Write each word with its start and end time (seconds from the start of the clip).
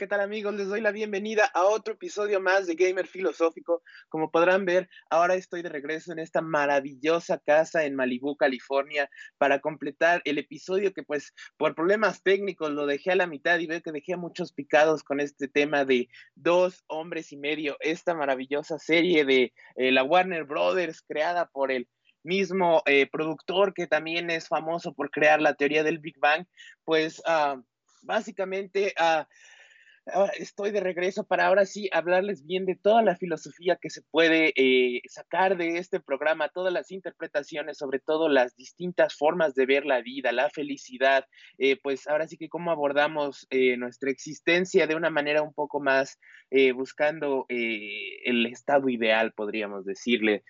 ¿qué 0.00 0.06
tal 0.06 0.22
amigos? 0.22 0.54
Les 0.54 0.66
doy 0.66 0.80
la 0.80 0.92
bienvenida 0.92 1.44
a 1.44 1.64
otro 1.64 1.92
episodio 1.92 2.40
más 2.40 2.66
de 2.66 2.74
Gamer 2.74 3.06
Filosófico. 3.06 3.82
Como 4.08 4.30
podrán 4.30 4.64
ver, 4.64 4.88
ahora 5.10 5.34
estoy 5.34 5.60
de 5.60 5.68
regreso 5.68 6.10
en 6.10 6.18
esta 6.18 6.40
maravillosa 6.40 7.36
casa 7.36 7.84
en 7.84 7.96
Malibu, 7.96 8.34
California, 8.34 9.10
para 9.36 9.58
completar 9.58 10.22
el 10.24 10.38
episodio 10.38 10.94
que 10.94 11.02
pues 11.02 11.34
por 11.58 11.74
problemas 11.74 12.22
técnicos 12.22 12.70
lo 12.70 12.86
dejé 12.86 13.10
a 13.10 13.14
la 13.14 13.26
mitad 13.26 13.58
y 13.58 13.66
veo 13.66 13.82
que 13.82 13.92
dejé 13.92 14.14
a 14.14 14.16
muchos 14.16 14.54
picados 14.54 15.04
con 15.04 15.20
este 15.20 15.48
tema 15.48 15.84
de 15.84 16.08
dos 16.34 16.82
hombres 16.86 17.30
y 17.32 17.36
medio, 17.36 17.76
esta 17.80 18.14
maravillosa 18.14 18.78
serie 18.78 19.26
de 19.26 19.52
eh, 19.76 19.92
la 19.92 20.02
Warner 20.02 20.44
Brothers 20.44 21.02
creada 21.02 21.44
por 21.44 21.70
el 21.70 21.86
mismo 22.22 22.82
eh, 22.86 23.06
productor 23.06 23.74
que 23.74 23.86
también 23.86 24.30
es 24.30 24.48
famoso 24.48 24.94
por 24.94 25.10
crear 25.10 25.42
la 25.42 25.52
teoría 25.52 25.84
del 25.84 25.98
Big 25.98 26.18
Bang, 26.18 26.46
pues... 26.86 27.20
Uh, 27.26 27.62
básicamente 28.02 28.94
uh, 28.98 29.24
estoy 30.38 30.70
de 30.70 30.80
regreso 30.80 31.24
para 31.24 31.46
ahora 31.46 31.66
sí 31.66 31.88
hablarles 31.92 32.44
bien 32.44 32.64
de 32.66 32.76
toda 32.76 33.02
la 33.02 33.16
filosofía 33.16 33.76
que 33.76 33.90
se 33.90 34.02
puede 34.02 34.52
eh, 34.56 35.02
sacar 35.08 35.56
de 35.56 35.78
este 35.78 36.00
programa, 36.00 36.48
todas 36.48 36.72
las 36.72 36.90
interpretaciones, 36.90 37.78
sobre 37.78 37.98
todo 37.98 38.28
las 38.28 38.56
distintas 38.56 39.14
formas 39.14 39.54
de 39.54 39.66
ver 39.66 39.86
la 39.86 40.00
vida, 40.00 40.32
la 40.32 40.50
felicidad, 40.50 41.26
eh, 41.58 41.78
pues 41.82 42.08
ahora 42.08 42.26
sí 42.26 42.36
que 42.36 42.48
cómo 42.48 42.70
abordamos 42.70 43.46
eh, 43.50 43.76
nuestra 43.76 44.10
existencia 44.10 44.86
de 44.86 44.96
una 44.96 45.10
manera 45.10 45.42
un 45.42 45.54
poco 45.54 45.80
más 45.80 46.18
buscando 46.74 47.46
el 47.48 48.44
estado 48.46 48.88
ideal, 48.88 49.32
podríamos 49.32 49.84
decirle. 49.84 50.42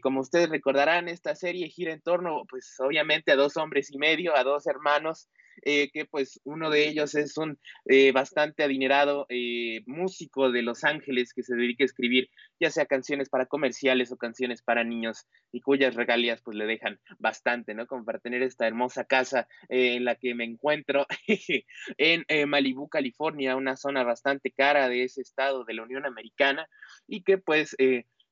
como 0.00 0.20
ustedes 0.20 0.48
recordarán, 0.48 1.06
esta 1.06 1.34
serie 1.34 1.68
gira 1.68 1.92
en 1.92 2.00
torno, 2.00 2.44
pues 2.48 2.74
obviamente 2.80 3.30
a 3.30 3.36
dos 3.36 3.58
hombres 3.58 3.90
y 3.92 3.98
medio, 3.98 4.34
a 4.34 4.42
dos 4.42 4.66
hermanos. 4.66 5.28
Eh, 5.62 5.90
que 5.92 6.04
pues 6.04 6.40
uno 6.44 6.70
de 6.70 6.88
ellos 6.88 7.14
es 7.14 7.36
un 7.36 7.58
eh, 7.86 8.12
bastante 8.12 8.62
adinerado 8.62 9.26
eh, 9.28 9.82
músico 9.86 10.50
de 10.50 10.62
Los 10.62 10.84
Ángeles 10.84 11.32
que 11.32 11.42
se 11.42 11.54
dedica 11.54 11.84
a 11.84 11.86
escribir 11.86 12.28
ya 12.60 12.70
sea 12.70 12.86
canciones 12.86 13.28
para 13.28 13.46
comerciales 13.46 14.12
o 14.12 14.16
canciones 14.16 14.62
para 14.62 14.84
niños 14.84 15.26
y 15.52 15.60
cuyas 15.60 15.94
regalias 15.94 16.42
pues 16.42 16.56
le 16.56 16.66
dejan 16.66 17.00
bastante, 17.18 17.74
¿no? 17.74 17.86
Como 17.86 18.04
para 18.04 18.18
tener 18.18 18.42
esta 18.42 18.66
hermosa 18.66 19.04
casa 19.04 19.48
en 19.68 20.04
la 20.04 20.16
que 20.16 20.34
me 20.34 20.44
encuentro 20.44 21.06
en 21.98 22.48
Malibu, 22.48 22.88
California, 22.88 23.56
una 23.56 23.76
zona 23.76 24.02
bastante 24.02 24.50
cara 24.50 24.88
de 24.88 25.04
ese 25.04 25.20
estado 25.20 25.64
de 25.64 25.74
la 25.74 25.82
Unión 25.82 26.06
Americana 26.06 26.68
y 27.06 27.22
que 27.22 27.38
pues 27.38 27.76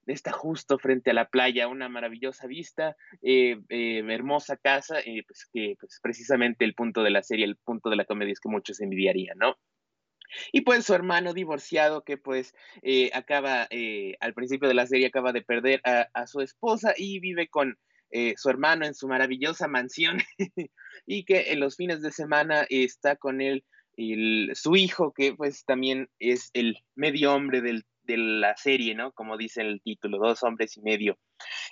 está 0.07 0.33
justo 0.33 0.79
frente 0.79 1.11
a 1.11 1.15
la 1.15 1.29
playa, 1.29 1.69
una 1.69 1.89
maravillosa 1.89 2.47
vista, 2.47 2.97
eh, 3.23 3.61
eh, 3.69 4.05
hermosa 4.09 4.57
casa, 4.57 5.01
eh, 5.01 5.23
pues 5.27 5.49
que 5.53 5.77
pues, 5.79 6.01
precisamente 6.03 6.65
el 6.65 6.75
punto 6.75 7.03
de 7.03 7.11
la 7.11 7.23
serie, 7.23 7.45
el 7.45 7.57
punto 7.57 7.91
de 7.91 7.97
la 7.97 8.05
comedia 8.05 8.33
es 8.33 8.41
que 8.41 8.49
muchos 8.49 8.81
envidiarían, 8.81 9.39
¿no? 9.39 9.57
Y 10.51 10.63
pues 10.63 10.87
su 10.87 10.95
hermano 10.95 11.35
divorciado 11.35 12.05
que 12.05 12.17
pues 12.17 12.55
acaba, 13.13 13.69
al 14.21 14.35
principio 14.35 14.67
de 14.67 14.73
la 14.73 14.87
serie 14.87 15.09
acaba 15.09 15.31
de 15.31 15.43
perder 15.43 15.83
a, 15.85 16.27
su 16.27 16.41
esposa 16.41 16.95
y 16.97 17.21
vive 17.21 17.49
con 17.49 17.77
su 18.37 18.49
hermano 18.49 18.87
en 18.87 18.95
su 18.95 19.09
maravillosa 19.09 19.69
mansión 19.69 20.23
y 21.07 21.27
que 21.27 21.53
en 21.53 21.61
los 21.61 21.77
fines 21.77 22.01
de 22.01 22.13
semana 22.13 22.65
está 22.71 23.17
con 23.17 23.43
él 23.43 23.63
su 24.55 24.75
hijo 24.75 25.13
que 25.13 25.35
pues 25.35 25.67
también 25.67 26.09
es 26.19 26.49
el 26.55 26.79
medio 26.95 27.35
hombre 27.35 27.61
del 27.61 27.85
de 28.05 28.17
la 28.17 28.57
serie, 28.57 28.95
¿no? 28.95 29.13
Como 29.13 29.37
dice 29.37 29.63
el 29.63 29.81
título, 29.83 30.19
dos 30.19 30.43
hombres 30.43 30.77
y 30.77 30.83
medio. 30.83 31.19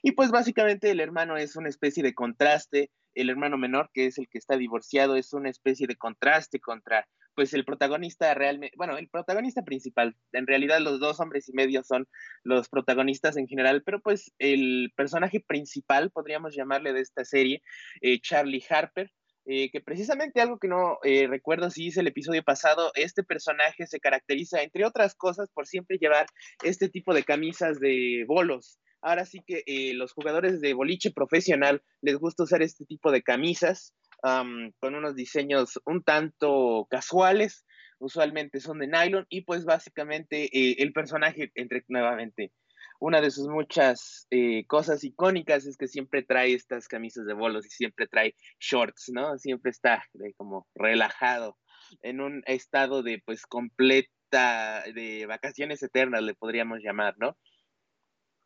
Y 0.02 0.12
pues 0.12 0.30
básicamente 0.30 0.91
el 0.91 1.00
hermano 1.00 1.36
es 1.36 1.56
una 1.56 1.68
especie 1.68 2.02
de 2.02 2.14
contraste, 2.14 2.91
el 3.14 3.30
hermano 3.30 3.58
menor, 3.58 3.91
que 3.92 4.06
es 4.06 4.18
el 4.18 4.28
que 4.28 4.38
está 4.38 4.56
divorciado, 4.56 5.16
es 5.16 5.32
una 5.32 5.50
especie 5.50 5.86
de 5.86 5.96
contraste 5.96 6.60
contra, 6.60 7.06
pues 7.34 7.52
el 7.54 7.64
protagonista 7.64 8.32
realmente, 8.34 8.74
bueno, 8.76 8.96
el 8.98 9.08
protagonista 9.08 9.62
principal, 9.62 10.16
en 10.32 10.46
realidad 10.46 10.80
los 10.80 11.00
dos 11.00 11.20
hombres 11.20 11.48
y 11.48 11.52
medio 11.52 11.82
son 11.82 12.06
los 12.44 12.68
protagonistas 12.68 13.36
en 13.36 13.48
general, 13.48 13.82
pero 13.84 14.00
pues 14.00 14.32
el 14.38 14.92
personaje 14.97 15.41
principal, 15.41 16.10
podríamos 16.10 16.54
llamarle 16.54 16.92
de 16.92 17.00
esta 17.00 17.24
serie, 17.24 17.62
eh, 18.00 18.20
Charlie 18.20 18.64
Harper, 18.68 19.10
eh, 19.47 19.71
que 19.71 19.81
precisamente 19.81 20.41
algo 20.41 20.59
que 20.59 20.69
no 20.69 20.99
eh, 21.03 21.27
recuerdo 21.27 21.71
si 21.71 21.87
hice 21.87 22.01
el 22.01 22.06
episodio 22.06 22.43
pasado, 22.43 22.93
este 22.95 23.23
personaje 23.23 23.87
se 23.87 24.01
caracteriza, 24.01 24.62
entre 24.62 24.84
otras 24.84 25.15
cosas, 25.15 25.49
por 25.53 25.67
siempre 25.67 25.99
llevar 25.99 26.27
este 26.62 26.89
tipo 26.89 27.15
de 27.15 27.25
camisas 27.25 27.81
de 27.81 28.25
bolos. 28.27 28.78
Ahora 29.01 29.25
sí 29.25 29.43
que 29.47 29.62
eh, 29.67 29.95
los 29.95 30.12
jugadores 30.12 30.61
de 30.61 30.75
boliche 30.75 31.11
profesional 31.11 31.83
les 32.03 32.17
gusta 32.17 32.43
usar 32.43 32.62
este 32.62 32.84
tipo 32.84 33.11
de 33.11 33.23
camisas 33.23 33.95
con 34.23 34.95
unos 34.95 35.17
diseños 35.17 35.81
un 35.87 36.03
tanto 36.03 36.87
casuales, 36.91 37.65
usualmente 37.99 38.61
son 38.61 38.78
de 38.78 38.87
nylon 38.87 39.25
y 39.31 39.41
pues 39.47 39.65
básicamente 39.65 40.51
el 40.83 40.93
personaje, 40.93 41.51
entre 41.55 41.83
nuevamente, 41.89 42.53
una 43.00 43.21
de 43.21 43.31
sus 43.31 43.49
muchas 43.49 44.27
eh, 44.31 44.66
cosas 44.66 45.03
icónicas 45.03 45.66
es 45.66 45.77
que 45.77 45.88
siempre 45.88 46.22
trae 46.22 46.53
estas 46.53 46.87
camisas 46.87 47.27
de 47.27 47.33
bolos 47.33 47.66
y 47.66 47.71
siempre 47.71 48.06
trae 48.06 48.34
shorts, 48.61 49.11
¿no? 49.12 49.38
Siempre 49.38 49.71
está 49.71 50.05
como 50.37 50.69
relajado, 50.75 51.56
en 52.03 52.21
un 52.21 52.43
estado 52.47 53.03
de 53.03 53.22
pues 53.25 53.47
completa, 53.47 54.84
de 54.94 55.27
vacaciones 55.27 55.83
eternas, 55.83 56.22
le 56.22 56.34
podríamos 56.34 56.81
llamar, 56.83 57.15
¿no? 57.19 57.37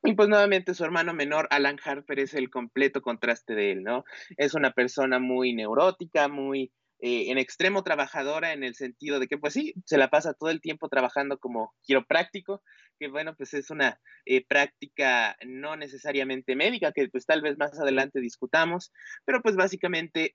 Y 0.05 0.15
pues 0.15 0.29
nuevamente 0.29 0.75
su 0.75 0.85
hermano 0.85 1.15
menor, 1.15 1.49
Alan 1.51 1.79
Harper, 1.83 2.21
es 2.21 2.35
el 2.35 2.51
completo 2.51 3.03
contraste 3.03 3.55
de 3.55 3.73
él, 3.73 3.83
¿no? 3.83 4.05
Es 4.37 4.55
una 4.55 4.73
persona 4.73 5.19
muy 5.19 5.55
neurótica, 5.55 6.29
muy 6.29 6.73
eh, 7.01 7.31
en 7.31 7.39
extremo 7.39 7.83
trabajadora 7.83 8.53
en 8.53 8.65
el 8.65 8.75
sentido 8.75 9.19
de 9.19 9.27
que, 9.27 9.39
pues 9.39 9.55
sí, 9.55 9.75
se 9.85 9.99
la 9.99 10.09
pasa 10.09 10.35
todo 10.35 10.51
el 10.51 10.61
tiempo 10.61 10.89
trabajando 10.89 11.39
como 11.39 11.75
quiropráctico, 11.83 12.63
que 12.99 13.09
bueno, 13.09 13.35
pues 13.37 13.55
es 13.55 13.71
una 13.71 14.01
eh, 14.25 14.45
práctica 14.47 15.37
no 15.47 15.77
necesariamente 15.77 16.57
médica, 16.57 16.93
que 16.93 17.09
pues 17.09 17.27
tal 17.27 17.43
vez 17.43 17.59
más 17.59 17.79
adelante 17.79 18.21
discutamos, 18.21 18.93
pero 19.25 19.43
pues 19.43 19.57
básicamente 19.57 20.33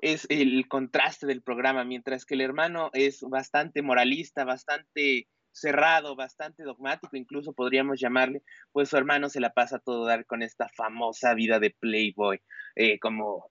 es 0.00 0.26
el 0.28 0.68
contraste 0.68 1.26
del 1.26 1.42
programa, 1.42 1.84
mientras 1.84 2.24
que 2.24 2.34
el 2.34 2.40
hermano 2.40 2.90
es 2.92 3.20
bastante 3.22 3.82
moralista, 3.82 4.44
bastante 4.44 5.28
cerrado, 5.52 6.16
bastante 6.16 6.62
dogmático, 6.64 7.16
incluso 7.16 7.54
podríamos 7.54 7.98
llamarle, 7.98 8.42
pues 8.72 8.90
su 8.90 8.96
hermano 8.96 9.30
se 9.30 9.40
la 9.40 9.54
pasa 9.54 9.78
todo 9.78 10.04
dar 10.04 10.26
con 10.26 10.42
esta 10.42 10.68
famosa 10.68 11.32
vida 11.34 11.58
de 11.58 11.74
Playboy, 11.80 12.40
eh, 12.74 12.98
como 12.98 13.48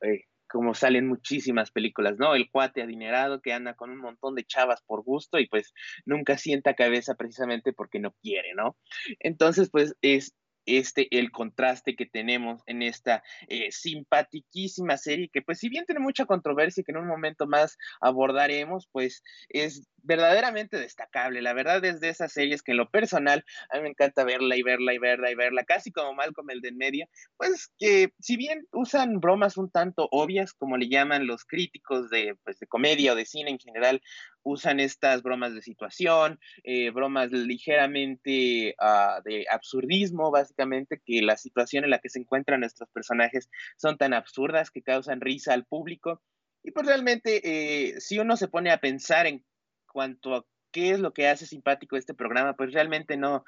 como 0.50 0.74
salen 0.74 1.08
muchísimas 1.08 1.72
películas, 1.72 2.16
¿no? 2.18 2.36
El 2.36 2.50
cuate 2.50 2.82
adinerado 2.82 3.42
que 3.42 3.54
anda 3.54 3.74
con 3.76 3.90
un 3.92 4.00
montón 4.00 4.36
de 4.36 4.46
chavas 4.46 4.82
por 4.84 5.04
gusto 5.04 5.40
y 5.40 5.48
pues 5.48 5.74
nunca 6.06 6.38
sienta 6.38 6.76
cabeza 6.76 7.16
precisamente 7.16 7.74
porque 7.74 8.00
no 8.00 8.14
quiere, 8.22 8.54
¿no? 8.56 8.78
Entonces, 9.20 9.70
pues 9.72 9.96
es 10.02 10.36
este 10.66 11.08
el 11.18 11.32
contraste 11.32 11.96
que 11.96 12.06
tenemos 12.06 12.62
en 12.66 12.82
esta 12.82 13.24
eh, 13.48 13.70
serie 13.72 15.30
que 15.32 15.42
pues 15.42 15.60
si 15.60 15.70
bien 15.70 15.86
tiene 15.86 16.02
mucha 16.02 16.26
controversia 16.26 16.84
que 16.84 16.92
en 16.92 16.98
un 16.98 17.08
momento 17.08 17.48
más 17.48 17.78
abordaremos, 18.02 18.88
pues 18.92 19.24
es 19.50 19.88
verdaderamente 20.06 20.78
destacable. 20.78 21.42
La 21.42 21.54
verdad 21.54 21.84
es 21.84 22.00
de 22.00 22.10
esas 22.10 22.32
series 22.32 22.62
que 22.62 22.72
en 22.72 22.78
lo 22.78 22.90
personal 22.90 23.44
a 23.72 23.78
mí 23.78 23.84
me 23.84 23.90
encanta 23.90 24.24
verla 24.24 24.56
y 24.56 24.64
verla 24.64 24.94
y 24.94 24.98
verla 24.98 25.32
y 25.32 25.36
verla, 25.36 25.64
casi 25.64 25.92
como 25.92 26.14
Malcolm 26.14 26.50
el 26.52 26.62
de 26.62 26.70
en 26.70 26.78
medio, 26.78 27.08
pues 27.38 27.72
que 27.78 28.14
si 28.20 28.38
bien 28.38 28.68
usan 28.72 29.20
bromas 29.20 29.58
un 29.58 29.70
tanto 29.70 30.08
obvias, 30.12 30.54
como 30.54 30.78
le 30.78 30.90
llaman 30.90 31.28
los 31.28 31.46
críticos 31.46 32.10
de, 32.10 32.36
pues, 32.44 32.60
de 32.60 32.68
comedia 32.68 33.14
o 33.14 33.16
de 33.16 33.26
cine 33.26 33.52
en 33.52 33.60
general, 33.60 34.02
usan 34.46 34.80
estas 34.80 35.24
bromas 35.24 35.54
de 35.56 35.62
situación, 35.62 36.40
eh, 36.64 36.92
bromas 36.92 37.32
ligeramente 37.32 38.76
uh, 38.80 39.22
de 39.24 39.46
absurdismo, 39.52 40.30
básicamente, 40.32 41.02
que 41.04 41.22
la 41.24 41.36
situación 41.36 41.84
en 41.84 41.90
la 41.90 42.00
que 42.00 42.10
se 42.10 42.20
encuentran 42.20 42.60
nuestros 42.60 42.88
personajes 42.92 43.50
son 43.76 43.98
tan 43.98 44.14
absurdas 44.14 44.70
que 44.70 44.84
causan 44.84 45.20
risa 45.20 45.54
al 45.54 45.66
público. 45.66 46.22
Y 46.64 46.72
pues 46.72 46.86
realmente, 46.86 47.42
eh, 47.44 48.00
si 48.00 48.20
uno 48.20 48.38
se 48.38 48.48
pone 48.48 48.72
a 48.72 48.80
pensar 48.80 49.26
en 49.26 49.44
cuanto 49.92 50.36
a 50.36 50.46
qué 50.72 50.92
es 50.92 51.00
lo 51.00 51.12
que 51.12 51.28
hace 51.28 51.48
simpático 51.48 51.98
este 51.98 52.14
programa, 52.14 52.56
pues 52.56 52.72
realmente 52.72 53.18
no, 53.18 53.46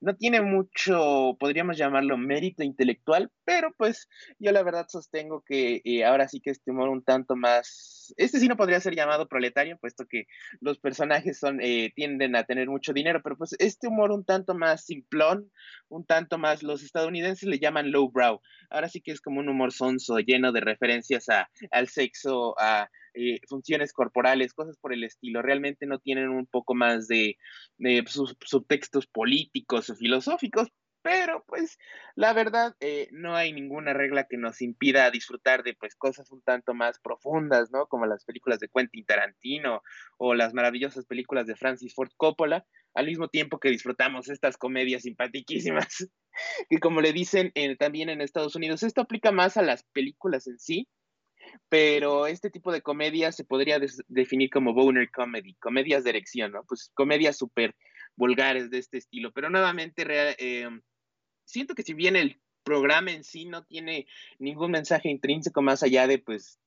no 0.00 0.14
tiene 0.16 0.40
mucho, 0.40 1.36
podríamos 1.38 1.76
llamarlo 1.76 2.16
mérito 2.16 2.62
intelectual, 2.62 3.30
pero 3.44 3.72
pues 3.76 4.08
yo 4.38 4.52
la 4.52 4.62
verdad 4.62 4.86
sostengo 4.88 5.42
que 5.44 5.80
eh, 5.84 6.04
ahora 6.04 6.28
sí 6.28 6.40
que 6.40 6.50
este 6.50 6.70
humor 6.70 6.88
un 6.88 7.02
tanto 7.02 7.36
más, 7.36 8.14
este 8.16 8.38
sí 8.38 8.48
no 8.48 8.56
podría 8.56 8.80
ser 8.80 8.94
llamado 8.94 9.28
proletario, 9.28 9.78
puesto 9.78 10.06
que 10.06 10.26
los 10.60 10.78
personajes 10.78 11.38
son, 11.38 11.60
eh, 11.60 11.92
tienden 11.94 12.36
a 12.36 12.44
tener 12.44 12.68
mucho 12.68 12.92
dinero, 12.92 13.20
pero 13.22 13.36
pues 13.36 13.56
este 13.58 13.88
humor 13.88 14.12
un 14.12 14.24
tanto 14.24 14.54
más 14.54 14.84
simplón, 14.84 15.50
un 15.88 16.06
tanto 16.06 16.38
más, 16.38 16.62
los 16.62 16.82
estadounidenses 16.82 17.48
le 17.48 17.58
llaman 17.58 17.90
lowbrow, 17.90 18.40
ahora 18.70 18.88
sí 18.88 19.00
que 19.00 19.12
es 19.12 19.20
como 19.20 19.40
un 19.40 19.48
humor 19.48 19.72
sonso, 19.72 20.18
lleno 20.18 20.52
de 20.52 20.60
referencias 20.60 21.28
a, 21.28 21.48
al 21.70 21.88
sexo, 21.88 22.54
a 22.58 22.88
eh, 23.20 23.40
funciones 23.48 23.92
corporales, 23.92 24.54
cosas 24.54 24.76
por 24.78 24.92
el 24.92 25.02
estilo, 25.02 25.42
realmente 25.42 25.86
no 25.86 25.98
tienen 25.98 26.28
un 26.28 26.46
poco 26.46 26.76
más 26.76 27.08
de, 27.08 27.36
subtextos 28.44 29.08
políticos 29.08 29.90
o 29.90 29.96
filosóficos, 29.96 30.68
pero 31.02 31.42
pues 31.48 31.78
la 32.14 32.32
verdad 32.32 32.76
eh, 32.78 33.08
no 33.10 33.34
hay 33.34 33.52
ninguna 33.52 33.92
regla 33.92 34.28
que 34.30 34.36
nos 34.36 34.62
impida 34.62 35.10
disfrutar 35.10 35.64
de 35.64 35.74
pues 35.74 35.96
cosas 35.96 36.30
un 36.30 36.42
tanto 36.42 36.74
más 36.74 37.00
profundas, 37.00 37.72
¿no? 37.72 37.88
Como 37.88 38.06
las 38.06 38.24
películas 38.24 38.60
de 38.60 38.68
Quentin 38.68 39.04
Tarantino 39.04 39.82
o 40.16 40.34
las 40.34 40.54
maravillosas 40.54 41.04
películas 41.04 41.48
de 41.48 41.56
Francis 41.56 41.96
Ford 41.96 42.12
Coppola, 42.16 42.64
al 42.94 43.06
mismo 43.06 43.26
tiempo 43.26 43.58
que 43.58 43.70
disfrutamos 43.70 44.28
estas 44.28 44.56
comedias 44.56 45.02
simpaticísimas, 45.02 46.08
que 46.70 46.78
como 46.78 47.00
le 47.00 47.12
dicen 47.12 47.52
también 47.80 48.10
en 48.10 48.20
Estados 48.20 48.54
Unidos, 48.54 48.84
esto 48.84 49.00
aplica 49.00 49.32
más 49.32 49.56
a 49.56 49.62
las 49.62 49.82
películas 49.92 50.46
en 50.46 50.60
sí, 50.60 50.88
pero 51.68 52.26
este 52.26 52.50
tipo 52.50 52.72
de 52.72 52.82
comedia 52.82 53.32
se 53.32 53.44
podría 53.44 53.78
definir 54.08 54.50
como 54.50 54.74
boner 54.74 55.10
comedy, 55.10 55.54
comedias 55.54 56.04
de 56.04 56.10
erección, 56.10 56.52
¿no? 56.52 56.64
Pues 56.64 56.90
comedias 56.94 57.36
súper 57.36 57.74
vulgares 58.16 58.70
de 58.70 58.78
este 58.78 58.98
estilo, 58.98 59.32
pero 59.32 59.50
nuevamente 59.50 60.04
eh, 60.38 60.68
siento 61.44 61.74
que 61.74 61.82
si 61.82 61.94
bien 61.94 62.16
el 62.16 62.40
programa 62.64 63.12
en 63.12 63.24
sí 63.24 63.46
no 63.46 63.64
tiene 63.64 64.06
ningún 64.38 64.72
mensaje 64.72 65.08
intrínseco 65.08 65.62
más 65.62 65.82
allá 65.82 66.06
de 66.06 66.18
pues 66.18 66.58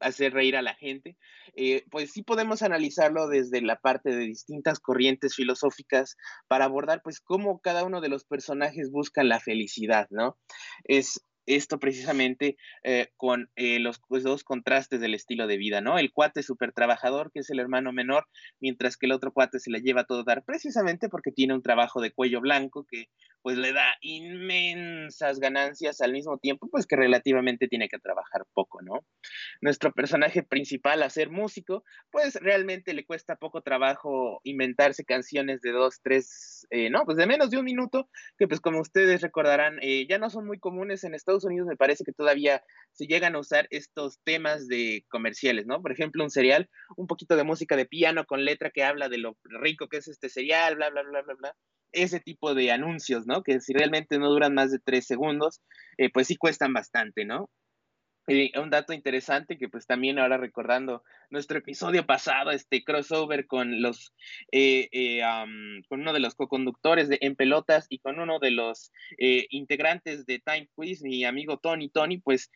hacer 0.00 0.32
reír 0.32 0.56
a 0.56 0.62
la 0.62 0.74
gente, 0.74 1.16
eh, 1.54 1.84
pues 1.90 2.12
sí 2.12 2.22
podemos 2.22 2.62
analizarlo 2.62 3.28
desde 3.28 3.62
la 3.62 3.76
parte 3.76 4.10
de 4.10 4.26
distintas 4.26 4.80
corrientes 4.80 5.34
filosóficas 5.34 6.16
para 6.48 6.64
abordar 6.64 7.02
pues 7.02 7.20
cómo 7.20 7.60
cada 7.60 7.84
uno 7.84 8.00
de 8.00 8.08
los 8.08 8.24
personajes 8.24 8.90
busca 8.90 9.22
la 9.22 9.40
felicidad, 9.40 10.08
¿no? 10.10 10.38
Es 10.84 11.24
esto 11.46 11.78
precisamente 11.78 12.56
eh, 12.82 13.08
con 13.16 13.50
eh, 13.56 13.78
los 13.78 14.00
pues, 14.08 14.22
dos 14.22 14.44
contrastes 14.44 15.00
del 15.00 15.14
estilo 15.14 15.46
de 15.46 15.56
vida, 15.56 15.80
¿no? 15.80 15.98
El 15.98 16.12
cuate 16.12 16.42
súper 16.42 16.72
trabajador, 16.72 17.30
que 17.32 17.40
es 17.40 17.50
el 17.50 17.60
hermano 17.60 17.92
menor, 17.92 18.26
mientras 18.60 18.96
que 18.96 19.06
el 19.06 19.12
otro 19.12 19.32
cuate 19.32 19.58
se 19.58 19.70
la 19.70 19.78
lleva 19.78 20.02
a 20.02 20.06
todo 20.06 20.24
dar, 20.24 20.44
precisamente 20.44 21.08
porque 21.08 21.32
tiene 21.32 21.54
un 21.54 21.62
trabajo 21.62 22.00
de 22.00 22.12
cuello 22.12 22.40
blanco 22.40 22.86
que 22.88 23.08
pues 23.44 23.58
le 23.58 23.74
da 23.74 23.84
inmensas 24.00 25.38
ganancias 25.38 26.00
al 26.00 26.12
mismo 26.12 26.38
tiempo, 26.38 26.66
pues 26.70 26.86
que 26.86 26.96
relativamente 26.96 27.68
tiene 27.68 27.90
que 27.90 27.98
trabajar 27.98 28.46
poco, 28.54 28.80
¿no? 28.80 29.04
Nuestro 29.60 29.92
personaje 29.92 30.42
principal, 30.42 31.02
a 31.02 31.10
ser 31.10 31.28
músico, 31.28 31.84
pues 32.10 32.36
realmente 32.36 32.94
le 32.94 33.04
cuesta 33.04 33.36
poco 33.36 33.60
trabajo 33.60 34.40
inventarse 34.44 35.04
canciones 35.04 35.60
de 35.60 35.72
dos, 35.72 36.00
tres, 36.02 36.66
eh, 36.70 36.88
no, 36.88 37.04
pues 37.04 37.18
de 37.18 37.26
menos 37.26 37.50
de 37.50 37.58
un 37.58 37.66
minuto, 37.66 38.08
que 38.38 38.48
pues 38.48 38.60
como 38.62 38.80
ustedes 38.80 39.20
recordarán, 39.20 39.78
ya 40.08 40.16
no 40.18 40.30
son 40.30 40.46
muy 40.46 40.58
comunes 40.58 41.04
en 41.04 41.14
Estados 41.14 41.44
Unidos 41.44 41.66
me 41.66 41.76
parece 41.76 42.02
que 42.02 42.12
todavía 42.12 42.62
se 42.92 43.06
llegan 43.06 43.34
a 43.34 43.40
usar 43.40 43.66
estos 43.70 44.20
temas 44.24 44.68
de 44.68 45.04
comerciales, 45.10 45.66
¿no? 45.66 45.82
Por 45.82 45.92
ejemplo, 45.92 46.24
un 46.24 46.30
cereal, 46.30 46.70
un 46.96 47.06
poquito 47.06 47.36
de 47.36 47.44
música 47.44 47.76
de 47.76 47.84
piano 47.84 48.24
con 48.24 48.46
letra 48.46 48.70
que 48.70 48.84
habla 48.84 49.10
de 49.10 49.18
lo 49.18 49.36
rico 49.44 49.88
que 49.88 49.98
es 49.98 50.08
este 50.08 50.30
cereal, 50.30 50.76
bla, 50.76 50.88
bla, 50.88 51.02
bla, 51.02 51.20
bla, 51.22 51.34
bla. 51.34 51.56
Ese 51.92 52.20
tipo 52.20 52.54
de 52.54 52.72
anuncios, 52.72 53.26
¿no? 53.26 53.33
Que 53.42 53.60
si 53.60 53.72
realmente 53.72 54.18
no 54.18 54.30
duran 54.30 54.54
más 54.54 54.70
de 54.70 54.78
tres 54.78 55.06
segundos, 55.06 55.60
eh, 55.98 56.10
pues 56.12 56.26
sí 56.28 56.36
cuestan 56.36 56.72
bastante, 56.72 57.24
¿no? 57.24 57.50
Y 58.26 58.56
un 58.58 58.70
dato 58.70 58.94
interesante 58.94 59.58
que 59.58 59.68
pues 59.68 59.86
también 59.86 60.18
ahora 60.18 60.38
recordando 60.38 61.02
nuestro 61.28 61.58
episodio 61.58 62.06
pasado, 62.06 62.52
este 62.52 62.82
crossover 62.82 63.46
con 63.46 63.82
los 63.82 64.14
eh, 64.50 64.88
eh, 64.92 65.20
con 65.88 66.00
uno 66.00 66.12
de 66.12 66.20
los 66.20 66.34
co-conductores 66.34 67.08
de 67.08 67.18
En 67.20 67.36
Pelotas 67.36 67.86
y 67.90 67.98
con 67.98 68.18
uno 68.20 68.38
de 68.38 68.50
los 68.50 68.92
eh, 69.18 69.46
integrantes 69.50 70.24
de 70.24 70.38
Time 70.38 70.68
Quiz, 70.74 71.02
mi 71.02 71.24
amigo 71.24 71.58
Tony 71.58 71.90
Tony, 71.90 72.18
pues 72.18 72.50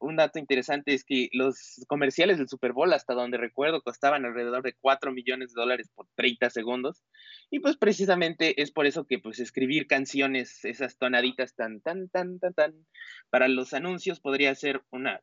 un 0.00 0.16
dato 0.16 0.38
interesante 0.38 0.94
es 0.94 1.04
que 1.04 1.28
los 1.32 1.84
comerciales 1.86 2.38
del 2.38 2.48
Super 2.48 2.72
Bowl, 2.72 2.92
hasta 2.92 3.14
donde 3.14 3.38
recuerdo, 3.38 3.82
costaban 3.82 4.24
alrededor 4.24 4.62
de 4.62 4.74
4 4.80 5.12
millones 5.12 5.52
de 5.52 5.60
dólares 5.60 5.90
por 5.94 6.06
30 6.14 6.48
segundos. 6.50 7.02
Y 7.50 7.60
pues 7.60 7.76
precisamente 7.76 8.62
es 8.62 8.70
por 8.70 8.86
eso 8.86 9.04
que 9.04 9.18
pues 9.18 9.40
escribir 9.40 9.86
canciones, 9.86 10.64
esas 10.64 10.96
tonaditas 10.96 11.54
tan, 11.54 11.80
tan, 11.80 12.08
tan, 12.08 12.38
tan, 12.38 12.54
tan, 12.54 12.86
para 13.30 13.48
los 13.48 13.74
anuncios 13.74 14.20
podría 14.20 14.54
ser 14.54 14.69
una 14.90 15.20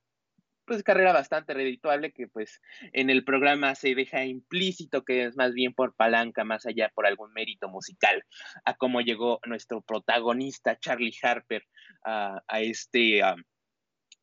pues 0.68 0.84
carrera 0.84 1.14
bastante 1.14 1.54
redituable 1.54 2.12
que 2.12 2.28
pues 2.28 2.62
en 2.92 3.10
el 3.10 3.24
programa 3.24 3.74
se 3.74 3.96
deja 3.96 4.26
implícito 4.26 5.06
que 5.06 5.24
es 5.24 5.38
más 5.38 5.54
bien 5.54 5.74
por 5.74 5.96
palanca, 5.96 6.44
más 6.44 6.66
allá 6.66 6.92
por 6.94 7.08
algún 7.08 7.32
mérito 7.32 7.70
musical, 7.70 8.24
a 8.66 8.76
cómo 8.76 9.00
llegó 9.00 9.40
nuestro 9.46 9.82
protagonista 9.82 10.78
Charlie 10.78 11.16
Harper 11.24 11.64
a, 12.04 12.42
este 12.60 13.22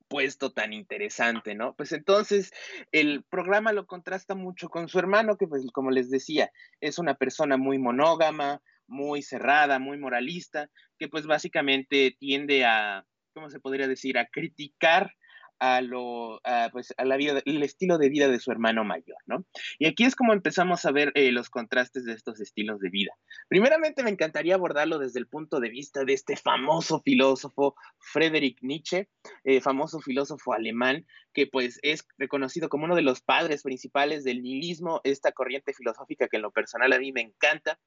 puesto 0.06 0.53
tan 0.53 0.75
interesante, 0.75 1.55
¿no? 1.55 1.75
Pues 1.75 1.93
entonces 1.93 2.53
el 2.93 3.25
programa 3.25 3.73
lo 3.73 3.87
contrasta 3.87 4.35
mucho 4.35 4.69
con 4.69 4.88
su 4.88 4.99
hermano, 4.99 5.38
que 5.38 5.47
pues 5.47 5.65
como 5.73 5.91
les 5.91 6.11
decía, 6.11 6.50
es 6.81 6.99
una 6.99 7.15
persona 7.15 7.56
muy 7.56 7.79
monógama, 7.79 8.61
muy 8.87 9.23
cerrada, 9.23 9.79
muy 9.79 9.97
moralista, 9.97 10.69
que 10.99 11.09
pues 11.09 11.27
básicamente 11.27 12.15
tiende 12.19 12.67
a, 12.67 13.06
¿cómo 13.34 13.50
se 13.50 13.60
podría 13.60 13.88
decir?, 13.88 14.16
a 14.19 14.26
criticar 14.26 15.12
a 15.60 15.81
lo, 15.81 16.40
pues, 16.72 16.92
a 16.96 17.04
la 17.04 17.16
vida, 17.16 17.40
el 17.44 17.62
estilo 17.62 17.96
de 17.96 18.08
vida 18.08 18.28
de 18.28 18.40
su 18.40 18.50
hermano 18.50 18.84
mayor, 18.84 19.16
¿no? 19.26 19.46
Y 19.78 19.86
aquí 19.86 20.04
es 20.04 20.16
como 20.16 20.32
empezamos 20.32 20.84
a 20.84 20.90
ver 20.90 21.12
eh, 21.14 21.32
los 21.32 21.48
contrastes 21.48 22.04
de 22.04 22.12
estos 22.12 22.40
estilos 22.40 22.81
de 22.81 22.90
vida. 22.90 23.12
Primeramente 23.48 24.02
me 24.02 24.10
encantaría 24.10 24.56
abordarlo 24.56 24.98
desde 24.98 25.20
el 25.20 25.28
punto 25.28 25.60
de 25.60 25.70
vista 25.70 26.04
de 26.04 26.12
este 26.12 26.36
famoso 26.36 27.00
filósofo 27.00 27.76
Friedrich 27.98 28.58
Nietzsche, 28.62 29.08
eh, 29.44 29.60
famoso 29.60 30.00
filósofo 30.00 30.52
alemán, 30.52 31.06
que 31.32 31.46
pues 31.46 31.78
es 31.82 32.06
reconocido 32.19 32.69
como 32.69 32.84
uno 32.84 32.96
de 32.96 33.02
los 33.02 33.20
padres 33.20 33.62
principales 33.62 34.25
del 34.25 34.42
nihilismo, 34.42 35.00
esta 35.04 35.32
corriente 35.32 35.72
filosófica 35.72 36.28
que 36.28 36.36
en 36.36 36.42
lo 36.42 36.50
personal 36.50 36.92
a 36.92 36.98
mí 36.98 37.12
me 37.12 37.22
encanta, 37.22 37.78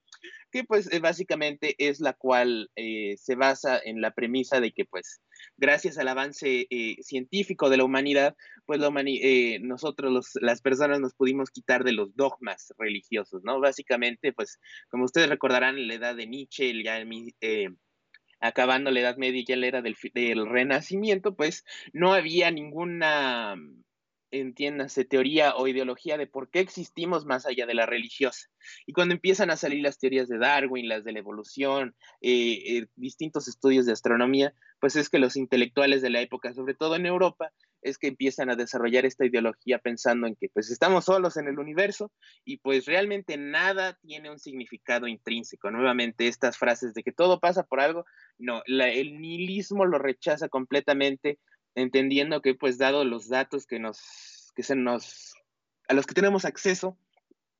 que 0.51 0.63
pues 0.63 0.91
eh, 0.91 0.99
básicamente 0.99 1.75
es 1.77 1.99
la 1.99 2.13
cual 2.13 2.69
se 2.75 3.35
basa 3.35 3.79
en 3.83 4.01
la 4.01 4.11
premisa 4.11 4.59
de 4.59 4.71
que 4.71 4.85
pues 4.85 5.21
gracias 5.57 5.97
al 5.97 6.07
avance 6.07 6.67
científico, 7.01 7.69
de 7.69 7.77
la 7.77 7.83
humanidad, 7.83 8.35
pues 8.65 8.79
la 8.79 8.91
eh, 9.05 9.59
nosotros 9.61 10.33
las 10.41 10.61
personas 10.61 10.99
nos 10.99 11.13
pudimos 11.13 11.49
quitar 11.49 11.83
de 11.83 11.93
los 11.93 12.15
dogmas 12.15 12.73
religiosos, 12.77 13.41
¿no? 13.43 13.59
Básicamente, 13.59 14.33
pues 14.33 14.59
como 14.89 15.05
ustedes 15.05 15.29
recordarán, 15.29 15.87
la 15.87 15.93
edad 15.93 16.15
de 16.15 16.27
Nietzsche, 16.27 16.83
ya 16.83 16.99
eh, 17.41 17.69
acabando 18.39 18.91
la 18.91 18.99
Edad 18.99 19.17
Media, 19.17 19.43
ya 19.47 19.55
la 19.55 19.67
era 19.67 19.81
del, 19.81 19.95
del 20.13 20.47
Renacimiento, 20.47 21.35
pues 21.35 21.65
no 21.93 22.13
había 22.13 22.51
ninguna 22.51 23.55
entiéndase, 24.31 25.05
teoría 25.05 25.55
o 25.55 25.67
ideología 25.67 26.17
de 26.17 26.27
por 26.27 26.49
qué 26.49 26.59
existimos 26.59 27.25
más 27.25 27.45
allá 27.45 27.65
de 27.65 27.73
la 27.73 27.85
religiosa. 27.85 28.49
Y 28.85 28.93
cuando 28.93 29.13
empiezan 29.13 29.49
a 29.49 29.57
salir 29.57 29.81
las 29.81 29.99
teorías 29.99 30.27
de 30.27 30.37
Darwin, 30.37 30.89
las 30.89 31.03
de 31.03 31.13
la 31.13 31.19
evolución, 31.19 31.95
eh, 32.21 32.77
eh, 32.77 32.87
distintos 32.95 33.47
estudios 33.47 33.85
de 33.85 33.93
astronomía, 33.93 34.53
pues 34.79 34.95
es 34.95 35.09
que 35.09 35.19
los 35.19 35.35
intelectuales 35.35 36.01
de 36.01 36.09
la 36.09 36.21
época, 36.21 36.53
sobre 36.53 36.73
todo 36.73 36.95
en 36.95 37.05
Europa, 37.05 37.51
es 37.81 37.97
que 37.97 38.07
empiezan 38.07 38.49
a 38.49 38.55
desarrollar 38.55 39.05
esta 39.05 39.25
ideología 39.25 39.79
pensando 39.79 40.27
en 40.27 40.35
que 40.35 40.49
pues 40.49 40.69
estamos 40.69 41.05
solos 41.05 41.37
en 41.37 41.47
el 41.47 41.59
universo 41.59 42.11
y 42.43 42.57
pues 42.57 42.85
realmente 42.85 43.37
nada 43.37 43.97
tiene 44.01 44.29
un 44.29 44.39
significado 44.39 45.07
intrínseco. 45.07 45.71
Nuevamente 45.71 46.27
estas 46.27 46.57
frases 46.57 46.93
de 46.93 47.03
que 47.03 47.11
todo 47.11 47.39
pasa 47.39 47.63
por 47.63 47.79
algo, 47.79 48.05
no, 48.37 48.61
el 48.65 49.21
nihilismo 49.21 49.85
lo 49.85 49.99
rechaza 49.99 50.49
completamente 50.49 51.39
entendiendo 51.77 52.41
que 52.41 52.55
pues 52.55 52.77
dado 52.77 53.05
los 53.05 53.29
datos 53.29 53.67
que 53.67 53.79
nos, 53.79 54.51
que 54.55 54.63
se 54.63 54.75
nos, 54.75 55.35
a 55.87 55.93
los 55.93 56.05
que 56.05 56.15
tenemos 56.15 56.43
acceso, 56.43 56.97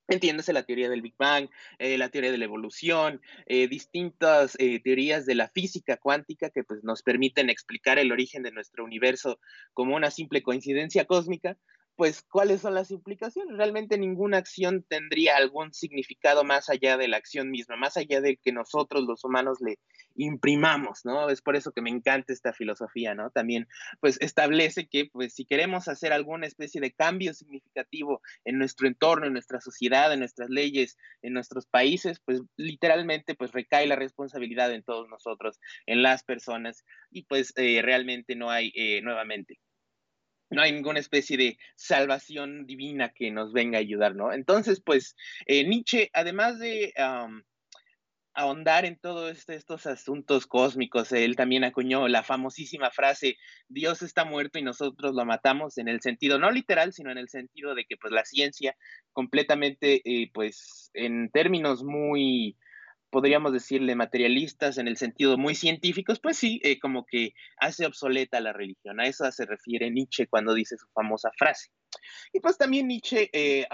Entiéndase 0.09 0.53
la 0.53 0.63
teoría 0.63 0.89
del 0.89 1.01
Big 1.01 1.15
Bang, 1.17 1.49
eh, 1.79 1.97
la 1.97 2.07
teoría 2.07 2.31
de 2.31 2.37
la 2.37 2.45
evolución, 2.45 3.21
eh, 3.45 3.67
distintas 3.67 4.55
eh, 4.57 4.79
teorías 4.79 5.25
de 5.25 5.35
la 5.35 5.49
física 5.49 5.97
cuántica 5.97 6.49
que 6.49 6.63
pues, 6.63 6.81
nos 6.85 7.03
permiten 7.03 7.49
explicar 7.49 7.99
el 7.99 8.13
origen 8.13 8.41
de 8.41 8.51
nuestro 8.51 8.85
universo 8.85 9.37
como 9.73 9.97
una 9.97 10.09
simple 10.09 10.41
coincidencia 10.43 11.03
cósmica, 11.03 11.57
pues 11.97 12.21
cuáles 12.21 12.61
son 12.61 12.75
las 12.75 12.91
implicaciones. 12.91 13.57
Realmente 13.57 13.97
ninguna 13.97 14.37
acción 14.37 14.85
tendría 14.87 15.35
algún 15.35 15.73
significado 15.73 16.43
más 16.43 16.69
allá 16.69 16.95
de 16.95 17.07
la 17.07 17.17
acción 17.17 17.49
misma, 17.49 17.75
más 17.75 17.97
allá 17.97 18.21
de 18.21 18.37
que 18.37 18.51
nosotros 18.51 19.03
los 19.05 19.23
humanos 19.23 19.57
le 19.61 19.79
imprimamos, 20.15 21.01
¿no? 21.05 21.29
Es 21.29 21.41
por 21.41 21.55
eso 21.55 21.71
que 21.71 21.81
me 21.81 21.89
encanta 21.89 22.33
esta 22.33 22.53
filosofía, 22.53 23.15
¿no? 23.15 23.31
También, 23.31 23.67
pues 23.99 24.17
establece 24.21 24.87
que, 24.87 25.09
pues 25.11 25.33
si 25.33 25.45
queremos 25.45 25.87
hacer 25.87 26.13
alguna 26.13 26.45
especie 26.45 26.79
de 26.81 26.91
cambio 26.91 27.33
significativo 27.33 28.21
en 28.45 28.59
nuestro 28.59 28.87
entorno, 28.87 29.25
en 29.25 29.33
nuestra 29.33 29.59
sociedad, 29.59 30.13
en 30.13 30.19
nuestras 30.19 30.49
leyes, 30.49 30.97
en 31.23 31.33
nuestros 31.33 31.65
países, 31.65 32.19
pues 32.23 32.41
literalmente, 32.57 33.33
pues 33.33 33.51
recae 33.51 33.87
la 33.87 33.95
responsabilidad 33.95 34.71
en 34.71 34.83
todos 34.83 35.09
nosotros, 35.09 35.59
en 35.87 36.03
las 36.03 36.23
personas, 36.23 36.85
y 37.09 37.23
pues 37.23 37.53
eh, 37.55 37.81
realmente 37.81 38.35
no 38.35 38.51
hay, 38.51 38.71
eh, 38.75 39.01
nuevamente, 39.01 39.59
no 40.49 40.61
hay 40.61 40.71
ninguna 40.71 40.99
especie 40.99 41.37
de 41.37 41.57
salvación 41.75 42.65
divina 42.65 43.09
que 43.09 43.31
nos 43.31 43.53
venga 43.53 43.77
a 43.77 43.81
ayudar, 43.81 44.15
¿no? 44.15 44.31
Entonces, 44.31 44.81
pues, 44.83 45.15
eh, 45.45 45.67
Nietzsche, 45.67 46.09
además 46.13 46.59
de 46.59 46.93
ahondar 48.33 48.85
en 48.85 48.97
todos 48.99 49.31
este, 49.35 49.55
estos 49.55 49.87
asuntos 49.87 50.45
cósmicos, 50.45 51.11
él 51.11 51.35
también 51.35 51.63
acuñó 51.63 52.07
la 52.07 52.21
famosísima 52.21 52.91
frase, 52.91 53.35
Dios 53.67 54.03
está 54.03 54.25
muerto 54.25 54.59
y 54.59 54.61
nosotros 54.61 55.15
lo 55.15 55.25
matamos, 55.25 55.79
en 55.79 55.87
el 55.87 56.01
sentido 56.01 56.37
no 56.37 56.51
literal, 56.51 56.93
sino 56.93 57.11
en 57.11 57.17
el 57.17 57.29
sentido 57.29 57.73
de 57.73 57.85
que, 57.85 57.97
pues, 57.97 58.13
la 58.13 58.25
ciencia 58.25 58.75
completamente, 59.11 60.01
eh, 60.05 60.29
pues, 60.33 60.91
en 60.93 61.31
términos 61.31 61.83
muy 61.83 62.55
podríamos 63.09 63.53
decirle 63.53 63.95
materialistas 63.95 64.77
en 64.77 64.87
el 64.87 64.97
sentido 64.97 65.37
muy 65.37 65.55
científicos, 65.55 66.19
pues 66.19 66.37
sí, 66.37 66.59
eh, 66.63 66.79
como 66.79 67.05
que 67.05 67.33
hace 67.57 67.85
obsoleta 67.85 68.39
la 68.39 68.53
religión. 68.53 68.99
A 68.99 69.07
eso 69.07 69.29
se 69.31 69.45
refiere 69.45 69.91
Nietzsche 69.91 70.27
cuando 70.27 70.53
dice 70.53 70.77
su 70.77 70.87
famosa 70.93 71.31
frase. 71.37 71.69
Y 72.33 72.39
pues 72.39 72.57
también 72.57 72.87
Nietzsche 72.87 73.29
eh, 73.33 73.65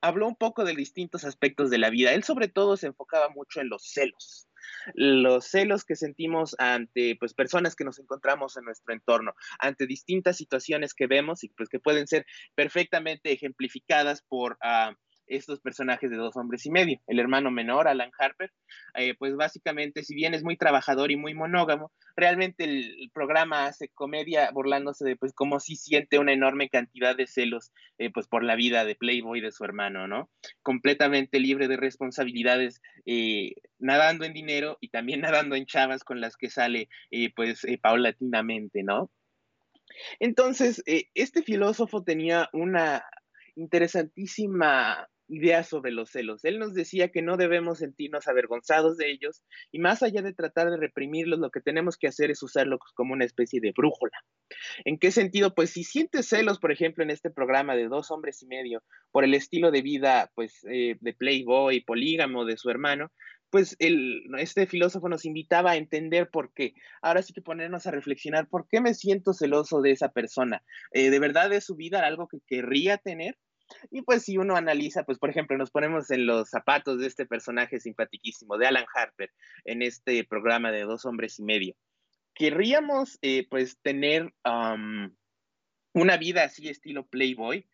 habló 0.00 0.28
un 0.28 0.36
poco 0.36 0.64
de 0.64 0.74
distintos 0.74 1.24
aspectos 1.24 1.70
de 1.70 1.78
la 1.78 1.90
vida. 1.90 2.12
Él 2.12 2.24
sobre 2.24 2.48
todo 2.48 2.76
se 2.76 2.88
enfocaba 2.88 3.28
mucho 3.28 3.60
en 3.60 3.68
los 3.68 3.82
celos 3.84 4.48
los 4.94 5.46
celos 5.46 5.84
que 5.84 5.96
sentimos 5.96 6.54
ante 6.58 7.16
pues 7.18 7.34
personas 7.34 7.74
que 7.74 7.84
nos 7.84 7.98
encontramos 7.98 8.56
en 8.56 8.64
nuestro 8.64 8.92
entorno, 8.94 9.34
ante 9.58 9.86
distintas 9.86 10.36
situaciones 10.36 10.94
que 10.94 11.06
vemos 11.06 11.44
y 11.44 11.48
pues 11.48 11.68
que 11.68 11.80
pueden 11.80 12.06
ser 12.06 12.26
perfectamente 12.54 13.32
ejemplificadas 13.32 14.22
por 14.22 14.58
uh, 14.62 14.94
estos 15.30 15.60
personajes 15.60 16.10
de 16.10 16.16
dos 16.16 16.36
hombres 16.36 16.66
y 16.66 16.70
medio. 16.70 17.00
El 17.06 17.18
hermano 17.20 17.50
menor, 17.50 17.88
Alan 17.88 18.10
Harper, 18.18 18.52
eh, 18.94 19.14
pues 19.14 19.36
básicamente, 19.36 20.02
si 20.02 20.14
bien 20.14 20.34
es 20.34 20.42
muy 20.42 20.56
trabajador 20.56 21.10
y 21.10 21.16
muy 21.16 21.34
monógamo, 21.34 21.92
realmente 22.16 22.64
el, 22.64 23.10
programa 23.14 23.66
hace 23.66 23.88
comedia 23.88 24.50
burlándose 24.52 25.04
de 25.04 25.16
pues 25.16 25.32
cómo 25.32 25.58
sí 25.60 25.76
siente 25.76 26.18
una 26.18 26.32
enorme 26.32 26.68
cantidad 26.68 27.16
de 27.16 27.26
celos 27.26 27.72
eh, 27.98 28.10
pues 28.10 28.26
por 28.26 28.44
la 28.44 28.56
vida 28.56 28.84
de 28.84 28.94
Playboy 28.94 29.40
de 29.40 29.52
su 29.52 29.64
hermano, 29.64 30.06
¿no? 30.06 30.30
Completamente 30.62 31.38
libre 31.40 31.68
de 31.68 31.76
responsabilidades, 31.76 32.82
eh, 33.06 33.54
nadando 33.78 34.24
en 34.24 34.32
dinero 34.32 34.78
y 34.80 34.88
también 34.88 35.20
nadando 35.22 35.54
en 35.54 35.66
chavas 35.66 36.04
con 36.04 36.20
las 36.20 36.36
que 36.36 36.50
sale 36.50 36.88
pues 37.34 37.66
paulatinamente, 37.80 38.82
¿no? 38.82 39.10
Entonces, 40.18 40.82
este 40.86 41.42
filósofo 41.42 42.02
tenía 42.04 42.48
una 42.52 43.04
interesantísima 43.56 45.08
idea 45.30 45.62
sobre 45.64 45.92
los 45.92 46.10
celos. 46.10 46.44
Él 46.44 46.58
nos 46.58 46.74
decía 46.74 47.08
que 47.08 47.22
no 47.22 47.36
debemos 47.36 47.78
sentirnos 47.78 48.28
avergonzados 48.28 48.96
de 48.96 49.10
ellos 49.10 49.42
y 49.70 49.78
más 49.78 50.02
allá 50.02 50.22
de 50.22 50.34
tratar 50.34 50.70
de 50.70 50.76
reprimirlos, 50.76 51.38
lo 51.38 51.50
que 51.50 51.60
tenemos 51.60 51.96
que 51.96 52.08
hacer 52.08 52.30
es 52.30 52.42
usarlos 52.42 52.80
como 52.94 53.14
una 53.14 53.24
especie 53.24 53.60
de 53.60 53.72
brújula. 53.72 54.18
¿En 54.84 54.98
qué 54.98 55.10
sentido? 55.10 55.54
Pues 55.54 55.70
si 55.70 55.84
sientes 55.84 56.26
celos, 56.28 56.58
por 56.58 56.72
ejemplo, 56.72 57.04
en 57.04 57.10
este 57.10 57.30
programa 57.30 57.76
de 57.76 57.88
dos 57.88 58.10
hombres 58.10 58.42
y 58.42 58.46
medio, 58.46 58.82
por 59.12 59.24
el 59.24 59.34
estilo 59.34 59.70
de 59.70 59.82
vida, 59.82 60.30
pues, 60.34 60.64
eh, 60.70 60.96
de 61.00 61.14
Playboy, 61.14 61.80
polígamo 61.82 62.44
de 62.44 62.56
su 62.56 62.68
hermano, 62.70 63.10
pues 63.50 63.76
el, 63.80 64.22
este 64.38 64.66
filósofo 64.66 65.08
nos 65.08 65.24
invitaba 65.24 65.72
a 65.72 65.76
entender 65.76 66.30
por 66.30 66.52
qué. 66.52 66.74
Ahora 67.02 67.22
sí 67.22 67.32
que 67.32 67.42
ponernos 67.42 67.86
a 67.86 67.90
reflexionar, 67.90 68.48
¿por 68.48 68.66
qué 68.68 68.80
me 68.80 68.94
siento 68.94 69.32
celoso 69.32 69.80
de 69.80 69.90
esa 69.90 70.10
persona? 70.12 70.62
Eh, 70.92 71.10
¿De 71.10 71.18
verdad 71.18 71.52
es 71.52 71.64
su 71.64 71.74
vida 71.74 72.06
algo 72.06 72.28
que 72.28 72.38
querría 72.46 72.96
tener? 72.98 73.36
Y 73.90 74.02
pues 74.02 74.24
si 74.24 74.38
uno 74.38 74.56
analiza, 74.56 75.04
pues 75.04 75.18
por 75.18 75.30
ejemplo, 75.30 75.56
nos 75.56 75.70
ponemos 75.70 76.10
en 76.10 76.26
los 76.26 76.50
zapatos 76.50 77.00
de 77.00 77.06
este 77.06 77.26
personaje 77.26 77.80
simpaticísimo, 77.80 78.58
de 78.58 78.66
Alan 78.66 78.86
Harper, 78.94 79.30
en 79.64 79.82
este 79.82 80.24
programa 80.24 80.70
de 80.72 80.82
dos 80.82 81.04
hombres 81.04 81.38
y 81.38 81.42
medio. 81.42 81.74
Querríamos 82.34 83.18
eh, 83.22 83.46
pues 83.48 83.78
tener 83.82 84.32
una 85.92 86.16
vida 86.16 86.44
así 86.44 86.68
estilo 86.68 87.06
Playboy, 87.06 87.66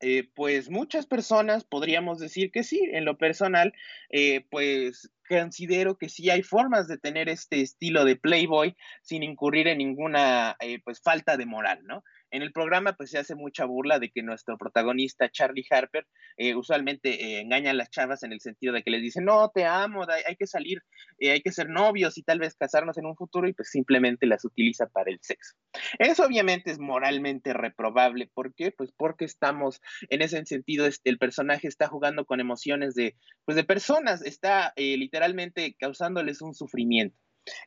eh, 0.00 0.28
pues 0.34 0.70
muchas 0.70 1.06
personas 1.06 1.64
podríamos 1.64 2.18
decir 2.18 2.50
que 2.50 2.62
sí, 2.62 2.80
en 2.92 3.04
lo 3.04 3.16
personal, 3.16 3.72
eh, 4.10 4.44
pues 4.50 5.10
considero 5.28 5.96
que 5.96 6.08
sí 6.08 6.28
hay 6.30 6.42
formas 6.42 6.88
de 6.88 6.98
tener 6.98 7.28
este 7.28 7.62
estilo 7.62 8.04
de 8.04 8.16
Playboy 8.16 8.76
sin 9.02 9.22
incurrir 9.22 9.68
en 9.68 9.78
ninguna 9.78 10.56
pues 10.84 11.00
falta 11.00 11.36
de 11.36 11.46
moral, 11.46 11.80
¿no? 11.84 12.04
En 12.34 12.42
el 12.42 12.50
programa 12.50 12.94
pues 12.94 13.10
se 13.10 13.18
hace 13.18 13.36
mucha 13.36 13.64
burla 13.64 14.00
de 14.00 14.10
que 14.10 14.24
nuestro 14.24 14.58
protagonista 14.58 15.30
Charlie 15.30 15.64
Harper 15.70 16.04
eh, 16.36 16.56
usualmente 16.56 17.10
eh, 17.10 17.40
engaña 17.40 17.70
a 17.70 17.74
las 17.74 17.90
chavas 17.90 18.24
en 18.24 18.32
el 18.32 18.40
sentido 18.40 18.72
de 18.74 18.82
que 18.82 18.90
les 18.90 19.02
dice, 19.02 19.20
no, 19.20 19.52
te 19.54 19.66
amo, 19.66 20.04
hay 20.26 20.34
que 20.34 20.48
salir, 20.48 20.82
eh, 21.20 21.30
hay 21.30 21.42
que 21.42 21.52
ser 21.52 21.68
novios 21.68 22.18
y 22.18 22.24
tal 22.24 22.40
vez 22.40 22.56
casarnos 22.56 22.98
en 22.98 23.06
un 23.06 23.14
futuro 23.14 23.46
y 23.46 23.52
pues 23.52 23.70
simplemente 23.70 24.26
las 24.26 24.44
utiliza 24.44 24.88
para 24.88 25.12
el 25.12 25.20
sexo. 25.22 25.54
Eso 26.00 26.26
obviamente 26.26 26.72
es 26.72 26.80
moralmente 26.80 27.52
reprobable. 27.52 28.28
¿Por 28.34 28.52
qué? 28.52 28.72
Pues 28.72 28.90
porque 28.90 29.26
estamos 29.26 29.80
en 30.10 30.20
ese 30.20 30.44
sentido, 30.44 30.86
este, 30.86 31.10
el 31.10 31.18
personaje 31.18 31.68
está 31.68 31.86
jugando 31.86 32.24
con 32.24 32.40
emociones 32.40 32.96
de, 32.96 33.14
pues 33.44 33.54
de 33.54 33.62
personas, 33.62 34.22
está 34.22 34.72
literalmente 34.76 35.76
causándoles 35.78 36.42
un 36.42 36.52
sufrimiento. 36.52 37.16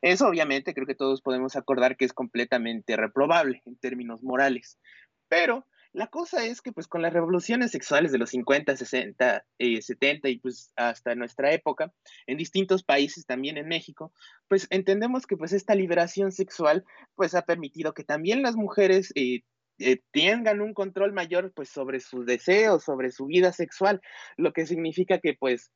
Eso 0.02 0.28
obviamente 0.28 0.74
creo 0.74 0.86
que 0.86 0.94
todos 0.94 1.22
podemos 1.22 1.56
acordar 1.56 1.96
que 1.96 2.04
es 2.04 2.12
completamente 2.12 2.96
reprobable 2.96 3.62
en 3.66 3.76
términos 3.76 4.22
morales. 4.22 4.78
Pero 5.28 5.66
la 5.92 6.08
cosa 6.08 6.44
es 6.44 6.60
que 6.60 6.72
pues 6.72 6.86
con 6.86 7.02
las 7.02 7.12
revoluciones 7.12 7.70
sexuales 7.70 8.12
de 8.12 8.18
los 8.18 8.30
50, 8.30 8.76
60, 8.76 9.44
70 9.58 10.28
y 10.28 10.38
pues 10.38 10.72
hasta 10.76 11.14
nuestra 11.14 11.52
época, 11.52 11.92
en 12.26 12.36
distintos 12.36 12.84
países, 12.84 13.26
también 13.26 13.56
en 13.56 13.68
México, 13.68 14.12
pues 14.48 14.66
entendemos 14.70 15.26
que 15.26 15.36
pues 15.36 15.52
esta 15.52 15.74
liberación 15.74 16.30
sexual 16.30 16.84
pues 17.14 17.34
ha 17.34 17.42
permitido 17.42 17.94
que 17.94 18.04
también 18.04 18.42
las 18.42 18.54
mujeres 18.54 19.12
eh, 19.14 19.42
eh, 19.78 20.00
tengan 20.12 20.60
un 20.60 20.74
control 20.74 21.12
mayor 21.12 21.52
pues 21.54 21.70
sobre 21.70 22.00
sus 22.00 22.26
deseos, 22.26 22.84
sobre 22.84 23.10
su 23.10 23.26
vida 23.26 23.52
sexual, 23.52 24.00
lo 24.36 24.52
que 24.52 24.66
significa 24.66 25.20
que 25.20 25.34
pues 25.34 25.70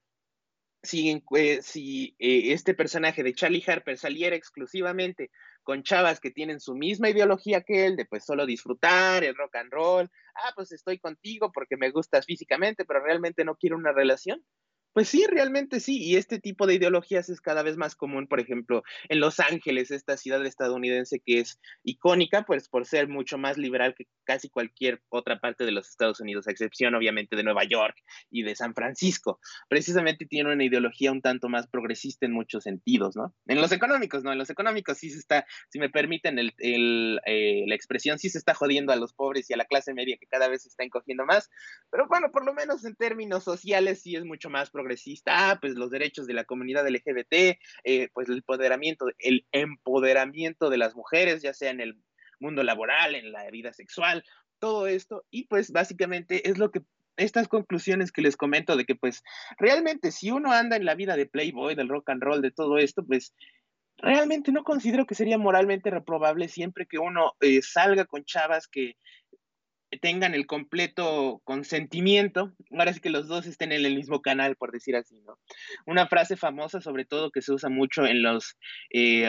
si, 0.83 1.23
si 1.62 2.17
eh, 2.19 2.53
este 2.53 2.75
personaje 2.75 3.23
de 3.23 3.35
Charlie 3.35 3.65
Harper 3.67 3.97
saliera 3.97 4.37
exclusivamente 4.37 5.31
con 5.62 5.83
chavas 5.83 6.19
que 6.19 6.31
tienen 6.31 6.61
su 6.61 6.75
misma 6.75 7.09
ideología 7.11 7.62
que 7.62 7.87
él, 7.87 7.97
de 7.97 8.05
pues 8.05 8.25
solo 8.25 8.47
disfrutar 8.47 9.23
el 9.23 9.37
rock 9.37 9.57
and 9.57 9.73
roll, 9.73 10.11
ah, 10.35 10.53
pues 10.57 10.73
estoy 10.73 10.99
contigo 10.99 11.53
porque 11.53 11.77
me 11.77 11.91
gustas 11.91 12.27
físicamente, 12.27 12.85
pero 12.85 13.03
realmente 13.03 13.45
no 13.45 13.55
quiero 13.57 13.77
una 13.77 13.93
relación, 13.93 14.45
pues 14.93 15.09
sí, 15.09 15.25
realmente 15.29 15.81
sí, 15.81 16.03
y 16.03 16.17
este 16.17 16.39
tipo 16.39 16.67
de 16.67 16.75
ideologías 16.75 17.29
es 17.29 17.41
cada 17.41 17.63
vez 17.63 17.77
más 17.77 17.97
común, 17.97 18.27
por 18.27 18.41
ejemplo, 18.41 18.83
en 19.09 19.21
Los 19.21 19.41
Ángeles, 19.41 19.91
esta 19.91 20.17
ciudad 20.17 20.45
estadounidense 20.45 21.21
que 21.25 21.41
es 21.41 21.59
icónica, 21.83 22.43
pues 22.43 22.69
por 22.69 22.87
ser 22.87 23.09
mucho 23.09 23.39
más 23.39 23.57
liberal 23.57 23.95
que 23.95 24.07
casi 24.25 24.51
cualquier 24.51 25.03
otra 25.09 25.41
parte 25.41 25.65
de 25.65 25.73
los 25.73 25.89
Estados 25.89 26.21
Unidos, 26.21 26.47
a 26.47 26.51
excepción 26.51 26.95
obviamente 26.95 27.37
de 27.37 27.43
Nueva 27.43 27.65
York 27.65 27.97
y 28.31 28.43
de 28.43 28.55
San 28.55 28.75
Francisco. 28.75 29.41
Precisamente 29.69 30.27
tiene 30.27 30.53
una 30.53 30.65
ideología 30.65 31.11
un 31.11 31.23
tanto 31.23 31.49
más 31.49 31.67
progresista 31.67 32.27
en 32.27 32.33
muchos 32.33 32.65
sentidos, 32.65 33.17
¿no? 33.17 33.35
En 33.47 33.61
los 33.61 33.73
económicos, 33.73 34.23
¿no? 34.25 34.33
En 34.33 34.39
los 34.39 34.51
económicos 34.51 34.99
sí 34.99 35.11
se 35.11 35.19
está, 35.19 35.47
si 35.71 35.79
me 35.79 35.89
permiten 35.89 36.39
el, 36.39 37.21
eh, 37.25 37.65
la 37.67 37.75
expresión, 37.75 38.19
sí 38.19 38.29
se 38.29 38.39
está 38.39 38.55
jodiendo 38.55 38.93
a 38.93 38.97
los 38.97 39.15
pobres 39.15 39.49
y 39.49 39.55
a 39.55 39.57
la 39.57 39.65
clase 39.65 39.95
media 39.95 40.19
que 40.19 40.27
cada 40.27 40.49
vez 40.49 40.63
se 40.63 40.69
está 40.69 40.85
encogiendo 40.85 41.25
más, 41.25 41.51
pero 41.91 42.07
bueno, 42.09 42.31
por 42.31 42.45
lo 42.45 42.53
menos 42.53 42.85
en 42.85 42.95
términos 42.95 43.45
sociales 43.45 44.03
sí 44.03 44.17
es 44.17 44.25
mucho 44.25 44.51
más 44.51 44.71
progresista 44.71 44.82
progresista, 44.83 45.51
ah, 45.51 45.59
pues 45.61 45.75
los 45.75 45.91
derechos 45.91 46.27
de 46.27 46.35
la 46.35 46.45
comunidad 46.45 46.89
LGBT, 46.89 47.59
eh, 47.85 48.09
pues 48.12 48.29
el 48.29 48.37
empoderamiento, 48.37 49.07
el 49.19 49.47
empoderamiento 49.53 50.71
de 50.71 50.79
las 50.79 50.95
mujeres, 50.95 51.43
ya 51.43 51.55
sea 51.55 51.71
en 51.71 51.81
el 51.81 51.97
mundo 52.41 52.62
laboral, 52.62 53.15
en 53.15 53.33
la 53.33 53.49
vida 53.51 53.73
sexual, 53.73 54.25
todo 54.59 54.87
esto, 54.87 55.25
y 55.31 55.47
pues 55.47 55.71
básicamente 55.71 56.49
es 56.49 56.59
lo 56.59 56.71
que 56.71 56.83
estas 57.17 57.47
conclusiones 57.49 58.11
que 58.11 58.23
les 58.23 58.37
comento 58.37 58.77
de 58.77 58.85
que 58.85 58.95
pues 58.95 59.23
realmente 59.59 60.11
si 60.12 60.31
uno 60.31 60.53
anda 60.53 60.77
en 60.77 60.85
la 60.85 60.95
vida 60.95 61.17
de 61.17 61.27
Playboy, 61.27 61.75
del 61.75 61.89
rock 61.89 62.11
and 62.11 62.23
roll, 62.23 62.43
de 62.43 62.51
todo 62.51 62.79
esto, 62.79 63.05
pues 63.05 63.35
realmente 63.99 64.51
no 64.51 64.65
considero 64.65 65.07
que 65.07 65.15
sería 65.15 65.39
moralmente 65.39 65.91
reprobable 65.91 66.49
siempre 66.49 66.87
que 66.87 66.99
uno 66.99 67.35
eh, 67.41 67.61
salga 67.62 68.05
con 68.05 68.25
chavas 68.25 68.67
que 68.67 68.97
tengan 70.01 70.35
el 70.35 70.47
completo 70.47 71.41
consentimiento, 71.45 72.53
ahora 72.71 72.93
sí 72.93 73.01
que 73.01 73.11
los 73.11 73.29
dos 73.29 73.47
estén 73.47 73.73
en 73.73 73.85
el 73.85 73.95
mismo 73.95 74.23
canal, 74.23 74.57
por 74.57 74.73
decir 74.73 74.97
así, 74.97 75.21
¿no? 75.21 75.39
Una 75.87 76.07
frase 76.07 76.37
famosa, 76.37 76.81
sobre 76.81 77.05
todo, 77.05 77.31
que 77.31 77.43
se 77.43 77.53
usa 77.53 77.69
mucho 77.69 78.07
en 78.07 78.23
los, 78.23 78.57
eh, 78.91 79.29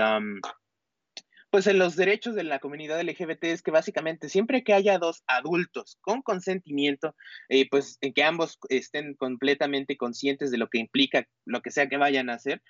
pues 1.54 1.68
en 1.68 1.78
los 1.78 1.96
derechos 1.96 2.34
de 2.34 2.44
la 2.44 2.58
comunidad 2.58 3.00
LGBT 3.00 3.44
es 3.44 3.62
que 3.62 3.70
básicamente 3.70 4.28
siempre 4.28 4.64
que 4.64 4.74
haya 4.74 4.98
dos 4.98 5.24
adultos 5.28 6.00
con 6.02 6.24
consentimiento, 6.24 7.16
eh, 7.48 7.70
pues 7.70 8.00
en 8.02 8.12
que 8.14 8.24
ambos 8.24 8.58
estén 8.70 9.14
completamente 9.14 9.96
conscientes 9.96 10.50
de 10.50 10.58
lo 10.58 10.68
que 10.68 10.80
implica 10.80 11.28
lo 11.46 11.62
que 11.62 11.70
sea 11.70 11.88
que 11.88 11.98
vayan 11.98 12.32
a 12.32 12.34
hacer, 12.34 12.64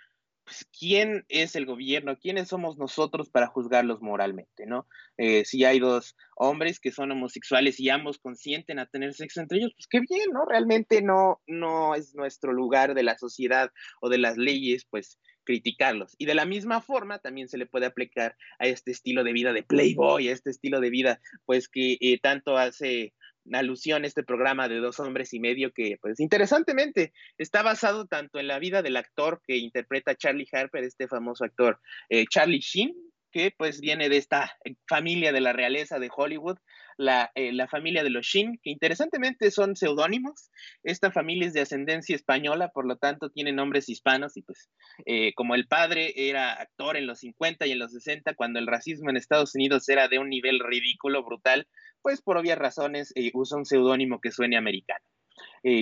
pues, 0.43 0.65
quién 0.77 1.25
es 1.29 1.55
el 1.55 1.65
gobierno, 1.65 2.17
quiénes 2.19 2.49
somos 2.49 2.77
nosotros 2.77 3.29
para 3.29 3.47
juzgarlos 3.47 4.01
moralmente, 4.01 4.65
¿no? 4.65 4.87
Eh, 5.17 5.45
si 5.45 5.63
hay 5.63 5.79
dos 5.79 6.15
hombres 6.35 6.79
que 6.79 6.91
son 6.91 7.11
homosexuales 7.11 7.79
y 7.79 7.89
ambos 7.89 8.17
consienten 8.17 8.79
a 8.79 8.85
tener 8.85 9.13
sexo 9.13 9.41
entre 9.41 9.59
ellos, 9.59 9.73
pues 9.75 9.87
qué 9.87 9.99
bien, 9.99 10.31
¿no? 10.33 10.45
Realmente 10.45 11.01
no, 11.01 11.41
no 11.47 11.95
es 11.95 12.15
nuestro 12.15 12.51
lugar 12.53 12.93
de 12.93 13.03
la 13.03 13.17
sociedad 13.17 13.71
o 14.01 14.09
de 14.09 14.17
las 14.17 14.37
leyes, 14.37 14.85
pues 14.89 15.19
criticarlos. 15.43 16.15
Y 16.17 16.25
de 16.25 16.35
la 16.35 16.45
misma 16.45 16.81
forma 16.81 17.19
también 17.19 17.47
se 17.47 17.57
le 17.57 17.65
puede 17.65 17.85
aplicar 17.85 18.35
a 18.59 18.67
este 18.67 18.91
estilo 18.91 19.23
de 19.23 19.33
vida 19.33 19.53
de 19.53 19.63
Playboy, 19.63 20.27
a 20.27 20.33
este 20.33 20.49
estilo 20.49 20.79
de 20.79 20.89
vida, 20.89 21.19
pues 21.45 21.67
que 21.67 21.97
eh, 21.99 22.19
tanto 22.21 22.57
hace 22.57 23.13
alusión 23.51 24.05
este 24.05 24.23
programa 24.23 24.67
de 24.67 24.77
dos 24.77 24.99
hombres 24.99 25.33
y 25.33 25.39
medio 25.39 25.71
que, 25.73 25.97
pues 26.01 26.19
interesantemente, 26.19 27.13
está 27.37 27.61
basado 27.61 28.05
tanto 28.05 28.39
en 28.39 28.47
la 28.47 28.59
vida 28.59 28.81
del 28.81 28.97
actor 28.97 29.41
que 29.45 29.57
interpreta 29.57 30.15
Charlie 30.15 30.47
Harper, 30.51 30.83
este 30.83 31.07
famoso 31.07 31.43
actor 31.43 31.79
eh, 32.09 32.25
Charlie 32.29 32.59
Sheen, 32.59 32.95
que 33.33 33.51
pues 33.57 33.81
viene 33.81 34.07
de 34.07 34.17
esta 34.17 34.55
familia 34.87 35.33
de 35.33 35.41
la 35.41 35.51
realeza 35.51 35.99
de 35.99 36.09
Hollywood, 36.15 36.59
la, 36.97 37.31
eh, 37.33 37.51
la 37.51 37.67
familia 37.67 38.03
de 38.03 38.11
los 38.11 38.25
Shin, 38.25 38.59
que 38.61 38.69
interesantemente 38.69 39.49
son 39.49 39.75
seudónimos. 39.75 40.51
Esta 40.83 41.11
familia 41.11 41.47
es 41.47 41.53
de 41.53 41.61
ascendencia 41.61 42.15
española, 42.15 42.69
por 42.69 42.85
lo 42.85 42.97
tanto 42.97 43.31
tiene 43.31 43.51
nombres 43.51 43.89
hispanos 43.89 44.37
y 44.37 44.43
pues 44.43 44.69
eh, 45.07 45.33
como 45.33 45.55
el 45.55 45.67
padre 45.67 46.13
era 46.15 46.53
actor 46.53 46.95
en 46.95 47.07
los 47.07 47.19
50 47.19 47.65
y 47.65 47.71
en 47.71 47.79
los 47.79 47.91
60, 47.91 48.35
cuando 48.35 48.59
el 48.59 48.67
racismo 48.67 49.09
en 49.09 49.17
Estados 49.17 49.55
Unidos 49.55 49.89
era 49.89 50.07
de 50.07 50.19
un 50.19 50.29
nivel 50.29 50.59
ridículo, 50.59 51.23
brutal, 51.23 51.67
pues 52.03 52.21
por 52.21 52.37
obvias 52.37 52.59
razones 52.59 53.11
eh, 53.15 53.31
usa 53.33 53.57
un 53.57 53.65
seudónimo 53.65 54.21
que 54.21 54.31
suene 54.31 54.57
americano. 54.57 55.03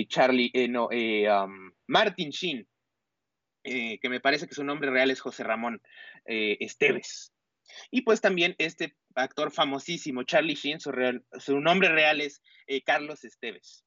Charlie, 0.08 0.50
no, 0.70 0.88
um, 0.88 1.72
Martin 1.86 2.30
Sheen, 2.30 2.66
que 3.62 4.08
me 4.08 4.20
parece 4.20 4.46
que 4.46 4.54
su 4.54 4.64
nombre 4.64 4.90
real 4.90 5.10
es 5.10 5.20
José 5.20 5.44
Ramón 5.44 5.82
Esteves. 6.24 7.32
Y 7.90 8.02
pues 8.02 8.20
también 8.20 8.54
este 8.58 8.96
actor 9.14 9.52
famosísimo, 9.52 10.24
Charlie 10.24 10.54
Sheen, 10.54 10.80
su, 10.80 11.60
nombre 11.60 11.88
real 11.88 12.20
es 12.20 12.42
eh, 12.66 12.82
Carlos 12.82 13.24
Esteves. 13.24 13.84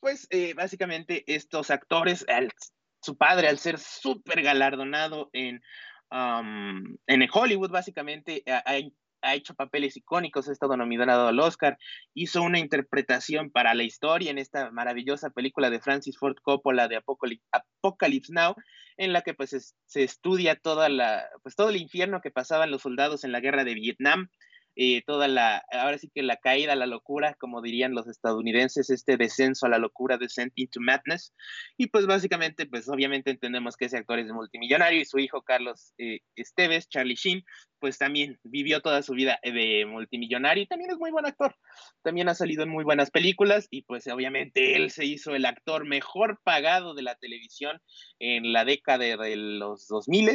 Pues 0.00 0.26
eh, 0.30 0.54
básicamente 0.54 1.24
estos 1.26 1.70
actores, 1.70 2.26
su 3.00 3.16
padre 3.16 3.48
al 3.48 3.58
ser 3.58 3.78
súper 3.78 4.42
galardonado 4.42 5.30
en, 5.32 5.62
Hollywood, 7.32 7.70
básicamente 7.70 8.44
hecho 9.32 9.54
papeles 9.54 9.96
icónicos, 9.96 10.48
ha 10.48 10.52
estado 10.52 10.76
nominado 10.76 11.28
al 11.28 11.40
Oscar, 11.40 11.78
hizo 12.12 12.42
una 12.42 12.58
interpretación 12.58 13.50
para 13.50 13.72
la 13.74 13.84
historia 13.84 14.30
en 14.30 14.38
esta 14.38 14.70
maravillosa 14.70 15.30
película 15.30 15.70
de 15.70 15.80
Francis 15.80 16.18
Ford 16.18 16.36
Coppola 16.42 16.88
de 16.88 16.96
Apocalypse, 16.96 18.32
Now, 18.32 18.54
en 18.98 19.12
la 19.12 19.22
que 19.22 19.32
pues 19.32 19.74
se 19.86 20.02
estudia 20.02 20.56
toda 20.56 20.88
la, 20.88 21.26
pues 21.42 21.56
todo 21.56 21.70
el 21.70 21.76
infierno 21.76 22.20
que 22.20 22.30
pasaban 22.30 22.70
los 22.70 22.82
soldados 22.82 23.24
en 23.24 23.32
la 23.32 23.40
guerra 23.40 23.64
de 23.64 23.74
Vietnam, 23.74 24.28
eh, 24.76 25.02
toda 25.06 25.28
la, 25.28 25.64
ahora 25.70 25.98
sí 25.98 26.10
que 26.12 26.22
la 26.22 26.36
caída 26.36 26.72
a 26.72 26.76
la 26.76 26.86
locura, 26.86 27.34
como 27.34 27.62
dirían 27.62 27.94
los 27.94 28.08
estadounidenses, 28.08 28.90
este 28.90 29.16
descenso 29.16 29.66
a 29.66 29.68
la 29.68 29.78
locura, 29.78 30.18
descent 30.18 30.52
into 30.56 30.80
madness. 30.80 31.32
Y 31.76 31.88
pues 31.88 32.06
básicamente, 32.06 32.66
pues 32.66 32.88
obviamente 32.88 33.30
entendemos 33.30 33.76
que 33.76 33.84
ese 33.84 33.98
actor 33.98 34.18
es 34.18 34.32
multimillonario 34.32 35.00
y 35.00 35.04
su 35.04 35.18
hijo 35.18 35.42
Carlos 35.42 35.94
eh, 35.98 36.20
Esteves, 36.34 36.88
Charlie 36.88 37.14
Sheen, 37.14 37.44
pues 37.78 37.98
también 37.98 38.38
vivió 38.42 38.80
toda 38.80 39.02
su 39.02 39.12
vida 39.12 39.38
de 39.42 39.84
multimillonario 39.86 40.62
y 40.62 40.66
también 40.66 40.90
es 40.90 40.98
muy 40.98 41.10
buen 41.10 41.26
actor. 41.26 41.54
También 42.02 42.28
ha 42.28 42.34
salido 42.34 42.62
en 42.62 42.70
muy 42.70 42.82
buenas 42.82 43.10
películas 43.10 43.68
y 43.70 43.82
pues 43.82 44.06
obviamente 44.06 44.74
él 44.76 44.90
se 44.90 45.04
hizo 45.04 45.34
el 45.34 45.44
actor 45.44 45.86
mejor 45.86 46.40
pagado 46.42 46.94
de 46.94 47.02
la 47.02 47.14
televisión 47.16 47.80
en 48.18 48.52
la 48.52 48.64
década 48.64 49.04
de 49.04 49.36
los 49.36 49.86
2000, 49.88 50.30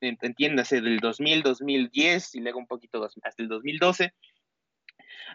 entiéndase, 0.00 0.80
del 0.80 0.98
2000, 0.98 1.42
2010 1.42 2.34
y 2.36 2.40
luego 2.40 2.58
un 2.58 2.66
poquito 2.66 3.04
hasta 3.04 3.42
el 3.42 3.48
2012 3.48 3.83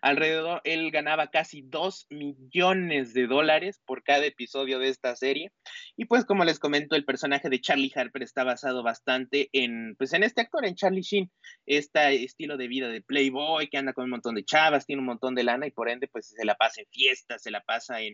alrededor, 0.02 0.62
él 0.64 0.92
ganaba 0.92 1.30
casi 1.30 1.62
2 1.62 2.08
millones 2.10 3.14
de 3.14 3.28
dólares 3.28 3.82
por 3.86 4.04
cada 4.04 4.26
episodio 4.26 4.80
de 4.80 4.90
esta 4.90 5.16
serie. 5.16 5.52
Y 5.98 6.06
pues 6.06 6.26
como 6.26 6.46
les 6.46 6.60
comento, 6.60 6.96
el 6.96 7.06
personaje 7.06 7.50
de 7.50 7.62
Charlie 7.62 7.92
Harper 7.94 8.24
está 8.24 8.44
basado 8.44 8.84
bastante 8.84 9.50
en, 9.54 9.96
pues 9.98 10.14
en 10.14 10.24
este 10.24 10.42
actor, 10.42 10.66
en 10.66 10.76
Charlie 10.76 11.02
Sheen, 11.02 11.32
este 11.66 12.24
estilo 12.24 12.58
de 12.58 12.68
vida 12.68 12.90
de 12.90 13.02
playboy 13.02 13.68
que 13.70 13.78
anda 13.78 13.94
con 13.94 14.06
un 14.06 14.12
montón 14.12 14.36
de 14.36 14.46
chavas, 14.46 14.86
tiene 14.86 15.02
un 15.02 15.08
montón 15.08 15.36
de 15.36 15.44
lana 15.44 15.68
y 15.68 15.72
por 15.72 15.90
ende 15.90 16.08
pues 16.08 16.28
se 16.30 16.46
la 16.46 16.56
pasa 16.56 16.82
en 16.82 16.88
fiestas, 16.92 17.44
se 17.44 17.52
la 17.52 17.62
pasa 17.62 18.02
en 18.02 18.14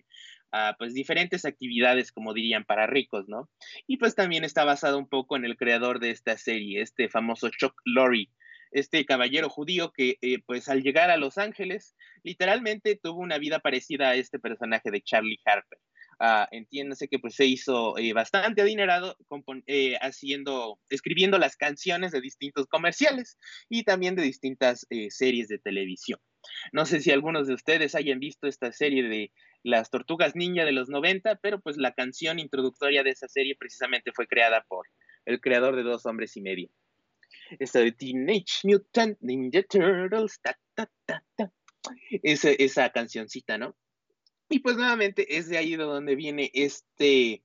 uh, 0.54 0.76
pues 0.78 0.94
diferentes 0.94 1.46
actividades, 1.46 2.12
como 2.12 2.34
dirían, 2.34 2.66
para 2.66 2.88
ricos, 2.88 3.28
¿no? 3.28 3.50
Y 3.88 3.98
pues 3.98 4.16
también 4.16 4.44
está 4.44 4.64
basado 4.64 4.98
un 4.98 5.08
poco 5.08 5.36
en 5.36 5.46
el 5.46 5.58
creador 5.58 6.00
de 6.00 6.12
esta 6.12 6.38
serie, 6.38 6.82
este 6.82 7.10
famoso 7.10 7.50
Chuck 7.50 7.74
Lorre, 7.86 8.30
este 8.76 9.06
caballero 9.06 9.50
judío 9.50 9.94
que 9.94 10.18
eh, 10.22 10.40
pues 10.46 10.68
al 10.68 10.84
llegar 10.84 11.10
a 11.10 11.16
Los 11.16 11.38
Ángeles 11.38 11.96
literalmente 12.24 13.00
tuvo 13.02 13.22
una 13.22 13.38
vida 13.38 13.60
parecida 13.60 14.10
a 14.10 14.16
este 14.16 14.38
personaje 14.38 14.92
de 14.92 15.02
Charlie 15.02 15.40
Harper. 15.46 15.80
Uh, 16.20 16.48
entiéndase 16.52 17.10
que 17.10 17.20
pues 17.20 17.36
se 17.36 17.46
hizo 17.46 17.98
eh, 17.98 18.14
bastante 18.14 18.62
adinerado 18.62 19.18
eh, 19.68 19.98
haciendo, 20.00 20.80
escribiendo 20.90 21.38
las 21.38 21.58
canciones 21.58 22.12
de 22.12 22.22
distintos 22.22 22.68
comerciales 22.68 23.38
y 23.70 23.84
también 23.84 24.16
de 24.16 24.24
distintas 24.24 24.86
series 25.10 25.50
de 25.50 25.60
televisión. 25.60 26.20
No 26.72 26.86
sé 26.86 27.02
si 27.02 27.12
algunos 27.12 27.48
de 27.48 27.54
ustedes 27.54 27.96
hayan 27.96 28.20
visto 28.20 28.48
esta 28.48 28.72
serie 28.72 29.04
de 29.04 29.32
las 29.64 29.90
Tortugas 29.90 30.36
Ninja 30.36 30.64
de 30.64 30.72
los 30.72 30.90
90, 30.90 31.36
pero 31.42 31.60
pues 31.60 31.76
la 31.78 31.94
canción 31.94 32.40
introductoria 32.40 33.04
de 33.04 33.10
esa 33.10 33.28
serie 33.28 33.56
precisamente 33.58 34.12
fue 34.14 34.28
creada 34.28 34.66
por 34.70 34.88
el 35.26 35.42
creador 35.42 35.76
de 35.76 35.84
Dos 35.84 36.06
Hombres 36.06 36.38
y 36.38 36.42
Medio 36.42 36.70
esta 37.60 37.80
de 37.80 37.92
Teenage 37.92 38.62
Mutant 38.64 39.18
Ninja 39.22 39.64
Turtles, 39.64 40.40
ta, 40.42 40.58
ta, 40.74 40.90
ta, 41.06 41.24
ta. 41.36 41.52
Esa, 42.24 42.50
esa 42.50 42.90
cancioncita, 42.90 43.58
¿no? 43.58 43.76
Y 44.50 44.60
pues 44.60 44.76
nuevamente 44.76 45.38
es 45.38 45.50
de 45.50 45.58
ahí 45.58 45.76
de 45.76 45.84
donde 45.84 46.16
viene 46.16 46.52
este, 46.54 47.32
e, 47.34 47.44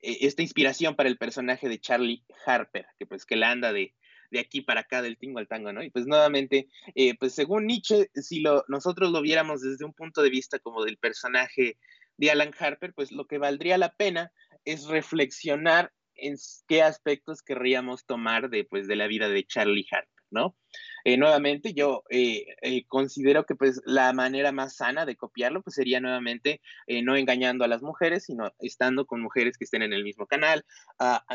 esta 0.00 0.42
inspiración 0.42 0.96
para 0.96 1.08
el 1.08 1.18
personaje 1.18 1.68
de 1.68 1.80
Charlie 1.80 2.24
Harper, 2.46 2.86
que 2.98 3.06
pues 3.06 3.24
que 3.24 3.36
la 3.36 3.50
anda 3.50 3.72
de, 3.72 3.94
de 4.30 4.40
aquí 4.40 4.62
para 4.62 4.80
acá, 4.80 5.02
del 5.02 5.18
tingo 5.18 5.38
al 5.38 5.48
tango, 5.48 5.72
¿no? 5.72 5.82
Y 5.82 5.90
pues 5.90 6.06
nuevamente, 6.06 6.68
eh, 6.94 7.14
pues 7.18 7.34
según 7.34 7.66
Nietzsche, 7.66 8.10
si 8.14 8.40
lo, 8.40 8.64
nosotros 8.68 9.12
lo 9.12 9.22
viéramos 9.22 9.62
desde 9.62 9.84
un 9.84 9.92
punto 9.92 10.22
de 10.22 10.30
vista 10.30 10.58
como 10.58 10.84
del 10.84 10.98
personaje 10.98 11.78
de 12.16 12.30
Alan 12.30 12.52
Harper, 12.58 12.92
pues 12.94 13.12
lo 13.12 13.26
que 13.26 13.38
valdría 13.38 13.78
la 13.78 13.94
pena 13.94 14.32
es 14.64 14.86
reflexionar 14.86 15.92
en 16.22 16.36
qué 16.66 16.82
aspectos 16.82 17.42
querríamos 17.42 18.06
tomar 18.06 18.48
de, 18.48 18.64
pues, 18.64 18.86
de 18.86 18.96
la 18.96 19.06
vida 19.06 19.28
de 19.28 19.44
Charlie 19.44 19.86
Harper, 19.90 20.24
¿no? 20.30 20.56
Eh, 21.04 21.16
nuevamente, 21.16 21.74
yo 21.74 22.04
eh, 22.10 22.46
eh, 22.62 22.84
considero 22.86 23.44
que 23.44 23.56
pues, 23.56 23.80
la 23.84 24.12
manera 24.12 24.52
más 24.52 24.76
sana 24.76 25.04
de 25.04 25.16
copiarlo 25.16 25.62
pues, 25.62 25.74
sería 25.74 26.00
nuevamente 26.00 26.60
no 27.02 27.16
engañando 27.16 27.64
a 27.64 27.68
las 27.68 27.82
mujeres, 27.82 28.24
sino 28.24 28.52
estando 28.60 29.04
con 29.06 29.20
mujeres 29.20 29.58
que 29.58 29.64
estén 29.64 29.82
en 29.82 29.92
el 29.92 30.04
mismo 30.04 30.26
canal, 30.26 30.64
uh, 31.00 31.34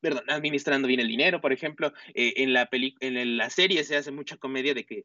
perdón, 0.00 0.24
administrando 0.28 0.88
bien 0.88 1.00
el 1.00 1.08
dinero, 1.08 1.40
por 1.40 1.52
ejemplo, 1.52 1.92
en, 2.14 2.52
la 2.54 2.68
en 2.72 3.36
la 3.36 3.50
serie 3.50 3.84
se 3.84 3.96
hace 3.96 4.10
mucha 4.10 4.38
comedia 4.38 4.72
de 4.72 4.84
que 4.84 5.04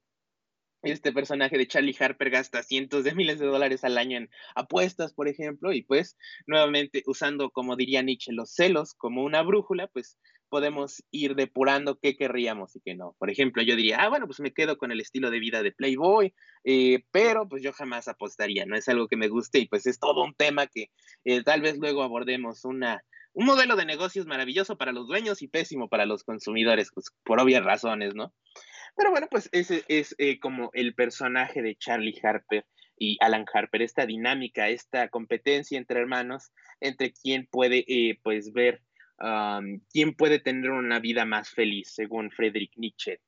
este 0.91 1.11
personaje 1.11 1.57
de 1.57 1.67
Charlie 1.67 1.95
Harper 1.99 2.29
gasta 2.29 2.63
cientos 2.63 3.03
de 3.03 3.15
miles 3.15 3.39
de 3.39 3.45
dólares 3.45 3.83
al 3.83 3.97
año 3.97 4.17
en 4.17 4.29
apuestas, 4.55 5.13
por 5.13 5.27
ejemplo, 5.27 5.73
y 5.73 5.81
pues 5.81 6.17
nuevamente 6.47 7.03
usando, 7.05 7.49
como 7.49 7.75
diría 7.75 8.01
Nietzsche, 8.01 8.31
los 8.31 8.53
celos 8.53 8.93
como 8.93 9.23
una 9.23 9.41
brújula, 9.41 9.87
pues 9.87 10.17
podemos 10.49 11.03
ir 11.11 11.35
depurando 11.35 11.99
qué 11.99 12.15
querríamos 12.15 12.75
y 12.75 12.81
qué 12.81 12.95
no. 12.95 13.15
Por 13.19 13.29
ejemplo, 13.29 13.63
yo 13.63 13.75
diría, 13.75 13.97
ah, 14.01 14.09
bueno, 14.09 14.27
pues 14.27 14.39
me 14.39 14.53
quedo 14.53 14.77
con 14.77 14.91
el 14.91 15.01
estilo 15.01 15.31
de 15.31 15.39
vida 15.39 15.63
de 15.63 15.71
Playboy, 15.71 16.33
eh, 16.63 17.03
pero 17.11 17.47
pues 17.49 17.63
yo 17.63 17.73
jamás 17.73 18.07
apostaría, 18.07 18.65
no 18.65 18.75
es 18.75 18.87
algo 18.87 19.07
que 19.07 19.17
me 19.17 19.27
guste 19.27 19.59
y 19.59 19.67
pues 19.67 19.85
es 19.87 19.99
todo 19.99 20.23
un 20.23 20.33
tema 20.33 20.67
que 20.67 20.91
eh, 21.23 21.43
tal 21.43 21.61
vez 21.61 21.77
luego 21.77 22.03
abordemos 22.03 22.63
una, 22.63 23.03
un 23.35 23.45
modelo 23.45 23.75
de 23.75 23.85
negocios 23.85 24.25
maravilloso 24.25 24.77
para 24.77 24.93
los 24.93 25.07
dueños 25.07 25.41
y 25.41 25.49
pésimo 25.49 25.89
para 25.89 26.05
los 26.05 26.23
consumidores, 26.23 26.89
pues 26.93 27.07
por 27.23 27.39
obvias 27.39 27.63
razones, 27.63 28.15
¿no? 28.15 28.33
Pero 28.95 29.11
bueno, 29.11 29.27
pues 29.29 29.49
ese 29.51 29.83
es 29.89 30.15
eh, 30.17 30.39
como 30.39 30.69
el 30.73 30.95
personaje 30.95 31.61
de 31.61 31.75
Charlie 31.75 32.17
Harper 32.23 32.65
y 32.97 33.17
Alan 33.19 33.45
Harper, 33.53 33.81
esta 33.81 34.05
dinámica, 34.05 34.69
esta 34.69 35.09
competencia 35.09 35.77
entre 35.77 35.99
hermanos, 35.99 36.53
entre 36.79 37.11
quién 37.11 37.45
puede 37.51 37.83
eh, 37.87 38.19
pues 38.23 38.53
ver, 38.53 38.81
quién 39.91 40.13
puede 40.15 40.39
tener 40.39 40.71
una 40.71 40.99
vida 40.99 41.25
más 41.25 41.49
feliz, 41.49 41.93
según 41.93 42.31
Friedrich 42.31 42.71
Nietzsche. 42.77 43.19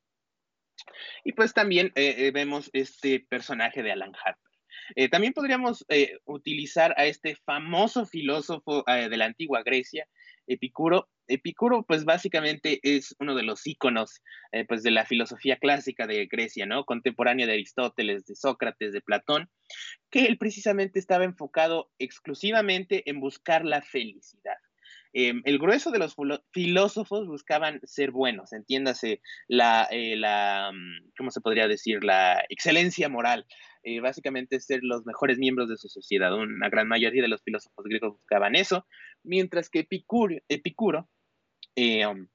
Y 1.22 1.32
pues 1.32 1.52
también 1.52 1.92
eh, 1.96 2.30
vemos 2.32 2.70
este 2.72 3.20
personaje 3.28 3.82
de 3.82 3.92
Alan 3.92 4.12
Harper. 4.24 4.47
También 5.10 5.32
podríamos 5.32 5.84
utilizar 6.24 6.94
a 6.96 7.06
este 7.06 7.36
famoso 7.36 8.06
filósofo 8.06 8.84
de 8.86 9.16
la 9.16 9.26
antigua 9.26 9.62
Grecia, 9.62 10.06
Epicuro. 10.48 11.08
Epicuro, 11.28 11.82
pues 11.82 12.04
básicamente 12.04 12.80
es 12.82 13.14
uno 13.20 13.34
de 13.34 13.42
los 13.42 13.66
íconos 13.66 14.22
eh, 14.50 14.64
pues, 14.66 14.82
de 14.82 14.90
la 14.90 15.04
filosofía 15.04 15.58
clásica 15.58 16.06
de 16.06 16.26
Grecia, 16.26 16.64
¿no? 16.64 16.84
Contemporáneo 16.84 17.46
de 17.46 17.52
Aristóteles, 17.52 18.24
de 18.24 18.34
Sócrates, 18.34 18.92
de 18.92 19.02
Platón, 19.02 19.50
que 20.10 20.24
él 20.24 20.38
precisamente 20.38 20.98
estaba 20.98 21.24
enfocado 21.24 21.90
exclusivamente 21.98 23.08
en 23.10 23.20
buscar 23.20 23.64
la 23.66 23.82
felicidad. 23.82 24.56
El 25.12 25.58
grueso 25.58 25.90
de 25.90 25.98
los 25.98 26.14
filósofos 26.52 27.26
buscaban 27.26 27.80
ser 27.82 28.10
buenos, 28.10 28.52
entiéndase 28.52 29.20
la, 29.48 29.88
eh, 29.90 30.16
la, 30.16 30.70
mm, 30.72 31.12
¿cómo 31.16 31.30
se 31.30 31.40
podría 31.40 31.66
decir? 31.66 32.04
La 32.04 32.44
excelencia 32.48 33.08
moral, 33.08 33.46
eh, 33.82 34.00
básicamente 34.00 34.60
ser 34.60 34.80
los 34.82 35.04
mejores 35.06 35.38
miembros 35.38 35.68
de 35.68 35.76
su 35.76 35.88
sociedad. 35.88 36.34
Una 36.34 36.68
gran 36.68 36.88
mayoría 36.88 37.22
de 37.22 37.28
los 37.28 37.42
filósofos 37.42 37.84
griegos 37.84 38.12
buscaban 38.12 38.54
eso, 38.54 38.86
mientras 39.22 39.70
que 39.70 39.80
Epicuro, 39.80 41.08
eh, 41.76 42.06
um, 42.06 42.28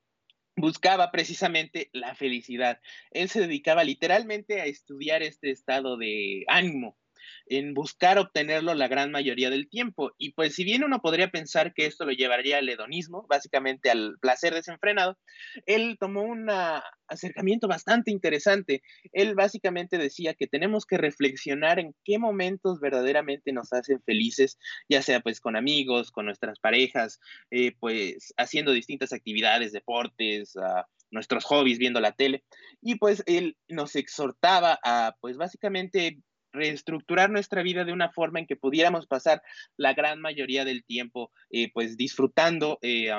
buscaba 0.55 1.11
precisamente 1.11 1.89
la 1.93 2.15
felicidad. 2.15 2.79
Él 3.11 3.29
se 3.29 3.41
dedicaba 3.41 3.83
literalmente 3.83 4.61
a 4.61 4.65
estudiar 4.65 5.23
este 5.23 5.51
estado 5.51 5.97
de 5.97 6.43
ánimo 6.47 6.97
en 7.45 7.73
buscar 7.73 8.17
obtenerlo 8.17 8.73
la 8.73 8.87
gran 8.87 9.11
mayoría 9.11 9.49
del 9.49 9.69
tiempo. 9.69 10.11
Y 10.17 10.31
pues 10.33 10.55
si 10.55 10.63
bien 10.63 10.83
uno 10.83 10.99
podría 11.01 11.29
pensar 11.29 11.73
que 11.73 11.85
esto 11.85 12.05
lo 12.05 12.11
llevaría 12.11 12.57
al 12.57 12.69
hedonismo, 12.69 13.25
básicamente 13.27 13.89
al 13.89 14.17
placer 14.19 14.53
desenfrenado, 14.53 15.17
él 15.65 15.97
tomó 15.99 16.23
un 16.23 16.49
acercamiento 17.07 17.67
bastante 17.67 18.11
interesante. 18.11 18.81
Él 19.11 19.35
básicamente 19.35 19.97
decía 19.97 20.33
que 20.33 20.47
tenemos 20.47 20.85
que 20.85 20.97
reflexionar 20.97 21.79
en 21.79 21.95
qué 22.03 22.19
momentos 22.19 22.79
verdaderamente 22.79 23.51
nos 23.51 23.73
hacen 23.73 24.01
felices, 24.03 24.57
ya 24.89 25.01
sea 25.01 25.19
pues 25.19 25.39
con 25.39 25.55
amigos, 25.55 26.11
con 26.11 26.25
nuestras 26.25 26.59
parejas, 26.59 27.19
eh, 27.51 27.73
pues 27.79 28.33
haciendo 28.37 28.71
distintas 28.71 29.13
actividades, 29.13 29.71
deportes, 29.71 30.55
nuestros 31.13 31.45
hobbies, 31.45 31.77
viendo 31.77 32.01
la 32.01 32.11
tele. 32.11 32.43
Y 32.81 32.95
pues 32.95 33.23
él 33.25 33.57
nos 33.69 33.95
exhortaba 33.95 34.79
a, 34.83 35.15
pues 35.21 35.37
básicamente, 35.37 36.19
reestructurar 36.53 37.29
nuestra 37.29 37.63
vida 37.63 37.83
de 37.83 37.91
una 37.91 38.11
forma 38.11 38.39
en 38.39 38.45
que 38.45 38.55
pudiéramos 38.55 39.07
pasar 39.07 39.41
la 39.75 39.93
gran 39.93 40.21
mayoría 40.21 40.63
del 40.63 40.85
tiempo, 40.85 41.31
eh, 41.49 41.71
pues 41.73 41.97
disfrutando, 41.97 42.79
eh, 42.81 43.11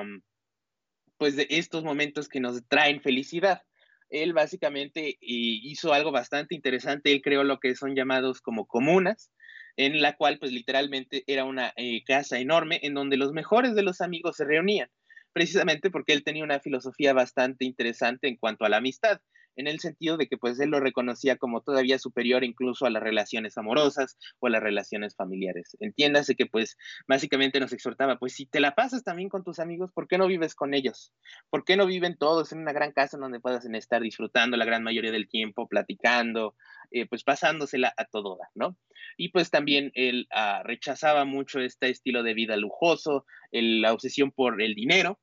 pues 1.19 1.37
de 1.37 1.47
estos 1.51 1.85
momentos 1.85 2.29
que 2.29 2.41
nos 2.41 2.67
traen 2.69 3.03
felicidad. 3.03 3.63
Él 4.09 4.33
básicamente 4.33 5.11
eh, 5.11 5.17
hizo 5.21 5.93
algo 5.93 6.13
bastante 6.13 6.55
interesante, 6.55 7.13
él 7.13 7.23
creó 7.23 7.45
lo 7.45 7.59
que 7.59 7.75
son 7.75 7.95
llamados 7.95 8.41
como 8.41 8.67
comunas, 8.67 9.31
en 9.77 10.01
la 10.01 10.17
cual 10.17 10.39
pues 10.39 10.53
literalmente 10.53 11.25
era 11.27 11.45
una 11.45 11.75
casa 12.07 12.39
enorme 12.39 12.79
en 12.85 12.95
donde 12.95 13.17
los 13.17 13.33
mejores 13.33 13.75
de 13.75 13.83
los 13.83 14.01
amigos 14.01 14.37
se 14.37 14.45
reunían 14.45 14.89
precisamente 15.35 15.91
porque 15.91 16.13
él 16.15 16.23
tenía 16.23 16.45
una 16.45 16.61
filosofía 16.61 17.13
bastante 17.13 17.67
interesante 17.67 18.29
en 18.29 18.37
cuanto 18.37 18.65
a 18.65 18.69
la 18.71 18.79
amistad, 18.79 19.21
en 19.57 19.67
el 19.67 19.81
sentido 19.81 20.17
de 20.17 20.29
que 20.29 20.37
pues 20.37 20.59
él 20.61 20.71
lo 20.71 20.81
reconocía 20.81 21.37
como 21.37 21.61
todavía 21.61 21.99
superior 21.99 22.45
incluso 22.45 22.87
a 22.87 22.91
las 22.91 23.03
relaciones 23.03 23.59
amorosas 23.59 24.17
o 24.41 24.47
a 24.47 24.51
las 24.51 24.63
relaciones 24.63 25.15
familiares. 25.17 25.77
Entiéndase 25.81 26.35
que 26.35 26.47
pues 26.47 26.77
básicamente 27.07 27.61
nos 27.61 27.73
exhortaba, 27.73 28.19
pues 28.19 28.35
si 28.35 28.47
te 28.47 28.61
la 28.61 28.75
pasas 28.75 29.05
también 29.05 29.29
con 29.29 29.45
tus 29.45 29.59
amigos, 29.59 29.91
¿por 29.93 30.09
qué 30.09 30.19
no 30.19 30.27
vives 30.27 30.55
con 30.55 30.75
ellos? 30.75 31.13
¿Por 31.51 31.65
qué 31.65 31.77
no 31.77 31.87
viven 31.87 32.17
todos 32.17 32.53
en 32.53 32.61
una 32.61 32.73
gran 32.73 32.93
casa 32.93 33.19
donde 33.19 33.41
puedas 33.41 33.65
estar 33.65 34.03
disfrutando 34.03 34.57
la 34.57 34.65
gran 34.65 34.83
mayoría 34.83 35.13
del 35.13 35.29
tiempo, 35.29 35.69
platicando, 35.69 36.55
eh, 36.91 37.07
pues 37.07 37.25
pasándosela 37.25 37.93
a 37.97 38.05
todo 38.05 38.37
dar, 38.37 38.49
¿no? 38.55 38.77
Y 39.17 39.31
pues 39.31 39.51
también 39.51 39.91
él 39.95 40.27
ah, 40.31 40.63
rechazaba 40.65 41.25
mucho 41.25 41.61
este 41.61 41.91
estilo 41.91 42.23
de 42.23 42.35
vida 42.35 42.57
lujoso, 42.57 43.27
la 43.53 43.93
obsesión 43.93 44.33
por 44.33 44.61
el 44.61 44.75
dinero, 44.75 45.21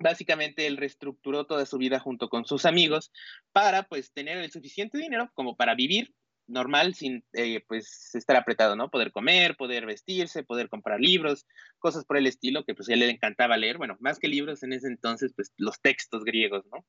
básicamente 0.00 0.66
él 0.66 0.76
reestructuró 0.76 1.46
toda 1.46 1.66
su 1.66 1.78
vida 1.78 2.00
junto 2.00 2.28
con 2.28 2.44
sus 2.44 2.64
amigos 2.64 3.12
para 3.52 3.84
pues 3.84 4.12
tener 4.12 4.38
el 4.38 4.50
suficiente 4.50 4.98
dinero 4.98 5.30
como 5.34 5.56
para 5.56 5.74
vivir 5.74 6.12
normal 6.50 6.94
sin 6.94 7.24
eh, 7.32 7.62
pues 7.66 8.14
estar 8.14 8.36
apretado, 8.36 8.76
¿no? 8.76 8.90
Poder 8.90 9.12
comer, 9.12 9.56
poder 9.56 9.86
vestirse, 9.86 10.42
poder 10.42 10.68
comprar 10.68 11.00
libros, 11.00 11.46
cosas 11.78 12.04
por 12.04 12.16
el 12.16 12.26
estilo 12.26 12.64
que 12.64 12.74
pues 12.74 12.88
a 12.88 12.94
él 12.94 13.00
le 13.00 13.10
encantaba 13.10 13.56
leer, 13.56 13.78
bueno, 13.78 13.96
más 14.00 14.18
que 14.18 14.28
libros 14.28 14.62
en 14.62 14.72
ese 14.72 14.88
entonces 14.88 15.32
pues 15.34 15.52
los 15.56 15.80
textos 15.80 16.24
griegos, 16.24 16.64
¿no? 16.66 16.84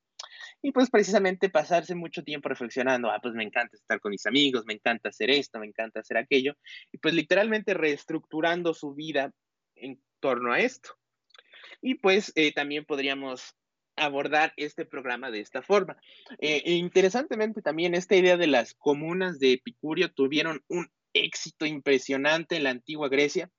Y 0.62 0.72
pues 0.72 0.90
precisamente 0.90 1.50
pasarse 1.50 1.96
mucho 1.96 2.24
tiempo 2.24 2.50
reflexionando, 2.50 3.10
ah, 3.10 3.20
pues 3.22 3.34
me 3.36 3.44
encanta 3.44 3.76
estar 3.76 4.00
con 4.00 4.12
mis 4.12 4.26
amigos, 4.26 4.66
me 4.66 4.74
encanta 4.74 5.10
hacer 5.10 5.30
esto, 5.30 5.60
me 5.60 5.68
encanta 5.68 6.02
hacer 6.02 6.18
aquello, 6.18 6.56
y 6.92 6.98
pues 6.98 7.14
literalmente 7.14 7.74
reestructurando 7.74 8.74
su 8.74 8.94
vida 8.94 9.32
en 9.76 10.02
torno 10.20 10.54
a 10.54 10.60
esto. 10.60 11.01
Y 11.82 11.96
pues 11.96 12.32
eh, 12.36 12.54
también 12.54 12.86
podríamos 12.86 13.56
abordar 13.96 14.54
este 14.58 14.86
programa 14.86 15.32
de 15.32 15.42
esta 15.42 15.62
forma. 15.62 15.98
Eh, 16.40 16.64
e 16.66 16.74
interesantemente 16.74 17.62
también 17.62 17.96
esta 17.96 18.16
idea 18.16 18.38
de 18.38 18.48
las 18.48 18.74
comunas 18.74 19.40
de 19.40 19.54
Epicurio 19.54 20.12
tuvieron 20.12 20.64
un 20.68 20.88
éxito 21.14 21.66
impresionante 21.66 22.56
en 22.56 22.64
la 22.64 22.70
antigua 22.70 23.10
Grecia, 23.10 23.50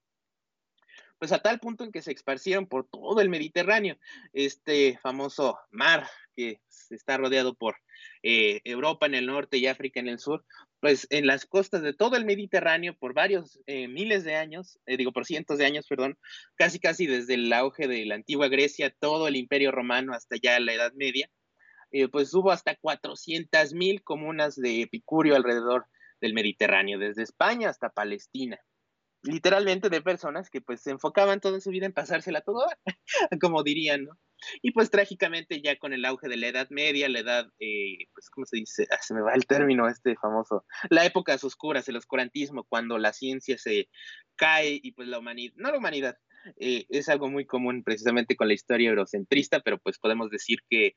pues 1.22 1.30
a 1.30 1.38
tal 1.38 1.60
punto 1.60 1.84
en 1.84 1.92
que 1.92 2.02
se 2.02 2.10
esparcieron 2.10 2.66
por 2.66 2.88
todo 2.88 3.20
el 3.20 3.28
Mediterráneo, 3.28 3.96
este 4.32 4.98
famoso 5.00 5.56
mar 5.70 6.04
que 6.34 6.60
está 6.90 7.16
rodeado 7.16 7.54
por 7.54 7.76
eh, 8.24 8.60
Europa 8.64 9.06
en 9.06 9.14
el 9.14 9.26
norte 9.26 9.56
y 9.56 9.68
África 9.68 10.00
en 10.00 10.08
el 10.08 10.18
sur, 10.18 10.44
pues 10.80 11.06
en 11.10 11.28
las 11.28 11.46
costas 11.46 11.82
de 11.82 11.92
todo 11.94 12.16
el 12.16 12.24
Mediterráneo 12.24 12.96
por 12.98 13.14
varios 13.14 13.60
eh, 13.66 13.86
miles 13.86 14.24
de 14.24 14.34
años, 14.34 14.80
eh, 14.84 14.96
digo 14.96 15.12
por 15.12 15.24
cientos 15.24 15.58
de 15.58 15.66
años, 15.66 15.86
perdón, 15.86 16.18
casi 16.56 16.80
casi 16.80 17.06
desde 17.06 17.34
el 17.34 17.52
auge 17.52 17.86
de 17.86 18.04
la 18.04 18.16
antigua 18.16 18.48
Grecia, 18.48 18.90
todo 18.90 19.28
el 19.28 19.36
imperio 19.36 19.70
romano 19.70 20.14
hasta 20.14 20.34
ya 20.42 20.58
la 20.58 20.72
Edad 20.72 20.92
Media, 20.94 21.30
pues 22.10 22.34
hubo 22.34 22.50
hasta 22.50 22.74
400 22.74 23.74
mil 23.74 24.02
comunas 24.02 24.56
de 24.56 24.80
Epicurio 24.80 25.36
alrededor 25.36 25.86
del 26.20 26.34
Mediterráneo, 26.34 26.98
desde 26.98 27.22
España 27.22 27.68
hasta 27.68 27.90
Palestina 27.90 28.58
literalmente 29.22 29.88
de 29.88 30.02
personas 30.02 30.50
que 30.50 30.60
pues 30.60 30.82
se 30.82 30.90
enfocaban 30.90 31.40
toda 31.40 31.60
su 31.60 31.70
vida 31.70 31.86
en 31.86 31.92
pasársela 31.92 32.40
todo, 32.40 32.66
como 33.40 33.62
dirían, 33.62 34.04
¿no? 34.04 34.18
Y 34.60 34.72
pues 34.72 34.90
trágicamente 34.90 35.62
ya 35.62 35.76
con 35.76 35.92
el 35.92 36.04
auge 36.04 36.28
de 36.28 36.36
la 36.36 36.48
Edad 36.48 36.68
Media, 36.70 37.08
la 37.08 37.20
edad, 37.20 37.46
eh, 37.60 38.08
pues, 38.12 38.28
¿cómo 38.30 38.44
se 38.44 38.56
dice? 38.56 38.88
Ah, 38.90 38.98
se 39.00 39.14
me 39.14 39.20
va 39.20 39.34
el 39.34 39.46
término 39.46 39.88
este 39.88 40.16
famoso, 40.16 40.64
la 40.90 41.04
época 41.04 41.36
oscuras, 41.42 41.88
el 41.88 41.96
oscurantismo, 41.96 42.64
cuando 42.64 42.98
la 42.98 43.12
ciencia 43.12 43.56
se 43.58 43.88
cae 44.36 44.80
y 44.82 44.92
pues 44.92 45.08
la 45.08 45.18
humanidad, 45.18 45.54
no 45.56 45.70
la 45.70 45.78
humanidad, 45.78 46.16
eh, 46.58 46.86
es 46.88 47.08
algo 47.08 47.30
muy 47.30 47.46
común 47.46 47.84
precisamente 47.84 48.36
con 48.36 48.48
la 48.48 48.54
historia 48.54 48.90
eurocentrista, 48.90 49.60
pero 49.60 49.78
pues 49.78 49.98
podemos 49.98 50.30
decir 50.30 50.58
que 50.68 50.94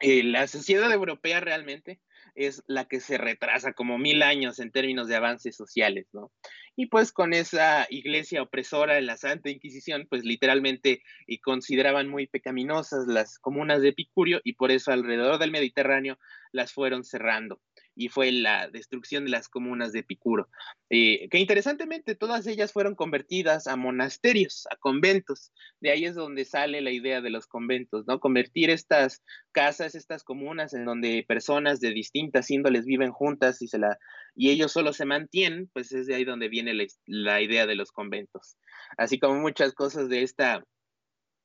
eh, 0.00 0.22
la 0.24 0.46
sociedad 0.48 0.92
europea 0.92 1.40
realmente 1.40 2.00
es 2.38 2.62
la 2.66 2.86
que 2.86 3.00
se 3.00 3.18
retrasa 3.18 3.72
como 3.72 3.98
mil 3.98 4.22
años 4.22 4.60
en 4.60 4.70
términos 4.70 5.08
de 5.08 5.16
avances 5.16 5.56
sociales, 5.56 6.06
¿no? 6.12 6.30
Y 6.76 6.86
pues 6.86 7.12
con 7.12 7.34
esa 7.34 7.86
iglesia 7.90 8.42
opresora 8.42 9.00
la 9.00 9.16
Santa 9.16 9.50
Inquisición, 9.50 10.06
pues 10.08 10.24
literalmente 10.24 11.02
y 11.26 11.38
consideraban 11.38 12.08
muy 12.08 12.28
pecaminosas 12.28 13.08
las 13.08 13.38
comunas 13.40 13.82
de 13.82 13.88
Epicurio 13.88 14.40
y 14.44 14.52
por 14.52 14.70
eso 14.70 14.92
alrededor 14.92 15.38
del 15.38 15.50
Mediterráneo 15.50 16.18
las 16.52 16.72
fueron 16.72 17.02
cerrando 17.02 17.60
y 17.98 18.08
fue 18.08 18.30
la 18.30 18.68
destrucción 18.68 19.24
de 19.24 19.32
las 19.32 19.48
comunas 19.48 19.92
de 19.92 19.98
Epicuro, 19.98 20.48
eh, 20.88 21.28
que 21.30 21.38
interesantemente 21.38 22.14
todas 22.14 22.46
ellas 22.46 22.72
fueron 22.72 22.94
convertidas 22.94 23.66
a 23.66 23.74
monasterios, 23.74 24.68
a 24.70 24.76
conventos. 24.76 25.52
De 25.80 25.90
ahí 25.90 26.04
es 26.04 26.14
donde 26.14 26.44
sale 26.44 26.80
la 26.80 26.92
idea 26.92 27.20
de 27.20 27.30
los 27.30 27.48
conventos, 27.48 28.06
¿no? 28.06 28.20
Convertir 28.20 28.70
estas 28.70 29.20
casas, 29.50 29.96
estas 29.96 30.22
comunas 30.22 30.74
en 30.74 30.84
donde 30.84 31.24
personas 31.26 31.80
de 31.80 31.90
distintas 31.90 32.50
índoles 32.52 32.86
viven 32.86 33.10
juntas 33.10 33.60
y, 33.62 33.66
se 33.66 33.78
la, 33.78 33.98
y 34.36 34.50
ellos 34.50 34.70
solo 34.70 34.92
se 34.92 35.04
mantienen, 35.04 35.68
pues 35.72 35.90
es 35.90 36.06
de 36.06 36.14
ahí 36.14 36.24
donde 36.24 36.48
viene 36.48 36.74
la, 36.74 36.84
la 37.06 37.42
idea 37.42 37.66
de 37.66 37.74
los 37.74 37.90
conventos. 37.90 38.56
Así 38.96 39.18
como 39.18 39.40
muchas 39.40 39.74
cosas 39.74 40.08
de 40.08 40.22
esta 40.22 40.62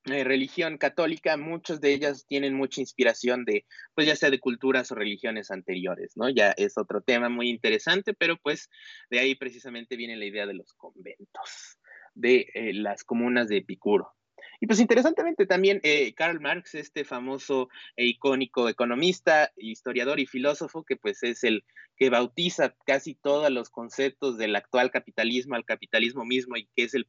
eh, 0.06 0.22
religión 0.22 0.76
católica, 0.76 1.36
muchas 1.36 1.80
de 1.80 1.94
ellas 1.94 2.26
tienen 2.26 2.54
mucha 2.54 2.80
inspiración 2.80 3.44
de, 3.44 3.64
pues 3.94 4.06
ya 4.06 4.16
sea 4.16 4.30
de 4.30 4.38
culturas 4.38 4.92
o 4.92 4.94
religiones 4.94 5.50
anteriores, 5.50 6.12
¿no? 6.16 6.28
Ya 6.28 6.50
es 6.50 6.76
otro 6.76 7.00
tema 7.00 7.30
muy 7.30 7.48
interesante, 7.48 8.12
pero 8.12 8.36
pues 8.36 8.68
de 9.10 9.20
ahí 9.20 9.34
precisamente 9.34 9.96
viene 9.96 10.16
la 10.16 10.26
idea 10.26 10.46
de 10.46 10.54
los 10.54 10.74
conventos, 10.74 11.78
de 12.14 12.50
eh, 12.54 12.74
las 12.74 13.02
comunas 13.02 13.48
de 13.48 13.58
Epicuro. 13.58 14.12
Y 14.60 14.66
pues 14.66 14.80
interesantemente 14.80 15.46
también 15.46 15.80
eh, 15.82 16.14
Karl 16.14 16.40
Marx, 16.40 16.74
este 16.74 17.04
famoso 17.04 17.68
e 17.96 18.04
icónico 18.06 18.68
economista, 18.68 19.52
historiador 19.56 20.20
y 20.20 20.26
filósofo, 20.26 20.84
que 20.84 20.96
pues 20.96 21.22
es 21.22 21.44
el 21.44 21.64
que 21.96 22.10
bautiza 22.10 22.74
casi 22.84 23.14
todos 23.14 23.50
los 23.50 23.70
conceptos 23.70 24.36
del 24.36 24.56
actual 24.56 24.90
capitalismo 24.90 25.54
al 25.54 25.64
capitalismo 25.64 26.24
mismo 26.24 26.56
y 26.56 26.66
que 26.76 26.84
es 26.84 26.94
el 26.94 27.06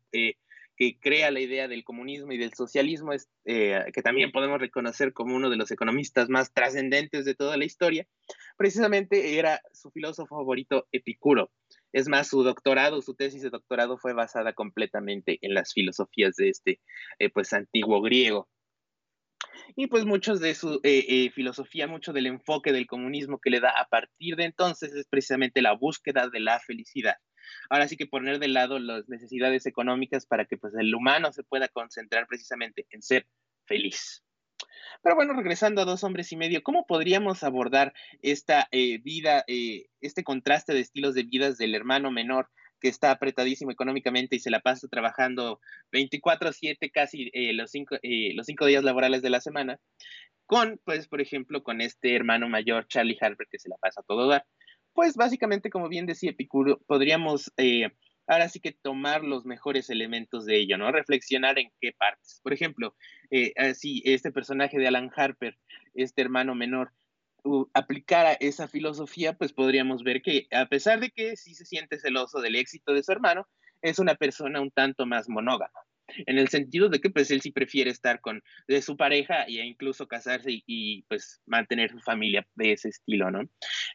que 0.75 0.99
crea 0.99 1.31
la 1.31 1.39
idea 1.39 1.67
del 1.67 1.83
comunismo 1.83 2.31
y 2.31 2.37
del 2.37 2.53
socialismo, 2.53 3.13
es, 3.13 3.29
eh, 3.45 3.85
que 3.93 4.01
también 4.01 4.31
podemos 4.31 4.59
reconocer 4.59 5.13
como 5.13 5.35
uno 5.35 5.49
de 5.49 5.55
los 5.55 5.71
economistas 5.71 6.29
más 6.29 6.53
trascendentes 6.53 7.25
de 7.25 7.35
toda 7.35 7.57
la 7.57 7.65
historia, 7.65 8.07
precisamente 8.57 9.37
era 9.37 9.61
su 9.73 9.91
filósofo 9.91 10.35
favorito 10.35 10.87
Epicuro. 10.91 11.51
Es 11.93 12.09
más, 12.09 12.27
su 12.27 12.43
doctorado, 12.43 13.01
su 13.01 13.15
tesis 13.15 13.41
de 13.41 13.49
doctorado 13.49 13.97
fue 13.97 14.13
basada 14.13 14.53
completamente 14.53 15.39
en 15.41 15.53
las 15.53 15.73
filosofías 15.73 16.35
de 16.35 16.49
este 16.49 16.81
eh, 17.19 17.29
pues 17.29 17.53
antiguo 17.53 18.01
griego. 18.01 18.49
Y 19.77 19.87
pues 19.87 20.05
muchos 20.05 20.41
de 20.41 20.55
su 20.55 20.79
eh, 20.83 21.29
filosofía, 21.31 21.87
mucho 21.87 22.11
del 22.11 22.27
enfoque 22.27 22.73
del 22.73 22.87
comunismo 22.87 23.39
que 23.39 23.49
le 23.49 23.61
da 23.61 23.69
a 23.69 23.87
partir 23.87 24.35
de 24.35 24.45
entonces 24.45 24.93
es 24.93 25.07
precisamente 25.07 25.61
la 25.61 25.73
búsqueda 25.73 26.29
de 26.29 26.39
la 26.39 26.59
felicidad 26.59 27.15
ahora 27.69 27.87
sí 27.87 27.97
que 27.97 28.07
poner 28.07 28.39
de 28.39 28.47
lado 28.47 28.79
las 28.79 29.07
necesidades 29.09 29.65
económicas 29.65 30.25
para 30.25 30.45
que 30.45 30.57
pues 30.57 30.73
el 30.75 30.93
humano 30.93 31.31
se 31.31 31.43
pueda 31.43 31.67
concentrar 31.67 32.27
precisamente 32.27 32.85
en 32.89 33.01
ser 33.01 33.27
feliz. 33.65 34.23
Pero 35.01 35.15
bueno, 35.15 35.33
regresando 35.33 35.81
a 35.81 35.85
dos 35.85 36.03
hombres 36.03 36.31
y 36.31 36.37
medio, 36.37 36.63
¿cómo 36.63 36.85
podríamos 36.85 37.43
abordar 37.43 37.93
esta 38.21 38.67
eh, 38.71 38.99
vida, 38.99 39.43
eh, 39.47 39.87
este 40.01 40.23
contraste 40.23 40.73
de 40.73 40.79
estilos 40.79 41.13
de 41.15 41.23
vidas 41.23 41.57
del 41.57 41.75
hermano 41.75 42.11
menor 42.11 42.49
que 42.79 42.87
está 42.87 43.11
apretadísimo 43.11 43.71
económicamente 43.71 44.35
y 44.35 44.39
se 44.39 44.49
la 44.49 44.59
pasa 44.59 44.87
trabajando 44.87 45.59
24/7 45.91 46.91
casi 46.91 47.29
eh, 47.33 47.53
los, 47.53 47.71
cinco, 47.71 47.97
los 48.01 48.45
cinco 48.45 48.65
días 48.65 48.83
laborales 48.83 49.21
de 49.21 49.29
la 49.29 49.41
semana, 49.41 49.79
con, 50.45 50.79
pues, 50.83 51.07
por 51.07 51.21
ejemplo, 51.21 51.63
con 51.63 51.81
este 51.81 52.15
hermano 52.15 52.47
mayor, 52.49 52.87
Charlie 52.87 53.17
Harper, 53.19 53.47
que 53.49 53.59
se 53.59 53.69
la 53.69 53.77
pasa 53.77 54.03
todo 54.07 54.27
dar? 54.27 54.45
Pues 54.95 55.15
básicamente, 55.15 55.69
como 55.69 55.89
bien 55.89 56.07
decía 56.07 56.31
Epicuro, 56.31 56.79
podríamos 56.87 57.51
eh, 57.57 57.91
ahora 58.25 58.49
sí 58.49 58.59
que 58.59 58.71
tomar 58.71 59.23
los 59.23 59.45
mejores 59.45 59.89
elementos 59.89 60.45
de 60.45 60.57
ello, 60.57 60.77
¿no? 60.77 60.91
Reflexionar 60.91 61.59
en 61.59 61.69
qué 61.79 61.91
partes. 61.91 62.39
Por 62.41 62.53
ejemplo, 62.53 62.95
eh, 63.29 63.53
si 63.75 64.01
este 64.05 64.31
personaje 64.31 64.79
de 64.79 64.87
Alan 64.87 65.11
Harper, 65.15 65.57
este 65.93 66.21
hermano 66.21 66.55
menor, 66.55 66.93
aplicara 67.73 68.33
esa 68.33 68.67
filosofía, 68.67 69.33
pues 69.33 69.53
podríamos 69.53 70.01
ver 70.01 70.23
que 70.23 70.47
a 70.51 70.65
pesar 70.65 70.99
de 70.99 71.11
que 71.11 71.35
sí 71.35 71.53
se 71.53 71.65
siente 71.65 71.99
celoso 71.99 72.41
del 72.41 72.55
éxito 72.55 72.93
de 72.93 73.03
su 73.03 73.11
hermano, 73.11 73.47
es 73.83 73.99
una 73.99 74.15
persona 74.15 74.61
un 74.61 74.71
tanto 74.71 75.05
más 75.05 75.29
monógama 75.29 75.79
en 76.07 76.37
el 76.37 76.49
sentido 76.49 76.89
de 76.89 76.99
que 76.99 77.09
pues 77.09 77.31
él 77.31 77.41
sí 77.41 77.51
prefiere 77.51 77.91
estar 77.91 78.21
con 78.21 78.41
su 78.81 78.97
pareja 78.97 79.43
e 79.43 79.65
incluso 79.65 80.07
casarse 80.07 80.63
y, 80.65 81.03
pues 81.03 81.41
mantener 81.45 81.91
su 81.91 81.99
familia 81.99 82.47
de 82.55 82.73
ese 82.73 82.89
estilo, 82.89 83.31
¿no? 83.31 83.41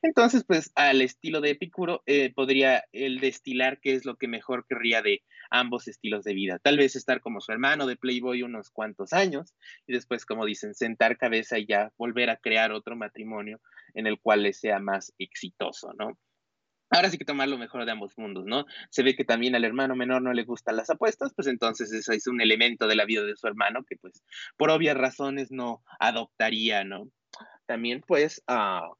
Entonces 0.02 0.44
pues 0.46 0.72
al 0.74 1.00
estilo 1.02 1.40
de 1.40 1.50
Epicuro 1.50 2.02
eh, 2.06 2.32
podría 2.34 2.84
él 2.92 3.20
destilar 3.20 3.80
qué 3.80 3.94
es 3.94 4.04
lo 4.04 4.16
que 4.16 4.28
mejor 4.28 4.66
querría 4.68 5.02
de 5.02 5.22
ambos 5.50 5.88
estilos 5.88 6.24
de 6.24 6.34
vida. 6.34 6.58
Tal 6.58 6.78
vez 6.78 6.96
estar 6.96 7.20
como 7.20 7.40
su 7.40 7.52
hermano 7.52 7.86
de 7.86 7.96
Playboy 7.96 8.42
unos 8.42 8.70
cuantos 8.70 9.12
años 9.12 9.54
y 9.86 9.92
después, 9.92 10.24
como 10.24 10.46
dicen, 10.46 10.74
sentar 10.74 11.18
cabeza 11.18 11.58
y 11.58 11.66
ya 11.66 11.92
volver 11.98 12.30
a 12.30 12.36
crear 12.36 12.72
otro 12.72 12.96
matrimonio 12.96 13.60
en 13.94 14.06
el 14.06 14.20
cual 14.20 14.42
le 14.42 14.52
sea 14.52 14.78
más 14.78 15.12
exitoso, 15.18 15.92
¿no? 15.98 16.18
Ahora 16.90 17.08
sí 17.08 17.18
que 17.18 17.24
tomar 17.24 17.48
lo 17.48 17.58
mejor 17.58 17.84
de 17.84 17.92
ambos 17.92 18.18
mundos, 18.18 18.44
¿no? 18.46 18.66
Se 18.90 19.02
ve 19.02 19.14
que 19.14 19.24
también 19.24 19.54
al 19.54 19.64
hermano 19.64 19.94
menor 19.94 20.22
no 20.22 20.32
le 20.32 20.44
gustan 20.44 20.76
las 20.76 20.90
apuestas, 20.90 21.32
pues 21.34 21.46
entonces 21.46 21.92
eso 21.92 22.12
es 22.12 22.26
un 22.26 22.40
elemento 22.40 22.88
de 22.88 22.96
la 22.96 23.04
vida 23.04 23.22
de 23.22 23.36
su 23.36 23.46
hermano 23.46 23.84
que 23.84 23.96
pues 23.96 24.24
por 24.56 24.70
obvias 24.70 24.96
razones 24.96 25.52
no 25.52 25.82
adoptaría, 26.00 26.84
¿no? 26.84 27.08
También 27.66 28.02
pues 28.06 28.42
uh, 28.48 28.94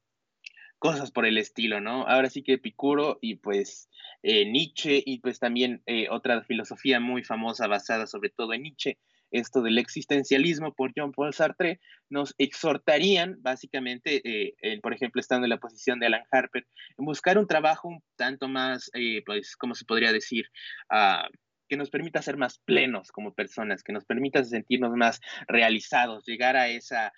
cosas 0.79 1.11
por 1.11 1.27
el 1.27 1.37
estilo, 1.37 1.81
¿no? 1.81 2.07
Ahora 2.07 2.31
sí 2.31 2.43
que 2.43 2.55
Epicuro 2.55 3.19
y 3.21 3.37
pues 3.37 3.89
eh, 4.23 4.47
Nietzsche 4.47 5.03
y 5.05 5.19
pues 5.19 5.41
también 5.41 5.83
eh, 5.87 6.09
otra 6.11 6.43
filosofía 6.43 7.01
muy 7.01 7.25
famosa 7.25 7.67
basada 7.67 8.07
sobre 8.07 8.31
todo 8.31 8.55
en 8.55 8.63
Nietzsche 8.63 8.99
esto 9.31 9.63
del 9.63 9.79
existencialismo 9.79 10.75
por 10.75 10.93
John 10.97 11.13
Paul 11.13 11.33
Sartre, 11.33 11.81
nos 12.09 12.35
exhortarían 12.39 13.37
básicamente, 13.41 14.21
eh, 14.25 14.81
por 14.81 14.93
ejemplo, 14.93 15.21
estando 15.21 15.47
en 15.47 15.51
la 15.51 15.59
posición 15.59 16.01
de 16.01 16.07
Alan 16.07 16.25
Harper, 16.31 16.67
en 16.99 17.05
buscar 17.05 17.39
un 17.39 17.47
trabajo 17.47 17.89
un 17.89 18.03
tanto 18.17 18.49
más, 18.49 18.91
eh, 18.95 19.23
pues, 19.25 19.57
¿cómo 19.57 19.75
se 19.75 19.85
podría 19.85 20.13
decir? 20.13 20.47
Ah, 20.91 21.29
que 21.69 21.77
nos 21.77 21.91
permita 21.91 22.21
ser 22.21 22.37
más 22.37 22.59
plenos 22.59 23.13
como 23.13 23.33
personas, 23.33 23.85
que 23.85 23.93
nos 23.93 24.05
permita 24.05 24.43
sentirnos 24.43 24.93
más 24.97 25.21
realizados, 25.47 26.25
llegar 26.27 26.57
a 26.57 26.69
esa, 26.69 27.13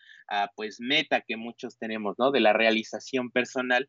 pues, 0.57 0.79
meta 0.79 1.23
que 1.23 1.37
muchos 1.37 1.79
tenemos, 1.79 2.17
¿no? 2.19 2.31
De 2.31 2.41
la 2.41 2.53
realización 2.53 3.31
personal 3.31 3.89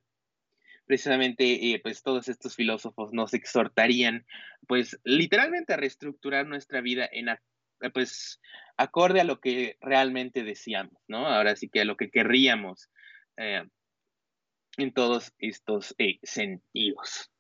precisamente 0.86 1.72
eh, 1.72 1.80
pues 1.82 2.04
todos 2.04 2.28
estos 2.28 2.56
filósofos 2.56 3.14
nos 3.14 3.34
exhortarían 3.34 4.26
pues 4.68 5.00
literalmente 5.04 5.74
a 5.74 5.78
reestructurar 5.78 6.46
nuestra 6.46 6.82
vida 6.82 7.08
en, 7.12 7.30
pues, 7.94 8.40
acorde 8.78 9.22
a 9.22 9.26
lo 9.26 9.40
que 9.40 9.78
realmente 9.82 10.44
deseamos, 10.44 11.02
¿no? 11.08 11.28
Ahora 11.28 11.56
sí 11.56 11.70
que 11.70 11.82
a 11.82 11.86
lo 11.86 11.98
que 11.98 12.10
querríamos 12.10 12.90
eh, 13.38 13.64
en 14.78 14.94
todos 14.94 15.34
estos 15.40 15.94
eh, 15.98 16.20
sentidos. 16.24 17.32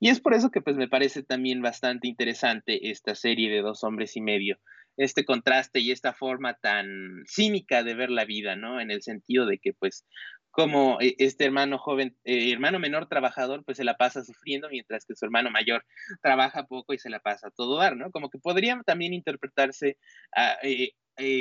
Y 0.00 0.08
es 0.08 0.20
por 0.20 0.34
eso 0.34 0.50
que 0.50 0.60
pues 0.60 0.76
me 0.76 0.88
parece 0.88 1.22
también 1.22 1.62
bastante 1.62 2.08
interesante 2.08 2.90
esta 2.90 3.14
serie 3.14 3.50
de 3.50 3.62
dos 3.62 3.84
hombres 3.84 4.16
y 4.16 4.20
medio, 4.20 4.58
este 4.96 5.24
contraste 5.24 5.78
y 5.78 5.92
esta 5.92 6.12
forma 6.12 6.54
tan 6.54 7.22
cínica 7.26 7.84
de 7.84 7.94
ver 7.94 8.10
la 8.10 8.24
vida, 8.24 8.56
¿no? 8.56 8.80
En 8.80 8.90
el 8.90 9.02
sentido 9.02 9.46
de 9.46 9.58
que 9.58 9.72
pues 9.72 10.04
como 10.50 11.00
eh, 11.00 11.14
este 11.18 11.44
hermano 11.44 11.78
joven, 11.78 12.16
eh, 12.24 12.52
hermano 12.52 12.78
menor 12.78 13.08
trabajador, 13.08 13.64
pues 13.64 13.76
se 13.76 13.84
la 13.84 13.96
pasa 13.96 14.24
sufriendo, 14.24 14.68
mientras 14.68 15.04
que 15.04 15.14
su 15.14 15.24
hermano 15.24 15.50
mayor 15.50 15.84
trabaja 16.22 16.66
poco 16.66 16.92
y 16.92 16.98
se 16.98 17.10
la 17.10 17.20
pasa 17.20 17.48
a 17.48 17.50
todo 17.50 17.76
dar, 17.76 17.96
¿no? 17.96 18.10
Como 18.10 18.30
que 18.30 18.38
podría 18.38 18.80
también 18.84 19.14
interpretarse, 19.14 19.96
ah, 20.34 20.56
eh, 20.62 20.92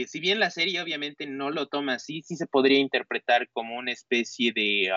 si 0.07 0.19
bien 0.19 0.39
la 0.39 0.49
serie 0.49 0.81
obviamente 0.81 1.25
no 1.25 1.51
lo 1.51 1.67
toma 1.67 1.95
así, 1.95 2.21
sí 2.21 2.35
se 2.35 2.47
podría 2.47 2.79
interpretar 2.79 3.49
como 3.51 3.77
una 3.77 3.91
especie 3.91 4.51
de, 4.51 4.91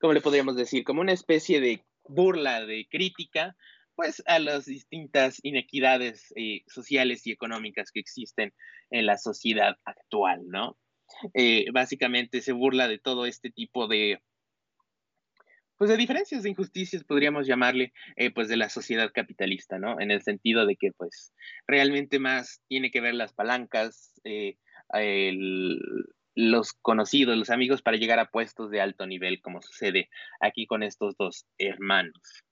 ¿cómo 0.00 0.12
le 0.12 0.20
podríamos 0.20 0.56
decir? 0.56 0.84
Como 0.84 1.00
una 1.00 1.12
especie 1.12 1.60
de 1.60 1.84
burla, 2.04 2.66
de 2.66 2.88
crítica, 2.90 3.56
pues 3.94 4.22
a 4.26 4.38
las 4.38 4.64
distintas 4.64 5.38
inequidades 5.44 6.34
sociales 6.66 7.26
y 7.26 7.30
económicas 7.30 7.92
que 7.92 8.00
existen 8.00 8.52
en 8.90 9.06
la 9.06 9.16
sociedad 9.16 9.76
actual, 9.84 10.48
¿no? 10.48 10.76
Eh, 11.34 11.66
básicamente 11.72 12.40
se 12.40 12.52
burla 12.52 12.88
de 12.88 12.98
todo 12.98 13.26
este 13.26 13.50
tipo 13.50 13.88
de, 13.88 14.20
pues 15.76 15.90
de 15.90 15.96
diferencias, 15.96 16.42
de 16.42 16.50
injusticias, 16.50 17.04
podríamos 17.04 17.46
llamarle, 17.46 17.92
eh, 18.16 18.30
pues 18.32 18.48
de 18.48 18.56
la 18.56 18.68
sociedad 18.68 19.10
capitalista, 19.12 19.78
¿no? 19.78 20.00
En 20.00 20.10
el 20.10 20.22
sentido 20.22 20.64
de 20.66 20.76
que, 20.76 20.92
pues, 20.92 21.32
realmente 21.66 22.18
más 22.18 22.60
tiene 22.68 22.90
que 22.90 23.00
ver 23.00 23.14
las 23.14 23.32
palancas, 23.32 24.20
eh, 24.24 24.56
los 26.34 26.72
conocidos, 26.74 27.36
los 27.36 27.50
amigos 27.50 27.82
para 27.82 27.96
llegar 27.96 28.18
a 28.18 28.30
puestos 28.30 28.70
de 28.70 28.80
alto 28.80 29.06
nivel, 29.06 29.40
como 29.40 29.60
sucede 29.60 30.08
aquí 30.40 30.66
con 30.66 30.82
estos 30.82 31.16
dos 31.16 31.46
hermanos. 31.58 32.44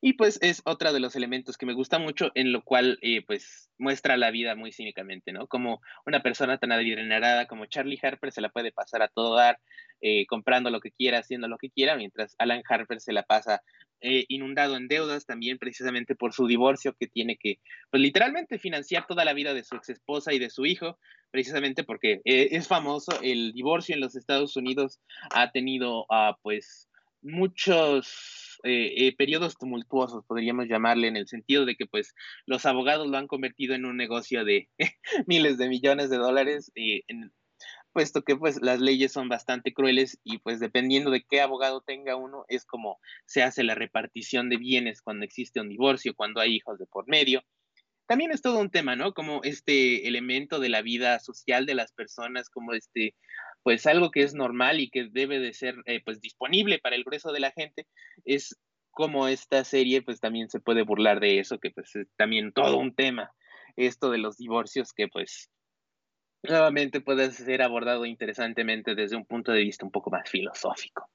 Y 0.00 0.14
pues 0.14 0.38
es 0.42 0.62
otra 0.64 0.92
de 0.92 1.00
los 1.00 1.16
elementos 1.16 1.56
que 1.56 1.66
me 1.66 1.74
gusta 1.74 1.98
mucho, 1.98 2.30
en 2.34 2.52
lo 2.52 2.62
cual 2.62 2.98
eh, 3.02 3.22
pues 3.26 3.70
muestra 3.78 4.16
la 4.16 4.30
vida 4.30 4.54
muy 4.54 4.72
cínicamente, 4.72 5.32
¿no? 5.32 5.46
Como 5.46 5.80
una 6.06 6.22
persona 6.22 6.58
tan 6.58 6.72
adinerada 6.72 7.46
como 7.46 7.66
Charlie 7.66 7.98
Harper 8.02 8.32
se 8.32 8.40
la 8.40 8.50
puede 8.50 8.72
pasar 8.72 9.02
a 9.02 9.08
todo 9.08 9.36
dar, 9.36 9.58
eh, 10.00 10.26
comprando 10.26 10.70
lo 10.70 10.80
que 10.80 10.92
quiera, 10.92 11.18
haciendo 11.18 11.48
lo 11.48 11.58
que 11.58 11.70
quiera, 11.70 11.96
mientras 11.96 12.34
Alan 12.38 12.62
Harper 12.68 13.00
se 13.00 13.12
la 13.12 13.22
pasa 13.22 13.62
eh, 14.00 14.26
inundado 14.28 14.76
en 14.76 14.88
deudas 14.88 15.24
también 15.24 15.58
precisamente 15.58 16.14
por 16.14 16.34
su 16.34 16.46
divorcio 16.46 16.94
que 16.98 17.06
tiene 17.06 17.36
que, 17.36 17.58
pues 17.90 18.02
literalmente 18.02 18.58
financiar 18.58 19.06
toda 19.06 19.24
la 19.24 19.32
vida 19.32 19.54
de 19.54 19.64
su 19.64 19.76
ex 19.76 19.88
esposa 19.88 20.32
y 20.34 20.38
de 20.38 20.50
su 20.50 20.66
hijo, 20.66 20.98
precisamente 21.30 21.84
porque 21.84 22.20
es 22.24 22.68
famoso, 22.68 23.18
el 23.22 23.52
divorcio 23.52 23.94
en 23.94 24.00
los 24.00 24.14
Estados 24.14 24.56
Unidos 24.56 25.00
ha 25.32 25.50
tenido, 25.50 26.02
uh, 26.02 26.34
pues, 26.42 26.88
muchos 27.24 28.60
eh, 28.62 29.06
eh, 29.06 29.16
periodos 29.16 29.56
tumultuosos, 29.56 30.24
podríamos 30.26 30.66
llamarle, 30.68 31.08
en 31.08 31.16
el 31.16 31.26
sentido 31.26 31.64
de 31.64 31.74
que 31.74 31.86
pues 31.86 32.14
los 32.46 32.66
abogados 32.66 33.08
lo 33.08 33.16
han 33.16 33.26
convertido 33.26 33.74
en 33.74 33.86
un 33.86 33.96
negocio 33.96 34.44
de 34.44 34.68
miles 35.26 35.58
de 35.58 35.68
millones 35.68 36.10
de 36.10 36.18
dólares, 36.18 36.70
eh, 36.76 37.02
puesto 37.92 38.22
que 38.22 38.36
pues 38.36 38.60
las 38.60 38.80
leyes 38.80 39.12
son 39.12 39.28
bastante 39.28 39.72
crueles 39.72 40.18
y 40.22 40.38
pues 40.38 40.60
dependiendo 40.60 41.10
de 41.10 41.24
qué 41.24 41.40
abogado 41.40 41.80
tenga 41.80 42.16
uno, 42.16 42.44
es 42.48 42.64
como 42.64 42.98
se 43.24 43.42
hace 43.42 43.64
la 43.64 43.74
repartición 43.74 44.50
de 44.50 44.58
bienes 44.58 45.00
cuando 45.00 45.24
existe 45.24 45.60
un 45.60 45.68
divorcio, 45.68 46.14
cuando 46.14 46.40
hay 46.40 46.56
hijos 46.56 46.78
de 46.78 46.86
por 46.86 47.08
medio. 47.08 47.42
También 48.06 48.32
es 48.32 48.42
todo 48.42 48.60
un 48.60 48.70
tema, 48.70 48.96
¿no? 48.96 49.14
Como 49.14 49.42
este 49.44 50.06
elemento 50.06 50.58
de 50.60 50.68
la 50.68 50.82
vida 50.82 51.18
social 51.20 51.64
de 51.64 51.74
las 51.74 51.92
personas, 51.92 52.50
como 52.50 52.74
este 52.74 53.14
pues 53.64 53.86
algo 53.86 54.12
que 54.12 54.22
es 54.22 54.34
normal 54.34 54.78
y 54.78 54.90
que 54.90 55.08
debe 55.10 55.40
de 55.40 55.52
ser 55.54 55.74
eh, 55.86 56.00
pues 56.04 56.20
disponible 56.20 56.78
para 56.78 56.94
el 56.94 57.02
grueso 57.02 57.32
de 57.32 57.40
la 57.40 57.50
gente 57.50 57.88
es 58.24 58.56
como 58.92 59.26
esta 59.26 59.64
serie 59.64 60.02
pues 60.02 60.20
también 60.20 60.48
se 60.48 60.60
puede 60.60 60.82
burlar 60.82 61.18
de 61.18 61.40
eso 61.40 61.58
que 61.58 61.70
pues 61.72 61.96
es 61.96 62.06
también 62.16 62.52
todo 62.52 62.76
un 62.76 62.94
tema 62.94 63.32
esto 63.76 64.10
de 64.10 64.18
los 64.18 64.36
divorcios 64.36 64.92
que 64.92 65.08
pues 65.08 65.50
nuevamente 66.42 67.00
puede 67.00 67.30
ser 67.32 67.62
abordado 67.62 68.04
interesantemente 68.04 68.94
desde 68.94 69.16
un 69.16 69.24
punto 69.24 69.50
de 69.50 69.62
vista 69.62 69.84
un 69.84 69.90
poco 69.90 70.10
más 70.10 70.28
filosófico 70.30 71.08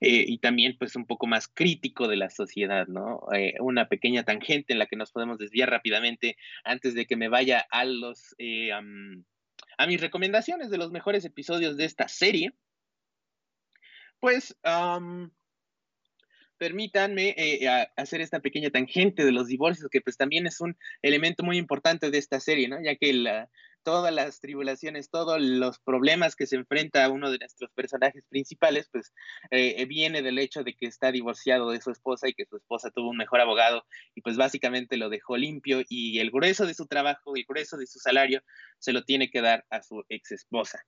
eh, 0.00 0.24
y 0.26 0.38
también 0.38 0.76
pues 0.78 0.94
un 0.94 1.06
poco 1.06 1.26
más 1.26 1.48
crítico 1.48 2.06
de 2.06 2.16
la 2.16 2.30
sociedad, 2.30 2.86
¿no? 2.86 3.20
Eh, 3.34 3.54
una 3.58 3.88
pequeña 3.88 4.22
tangente 4.22 4.72
en 4.72 4.78
la 4.78 4.86
que 4.86 4.94
nos 4.94 5.10
podemos 5.10 5.38
desviar 5.38 5.70
rápidamente 5.70 6.36
antes 6.62 6.94
de 6.94 7.06
que 7.06 7.16
me 7.16 7.28
vaya 7.28 7.66
a 7.70 7.84
los 7.84 8.36
a 9.80 9.86
mis 9.86 9.98
recomendaciones 9.98 10.68
de 10.68 10.76
los 10.76 10.90
mejores 10.90 11.24
episodios 11.24 11.78
de 11.78 11.86
esta 11.86 12.06
serie, 12.06 12.52
pues 14.20 14.54
permítanme 16.58 17.34
eh, 17.38 17.66
hacer 17.96 18.20
esta 18.20 18.40
pequeña 18.40 18.68
tangente 18.68 19.24
de 19.24 19.32
los 19.32 19.46
divorcios, 19.46 19.88
que 19.90 20.02
pues 20.02 20.18
también 20.18 20.46
es 20.46 20.60
un 20.60 20.76
elemento 21.00 21.44
muy 21.44 21.56
importante 21.56 22.10
de 22.10 22.18
esta 22.18 22.40
serie, 22.40 22.68
¿no? 22.68 22.76
Ya 22.82 22.94
que 22.96 23.14
la, 23.14 23.48
todas 23.82 24.12
las 24.12 24.40
tribulaciones, 24.40 25.10
todos 25.10 25.40
los 25.40 25.78
problemas 25.80 26.36
que 26.36 26.46
se 26.46 26.56
enfrenta 26.56 27.08
uno 27.08 27.30
de 27.30 27.38
nuestros 27.38 27.70
personajes 27.72 28.24
principales, 28.28 28.88
pues 28.90 29.12
eh, 29.50 29.84
viene 29.86 30.22
del 30.22 30.38
hecho 30.38 30.62
de 30.64 30.74
que 30.74 30.86
está 30.86 31.12
divorciado 31.12 31.70
de 31.70 31.80
su 31.80 31.90
esposa 31.90 32.28
y 32.28 32.34
que 32.34 32.46
su 32.46 32.56
esposa 32.56 32.90
tuvo 32.90 33.10
un 33.10 33.16
mejor 33.16 33.40
abogado 33.40 33.84
y 34.14 34.22
pues 34.22 34.36
básicamente 34.36 34.96
lo 34.96 35.08
dejó 35.08 35.36
limpio 35.36 35.82
y 35.88 36.18
el 36.18 36.30
grueso 36.30 36.66
de 36.66 36.74
su 36.74 36.86
trabajo, 36.86 37.34
el 37.36 37.44
grueso 37.48 37.76
de 37.76 37.86
su 37.86 37.98
salario 37.98 38.42
se 38.78 38.92
lo 38.92 39.04
tiene 39.04 39.30
que 39.30 39.40
dar 39.42 39.66
a 39.70 39.82
su 39.82 40.04
ex 40.08 40.32
esposa. 40.32 40.84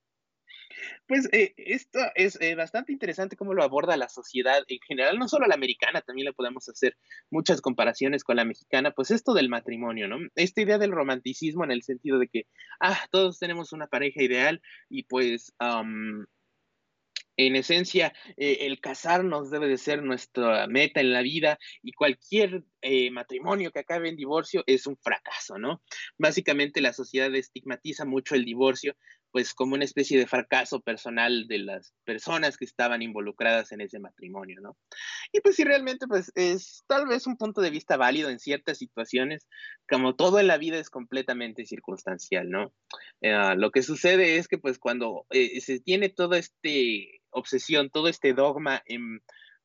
Pues 1.06 1.28
eh, 1.32 1.54
esto 1.56 1.98
es 2.14 2.40
eh, 2.40 2.54
bastante 2.54 2.92
interesante 2.92 3.36
cómo 3.36 3.54
lo 3.54 3.62
aborda 3.62 3.96
la 3.96 4.08
sociedad 4.08 4.62
en 4.68 4.78
general, 4.86 5.18
no 5.18 5.28
solo 5.28 5.46
la 5.46 5.54
americana, 5.54 6.00
también 6.00 6.26
le 6.26 6.32
podemos 6.32 6.68
hacer 6.68 6.96
muchas 7.30 7.60
comparaciones 7.60 8.24
con 8.24 8.36
la 8.36 8.44
mexicana, 8.44 8.92
pues 8.92 9.10
esto 9.10 9.34
del 9.34 9.48
matrimonio, 9.48 10.08
¿no? 10.08 10.18
Esta 10.34 10.62
idea 10.62 10.78
del 10.78 10.92
romanticismo 10.92 11.64
en 11.64 11.72
el 11.72 11.82
sentido 11.82 12.18
de 12.18 12.28
que, 12.28 12.46
ah, 12.80 13.06
todos 13.10 13.38
tenemos 13.38 13.72
una 13.72 13.86
pareja 13.86 14.22
ideal 14.22 14.62
y 14.88 15.04
pues 15.04 15.52
En 17.38 17.56
esencia, 17.56 18.12
eh, 18.36 18.58
el 18.66 18.78
casarnos 18.80 19.50
debe 19.50 19.66
de 19.66 19.78
ser 19.78 20.02
nuestra 20.02 20.66
meta 20.66 21.00
en 21.00 21.12
la 21.12 21.22
vida 21.22 21.58
y 21.82 21.92
cualquier 21.92 22.62
matrimonio 23.12 23.70
que 23.70 23.78
acabe 23.78 24.08
en 24.08 24.16
divorcio 24.16 24.64
es 24.66 24.86
un 24.86 24.96
fracaso, 24.98 25.56
¿no? 25.56 25.82
Básicamente 26.18 26.80
la 26.80 26.92
sociedad 26.92 27.34
estigmatiza 27.34 28.04
mucho 28.04 28.34
el 28.34 28.44
divorcio, 28.44 28.96
pues 29.32 29.54
como 29.54 29.74
una 29.74 29.84
especie 29.84 30.18
de 30.18 30.26
fracaso 30.26 30.80
personal 30.80 31.48
de 31.48 31.58
las 31.58 31.94
personas 32.04 32.56
que 32.56 32.64
estaban 32.64 33.02
involucradas 33.02 33.72
en 33.72 33.80
ese 33.80 33.98
matrimonio, 33.98 34.60
¿no? 34.60 34.76
Y 35.32 35.40
pues 35.40 35.56
sí, 35.56 35.64
realmente, 35.64 36.06
pues 36.06 36.30
es 36.34 36.84
tal 36.86 37.06
vez 37.06 37.26
un 37.26 37.36
punto 37.36 37.62
de 37.62 37.70
vista 37.70 37.96
válido 37.96 38.28
en 38.28 38.38
ciertas 38.38 38.78
situaciones, 38.78 39.48
como 39.88 40.14
todo 40.14 40.38
en 40.38 40.46
la 40.46 40.58
vida 40.58 40.78
es 40.78 40.90
completamente 40.90 41.64
circunstancial, 41.64 42.50
¿no? 42.50 42.72
Eh, 43.22 43.54
lo 43.56 43.70
que 43.70 43.82
sucede 43.82 44.36
es 44.36 44.46
que 44.46 44.58
pues 44.58 44.78
cuando 44.78 45.26
se 45.30 45.80
tiene 45.80 46.10
todo 46.10 46.34
este 46.34 47.22
obsesión, 47.30 47.90
todo 47.90 48.08
este 48.08 48.34
dogma 48.34 48.82
en 48.86 49.22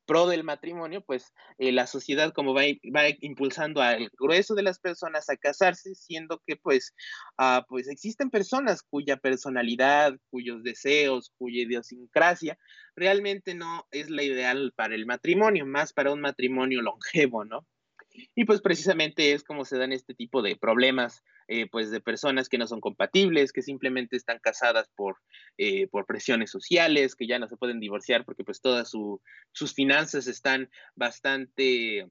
pro 0.08 0.26
del 0.26 0.42
matrimonio, 0.42 1.02
pues 1.02 1.32
eh, 1.58 1.70
la 1.70 1.86
sociedad 1.86 2.32
como 2.32 2.54
va, 2.54 2.62
va, 2.96 3.02
impulsando 3.20 3.82
al 3.82 4.10
grueso 4.18 4.54
de 4.54 4.62
las 4.62 4.80
personas 4.80 5.28
a 5.28 5.36
casarse, 5.36 5.94
siendo 5.94 6.42
que 6.46 6.56
pues, 6.56 6.94
uh, 7.38 7.62
pues 7.68 7.88
existen 7.88 8.30
personas 8.30 8.82
cuya 8.82 9.18
personalidad, 9.18 10.14
cuyos 10.30 10.62
deseos, 10.62 11.30
cuya 11.36 11.62
idiosincrasia 11.62 12.58
realmente 12.96 13.54
no 13.54 13.86
es 13.90 14.08
la 14.08 14.22
ideal 14.22 14.72
para 14.74 14.94
el 14.94 15.04
matrimonio, 15.04 15.66
más 15.66 15.92
para 15.92 16.10
un 16.12 16.22
matrimonio 16.22 16.80
longevo, 16.80 17.44
¿no? 17.44 17.66
Y 18.34 18.46
pues 18.46 18.60
precisamente 18.62 19.34
es 19.34 19.44
como 19.44 19.66
se 19.66 19.78
dan 19.78 19.92
este 19.92 20.14
tipo 20.14 20.42
de 20.42 20.56
problemas 20.56 21.22
eh, 21.48 21.66
pues 21.70 21.90
de 21.90 22.00
personas 22.00 22.48
que 22.48 22.58
no 22.58 22.66
son 22.66 22.80
compatibles, 22.80 23.52
que 23.52 23.62
simplemente 23.62 24.16
están 24.16 24.38
casadas 24.38 24.90
por, 24.94 25.16
eh, 25.56 25.88
por 25.88 26.04
presiones 26.04 26.50
sociales, 26.50 27.16
que 27.16 27.26
ya 27.26 27.38
no 27.38 27.48
se 27.48 27.56
pueden 27.56 27.80
divorciar 27.80 28.26
porque 28.26 28.44
pues 28.44 28.60
todas 28.60 28.90
sus 28.90 29.74
finanzas 29.74 30.26
están 30.26 30.70
bastante 30.94 32.06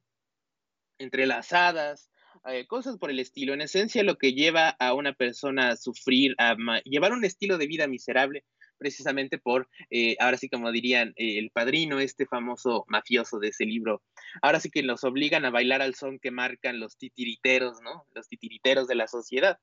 entrelazadas, 0.98 2.10
eh, 2.48 2.66
cosas 2.66 2.98
por 2.98 3.12
el 3.12 3.20
estilo. 3.20 3.54
En 3.54 3.62
esencia, 3.62 4.04
lo 4.04 4.18
que 4.18 4.34
lleva 4.34 4.70
a 4.70 4.94
una 4.94 5.14
persona 5.14 5.70
a 5.70 5.78
sufrir, 5.78 6.34
a 6.40 6.56
llevar 6.84 7.14
un 7.14 7.24
estilo 7.24 7.58
de 7.58 7.68
vida 7.68 7.88
miserable, 7.88 8.44
precisamente 8.78 9.38
por, 9.38 9.70
eh, 9.90 10.16
ahora 10.20 10.38
sí 10.38 10.50
como 10.50 10.72
dirían, 10.72 11.14
eh, 11.18 11.40
el 11.40 11.52
padrino, 11.52 12.00
este 12.00 12.26
famoso 12.26 12.86
mafioso 12.88 13.40
de 13.40 13.50
ese 13.50 13.66
libro, 13.66 14.02
ahora 14.42 14.60
sí 14.60 14.70
que 14.70 14.84
los 14.84 15.04
obligan 15.04 15.46
a 15.46 15.50
bailar 15.50 15.82
al 15.82 15.96
son 15.96 16.20
que 16.20 16.32
marcan 16.32 16.80
los 16.80 16.98
titiriteros, 16.98 17.82
¿no? 17.82 18.06
Los 18.14 18.28
titiriteros 18.28 18.88
de 18.88 18.96
la 18.96 19.08
sociedad. 19.08 19.60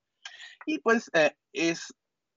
Y 0.66 0.78
pues 0.78 1.10
eh, 1.14 1.32
es 1.52 1.94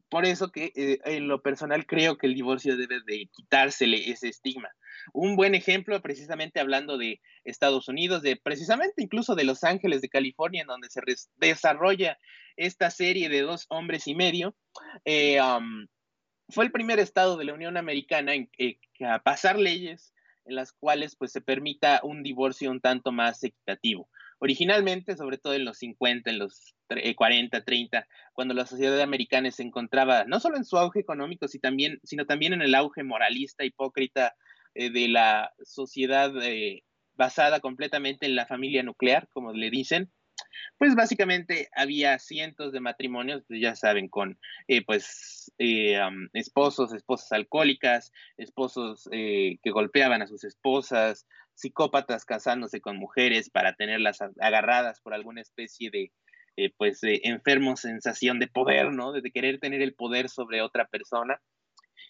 por 0.10 0.26
eso 0.26 0.52
que 0.52 0.72
en 1.04 1.28
lo 1.28 1.42
personal 1.42 1.86
creo 1.86 2.18
que 2.18 2.28
el 2.28 2.34
divorcio 2.34 2.78
debe 2.78 3.02
de 3.06 3.28
quitársele 3.28 4.10
ese 4.10 4.30
estigma. 4.30 4.70
Un 5.14 5.36
buen 5.36 5.56
ejemplo, 5.56 6.02
precisamente 6.02 6.60
hablando 6.60 6.98
de 6.98 7.20
Estados 7.44 7.88
Unidos, 7.88 8.22
de 8.22 8.36
precisamente 8.36 9.02
incluso 9.02 9.36
de 9.36 9.44
Los 9.44 9.64
Ángeles, 9.64 10.02
de 10.02 10.10
California, 10.10 10.62
en 10.62 10.68
donde 10.68 10.90
se 10.90 11.02
desarrolla 11.36 12.18
esta 12.56 12.90
serie 12.90 13.30
de 13.30 13.42
dos 13.42 13.66
hombres 13.70 14.08
y 14.08 14.16
medio, 14.16 14.56
eh, 15.06 15.40
fue 16.50 16.66
el 16.66 16.72
primer 16.72 17.00
estado 17.00 17.38
de 17.38 17.46
la 17.46 17.54
Unión 17.54 17.78
Americana 17.78 18.34
en 18.34 18.48
que, 18.48 18.80
a 19.06 19.20
pasar 19.20 19.60
leyes 19.60 20.14
en 20.46 20.56
las 20.56 20.72
cuales 20.72 21.16
pues 21.16 21.32
se 21.32 21.42
permita 21.42 22.00
un 22.04 22.24
divorcio 22.24 22.72
un 22.72 22.80
tanto 22.80 23.12
más 23.12 23.44
equitativo. 23.44 24.10
Originalmente, 24.40 25.18
sobre 25.18 25.38
todo 25.38 25.54
en 25.56 25.66
los 25.66 25.80
50, 25.80 26.30
en 26.30 26.40
los 26.40 26.76
40, 27.16 27.66
30, 27.66 27.98
eh, 28.00 28.06
cuando 28.34 28.54
la 28.54 28.66
sociedad 28.66 29.02
americana 29.02 29.52
se 29.52 29.64
encontraba 29.64 30.24
no 30.26 30.40
solo 30.40 30.58
en 30.58 30.64
su 30.64 30.78
auge 30.78 31.00
económico, 31.00 31.48
sino 31.48 31.62
también, 31.62 32.00
sino 32.04 32.26
también 32.26 32.54
en 32.54 32.62
el 32.62 32.76
auge 32.76 33.04
moralista, 33.04 33.66
hipócrita 33.66 34.36
eh, 34.74 34.90
de 34.90 35.10
la 35.10 35.52
sociedad 35.64 36.32
eh, 36.44 36.84
basada 37.16 37.60
completamente 37.60 38.26
en 38.26 38.36
la 38.36 38.46
familia 38.46 38.84
nuclear, 38.84 39.28
como 39.34 39.52
le 39.52 39.70
dicen, 39.70 40.12
pues 40.78 40.96
básicamente 40.96 41.70
había 41.76 42.20
cientos 42.20 42.72
de 42.72 42.80
matrimonios, 42.80 43.44
pues 43.48 43.62
ya 43.62 43.76
saben, 43.76 44.08
con 44.08 44.40
eh, 44.68 44.84
pues 44.86 45.52
eh, 45.58 46.00
esposos, 46.34 46.94
esposas 46.94 47.32
alcohólicas, 47.32 48.12
esposos 48.38 49.10
eh, 49.12 49.58
que 49.64 49.72
golpeaban 49.72 50.22
a 50.22 50.28
sus 50.28 50.44
esposas, 50.44 51.28
psicópatas 51.54 52.26
casándose 52.26 52.82
con 52.82 52.98
mujeres 52.98 53.50
para 53.50 53.74
tenerlas 53.76 54.20
agarradas 54.40 55.02
por 55.02 55.14
alguna 55.14 55.42
especie 55.42 55.90
de 55.90 56.12
pues 56.78 57.02
enfermo 57.04 57.78
sensación 57.78 58.40
de 58.40 58.48
poder, 58.48 58.92
¿no? 58.92 59.12
De 59.12 59.32
querer 59.32 59.60
tener 59.60 59.84
el 59.84 59.94
poder 59.94 60.28
sobre 60.28 60.64
otra 60.64 60.88
persona. 60.88 61.40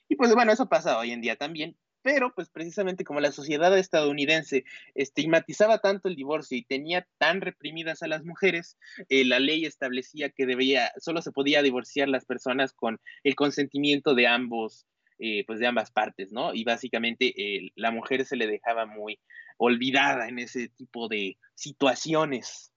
Y 0.07 0.15
pues 0.15 0.33
bueno, 0.33 0.53
eso 0.53 0.69
pasa 0.69 0.97
hoy 0.97 1.11
en 1.11 1.19
día 1.19 1.35
también, 1.35 1.75
pero 2.07 2.33
pues 2.33 2.47
precisamente 2.47 3.03
como 3.03 3.19
la 3.19 3.33
sociedad 3.33 3.77
estadounidense 3.77 4.63
estigmatizaba 4.95 5.79
tanto 5.79 6.07
el 6.07 6.15
divorcio 6.15 6.57
y 6.57 6.63
tenía 6.63 7.05
tan 7.17 7.41
reprimidas 7.41 8.01
a 8.01 8.07
las 8.07 8.23
mujeres, 8.23 8.77
eh, 9.09 9.25
la 9.25 9.39
ley 9.39 9.65
establecía 9.65 10.29
que 10.29 10.45
debía, 10.45 10.93
solo 10.99 11.21
se 11.21 11.33
podía 11.33 11.61
divorciar 11.61 12.07
las 12.07 12.23
personas 12.23 12.71
con 12.71 13.01
el 13.25 13.35
consentimiento 13.35 14.15
de 14.15 14.25
ambos, 14.25 14.85
eh, 15.19 15.43
pues 15.47 15.59
de 15.59 15.67
ambas 15.67 15.91
partes, 15.91 16.31
¿no? 16.31 16.53
Y 16.53 16.63
básicamente 16.63 17.33
eh, 17.35 17.71
la 17.75 17.91
mujer 17.91 18.23
se 18.23 18.37
le 18.37 18.47
dejaba 18.47 18.85
muy 18.85 19.19
olvidada 19.57 20.29
en 20.29 20.39
ese 20.39 20.69
tipo 20.69 21.09
de 21.09 21.37
situaciones. 21.55 22.71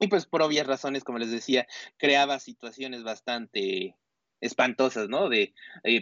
Y 0.00 0.08
pues 0.08 0.26
por 0.26 0.42
obvias 0.42 0.66
razones, 0.66 1.04
como 1.04 1.18
les 1.18 1.30
decía, 1.30 1.68
creaba 1.96 2.40
situaciones 2.40 3.04
bastante 3.04 3.94
espantosas, 4.40 5.08
¿no? 5.08 5.28
De 5.28 5.54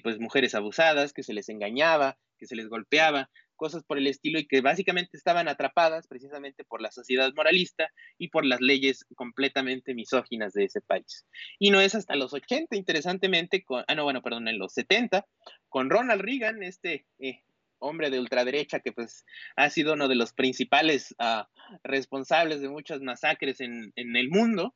pues 0.03 0.19
mujeres 0.19 0.55
abusadas, 0.55 1.13
que 1.13 1.23
se 1.23 1.35
les 1.35 1.51
engañaba, 1.51 2.17
que 2.37 2.47
se 2.47 2.57
les 2.57 2.69
golpeaba, 2.69 3.31
cosas 3.57 3.83
por 3.85 3.99
el 3.99 4.07
estilo 4.07 4.39
y 4.39 4.47
que 4.47 4.61
básicamente 4.61 5.17
estaban 5.17 5.49
atrapadas 5.49 6.07
precisamente 6.07 6.65
por 6.65 6.81
la 6.81 6.93
sociedad 6.93 7.33
moralista 7.35 7.91
y 8.19 8.29
por 8.29 8.45
las 8.45 8.61
leyes 8.61 9.05
completamente 9.17 9.95
misóginas 9.95 10.53
de 10.53 10.65
ese 10.65 10.81
país. 10.81 11.27
Y 11.59 11.71
no 11.71 11.81
es 11.81 11.95
hasta 11.95 12.17
los 12.17 12.33
80, 12.33 12.77
interesantemente, 12.77 13.65
con, 13.65 13.85
ah, 13.89 13.95
no, 13.95 14.05
bueno, 14.05 14.23
perdón, 14.23 14.49
en 14.49 14.59
los 14.59 14.73
70, 14.75 15.27
con 15.69 15.91
Ronald 15.91 16.21
Reagan, 16.21 16.63
este 16.63 17.07
eh, 17.19 17.43
hombre 17.79 18.11
de 18.11 18.21
ultraderecha 18.21 18.81
que 18.81 18.93
pues 18.93 19.25
ha 19.57 19.71
sido 19.71 19.95
uno 19.95 20.09
de 20.09 20.15
los 20.15 20.33
principales 20.33 21.15
uh, 21.19 21.45
responsables 21.83 22.61
de 22.61 22.69
muchas 22.69 23.01
masacres 23.01 23.61
en, 23.61 23.93
en 23.97 24.17
el 24.17 24.29
mundo, 24.29 24.75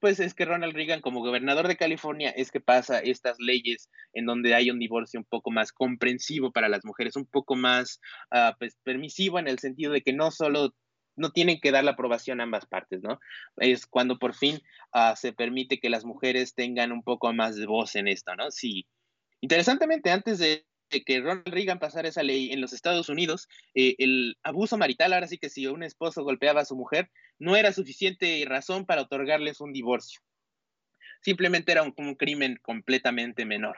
pues 0.00 0.18
es 0.18 0.34
que 0.34 0.44
Ronald 0.44 0.74
Reagan 0.74 1.00
como 1.00 1.20
gobernador 1.20 1.68
de 1.68 1.76
California 1.76 2.30
es 2.30 2.50
que 2.50 2.60
pasa 2.60 2.98
estas 3.00 3.38
leyes 3.38 3.90
en 4.12 4.26
donde 4.26 4.54
hay 4.54 4.70
un 4.70 4.78
divorcio 4.78 5.20
un 5.20 5.26
poco 5.26 5.50
más 5.50 5.72
comprensivo 5.72 6.50
para 6.52 6.68
las 6.68 6.84
mujeres, 6.84 7.16
un 7.16 7.26
poco 7.26 7.54
más 7.54 8.00
uh, 8.32 8.52
pues, 8.58 8.76
permisivo 8.82 9.38
en 9.38 9.46
el 9.46 9.58
sentido 9.58 9.92
de 9.92 10.02
que 10.02 10.12
no 10.12 10.30
solo 10.30 10.74
no 11.16 11.30
tienen 11.30 11.60
que 11.60 11.70
dar 11.70 11.84
la 11.84 11.92
aprobación 11.92 12.40
a 12.40 12.44
ambas 12.44 12.66
partes, 12.66 13.02
¿no? 13.02 13.20
Es 13.58 13.86
cuando 13.86 14.18
por 14.18 14.34
fin 14.34 14.60
uh, 14.94 15.14
se 15.16 15.32
permite 15.32 15.78
que 15.78 15.90
las 15.90 16.04
mujeres 16.04 16.54
tengan 16.54 16.92
un 16.92 17.02
poco 17.02 17.32
más 17.32 17.56
de 17.56 17.66
voz 17.66 17.94
en 17.96 18.08
esto, 18.08 18.34
¿no? 18.36 18.50
Sí. 18.50 18.86
Interesantemente, 19.42 20.10
antes 20.10 20.38
de 20.38 20.66
que 20.90 21.20
Ronald 21.20 21.48
Reagan 21.48 21.78
pasara 21.78 22.08
esa 22.08 22.22
ley 22.22 22.52
en 22.52 22.60
los 22.60 22.72
Estados 22.72 23.08
Unidos, 23.08 23.48
eh, 23.74 23.94
el 23.98 24.36
abuso 24.42 24.76
marital, 24.76 25.12
ahora 25.12 25.28
sí 25.28 25.38
que 25.38 25.48
si 25.48 25.66
un 25.66 25.82
esposo 25.82 26.24
golpeaba 26.24 26.62
a 26.62 26.64
su 26.64 26.76
mujer, 26.76 27.10
no 27.38 27.56
era 27.56 27.72
suficiente 27.72 28.44
razón 28.46 28.84
para 28.84 29.02
otorgarles 29.02 29.60
un 29.60 29.72
divorcio. 29.72 30.20
Simplemente 31.22 31.72
era 31.72 31.82
un 31.82 32.14
crimen 32.16 32.58
completamente 32.62 33.44
menor. 33.44 33.76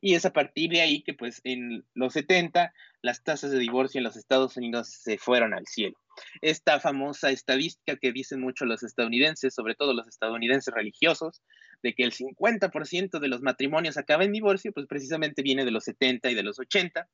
Y 0.00 0.14
es 0.14 0.24
a 0.24 0.32
partir 0.32 0.70
de 0.70 0.80
ahí 0.80 1.02
que 1.02 1.14
pues 1.14 1.40
en 1.44 1.84
los 1.94 2.12
70 2.14 2.72
las 3.02 3.22
tasas 3.22 3.50
de 3.50 3.58
divorcio 3.58 3.98
en 3.98 4.04
los 4.04 4.16
Estados 4.16 4.56
Unidos 4.56 4.88
se 4.88 5.18
fueron 5.18 5.54
al 5.54 5.66
cielo. 5.66 5.96
Esta 6.40 6.80
famosa 6.80 7.30
estadística 7.30 7.96
que 7.96 8.12
dicen 8.12 8.40
mucho 8.40 8.64
los 8.64 8.82
estadounidenses, 8.82 9.54
sobre 9.54 9.74
todo 9.74 9.94
los 9.94 10.06
estadounidenses 10.06 10.72
religiosos, 10.72 11.42
de 11.82 11.94
que 11.94 12.04
el 12.04 12.12
50% 12.12 13.18
de 13.18 13.28
los 13.28 13.42
matrimonios 13.42 13.96
acaban 13.96 14.26
en 14.26 14.32
divorcio, 14.32 14.72
pues 14.72 14.86
precisamente 14.86 15.42
viene 15.42 15.64
de 15.64 15.70
los 15.70 15.84
70 15.84 16.30
y 16.30 16.34
de 16.34 16.42
los 16.42 16.58
80, 16.58 17.08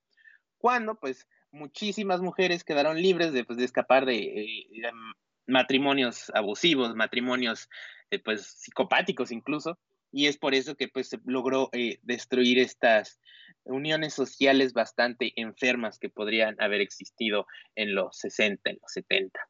cuando 0.59 0.95
pues 0.95 1.27
muchísimas 1.51 2.21
mujeres 2.21 2.63
quedaron 2.63 3.01
libres 3.01 3.33
de, 3.33 3.45
pues, 3.45 3.59
de 3.59 3.65
escapar 3.65 4.07
de, 4.07 4.19
eh, 4.19 4.67
matrimonios 5.47 6.31
abusivos, 6.35 6.95
matrimonios 6.95 7.69
eh, 8.11 8.19
pues 8.21 8.47
psicopáticos 8.47 9.33
incluso, 9.33 9.79
y 10.13 10.27
es 10.27 10.39
por 10.39 10.55
eso 10.55 10.75
que 10.77 10.89
pues 10.89 11.09
se 11.09 11.19
logró 11.25 11.69
eh, 11.73 11.99
destruir 12.03 12.59
estas 12.59 13.21
uniones 13.65 14.15
sociales 14.15 14.73
bastante 14.73 15.33
enfermas 15.37 15.99
que 15.99 16.09
podrían 16.09 16.57
haber 16.59 16.81
existido 16.81 17.47
en 17.75 17.95
los 17.95 18.19
60, 18.19 18.71
en 18.71 18.79
los 18.81 18.93
70. 18.93 19.41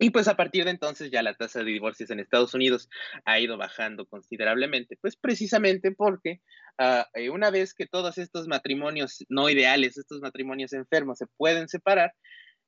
Y 0.00 0.10
pues 0.10 0.28
a 0.28 0.36
partir 0.36 0.64
de 0.64 0.70
entonces 0.70 1.10
ya 1.10 1.22
la 1.22 1.34
tasa 1.34 1.58
de 1.58 1.72
divorcios 1.72 2.10
en 2.10 2.20
Estados 2.20 2.54
Unidos 2.54 2.88
ha 3.24 3.40
ido 3.40 3.56
bajando 3.56 4.06
considerablemente, 4.06 4.96
pues 5.00 5.16
precisamente 5.16 5.90
porque 5.90 6.40
ah, 6.78 7.08
eh, 7.14 7.30
una 7.30 7.50
vez 7.50 7.74
que 7.74 7.86
todos 7.86 8.16
estos 8.18 8.46
matrimonios 8.46 9.24
no 9.28 9.50
ideales, 9.50 9.98
estos 9.98 10.20
matrimonios 10.20 10.72
enfermos 10.72 11.18
se 11.18 11.26
pueden 11.26 11.68
separar, 11.68 12.14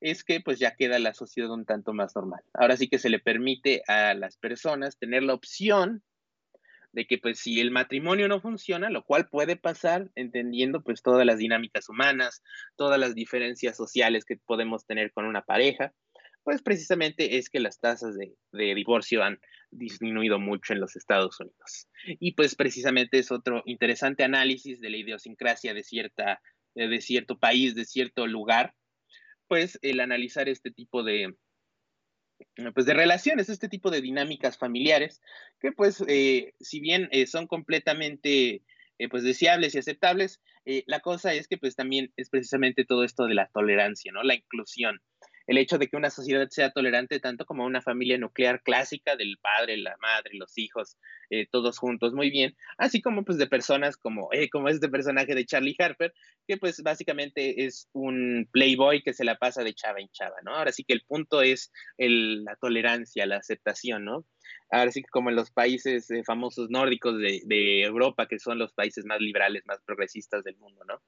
es 0.01 0.25
que 0.25 0.41
pues 0.41 0.59
ya 0.59 0.75
queda 0.75 0.99
la 0.99 1.15
sociedad 1.15 1.51
un 1.51 1.67
tanto 1.67 1.93
más 1.93 2.17
normal. 2.17 2.41
Ahora 2.53 2.77
sí 2.77 2.89
que 2.89 2.99
se 2.99 3.11
le 3.11 3.21
permite 3.21 3.83
a 3.87 4.15
las 4.15 4.37
personas 4.37 4.99
tener 4.99 5.23
la 5.23 5.35
opción 5.35 6.03
de 6.93 7.07
que 7.07 7.19
pues 7.19 7.39
si 7.39 7.61
el 7.61 7.71
matrimonio 7.71 8.29
no 8.29 8.41
funciona, 8.41 8.91
lo 8.91 9.05
cual 9.05 9.29
puede 9.29 9.57
pasar 9.57 10.11
entendiendo 10.15 10.83
pues 10.83 11.03
todas 11.03 11.25
las 11.25 11.39
dinámicas 11.39 11.89
humanas, 11.89 12.43
todas 12.77 12.99
las 12.99 13.15
diferencias 13.15 13.77
sociales 13.77 14.25
que 14.25 14.37
podemos 14.37 14.87
tener 14.87 15.13
con 15.13 15.25
una 15.25 15.43
pareja, 15.43 15.93
pues 16.43 16.63
precisamente 16.63 17.37
es 17.37 17.51
que 17.51 17.61
las 17.61 17.81
tasas 17.81 18.17
de, 18.17 18.35
divorcio 18.75 19.23
han 19.23 19.39
disminuido 19.71 20.41
mucho 20.41 20.73
en 20.73 20.81
los 20.81 20.97
Estados 20.97 21.39
Unidos. 21.39 21.89
Y 22.19 22.33
pues 22.33 22.57
precisamente 22.57 23.19
es 23.19 23.31
otro 23.31 23.63
interesante 23.67 24.25
análisis 24.25 24.81
de 24.81 24.91
la 24.91 24.97
idiosincrasia 24.97 25.75
de, 25.75 25.85
cierta, 25.85 26.41
de 26.75 27.01
cierto 27.01 27.39
país, 27.39 27.75
de 27.75 27.85
cierto 27.85 28.27
lugar, 28.27 28.75
pues 29.49 29.79
el 29.83 30.01
analizar 30.01 30.49
este 30.49 30.71
tipo 30.71 31.03
de, 31.03 31.37
pues 32.75 32.87
de 32.87 32.95
relaciones, 32.95 33.49
este 33.49 33.69
tipo 33.69 33.91
de 33.91 34.01
dinámicas 34.01 34.59
familiares, 34.59 35.21
que 35.61 35.73
pues 35.73 36.03
eh, 36.09 36.55
si 36.61 36.81
bien 36.81 37.09
eh, 37.13 37.27
son 37.27 37.47
completamente 37.47 38.63
eh, 38.99 39.09
pues 39.09 39.23
deseables 39.23 39.75
y 39.75 39.79
aceptables, 39.79 40.41
la 40.87 41.01
cosa 41.01 41.33
es 41.33 41.49
que 41.49 41.59
pues 41.59 41.75
también 41.75 42.13
es 42.17 42.31
precisamente 42.31 42.85
todo 42.85 43.03
esto 43.03 43.25
de 43.25 43.35
la 43.35 43.49
tolerancia, 43.49 44.13
¿no? 44.13 44.23
La 44.23 44.35
inclusión 44.35 45.01
el 45.47 45.59
hecho 45.59 45.79
de 45.79 45.89
que 45.89 45.97
una 45.97 46.11
sociedad 46.11 46.49
sea 46.51 46.71
tolerante 46.71 47.21
tanto 47.21 47.45
como 47.45 47.65
una 47.65 47.83
familia 47.83 48.19
nuclear 48.19 48.63
clásica 48.63 49.17
del 49.17 49.39
padre, 49.39 49.77
la 49.77 49.97
madre, 50.01 50.31
los 50.35 50.57
hijos, 50.59 50.97
eh, 51.31 51.47
todos 51.51 51.79
juntos 51.79 52.13
muy 52.13 52.31
bien, 52.31 52.57
así 52.79 53.01
como 53.01 53.25
pues 53.25 53.39
de 53.39 53.47
personas 53.47 53.97
como, 53.97 54.29
eh, 54.33 54.49
como 54.51 54.69
este 54.69 54.89
personaje 54.89 55.35
de 55.35 55.47
Charlie 55.47 55.77
Harper, 55.79 56.13
que 56.47 56.57
pues 56.57 56.83
básicamente 56.83 57.65
es 57.65 57.89
un 57.93 58.49
playboy 58.53 59.03
que 59.03 59.13
se 59.13 59.25
la 59.25 59.37
pasa 59.37 59.63
de 59.63 59.75
chava 59.75 60.01
en 60.01 60.09
chava, 60.11 60.37
¿no? 60.43 60.55
Ahora 60.55 60.73
sí 60.73 60.85
que 60.85 60.93
el 60.93 61.03
punto 61.03 61.43
es 61.43 61.73
la 61.99 62.57
tolerancia, 62.57 63.27
la 63.27 63.37
aceptación, 63.37 64.05
¿no? 64.05 64.27
Ahora 64.71 64.93
sí 64.93 65.03
que 65.03 65.09
como 65.09 65.31
en 65.31 65.37
los 65.37 65.51
países 65.51 66.11
eh, 66.11 66.23
famosos 66.25 66.71
nórdicos 66.71 67.19
de, 67.19 67.83
Europa, 67.83 68.27
que 68.27 68.39
son 68.39 68.59
los 68.59 68.73
países 68.73 69.05
más 69.05 69.21
liberales, 69.21 69.65
más 69.67 69.81
progresistas 69.85 70.45
del 70.45 70.57
mundo, 70.57 70.85
¿no? 70.87 71.03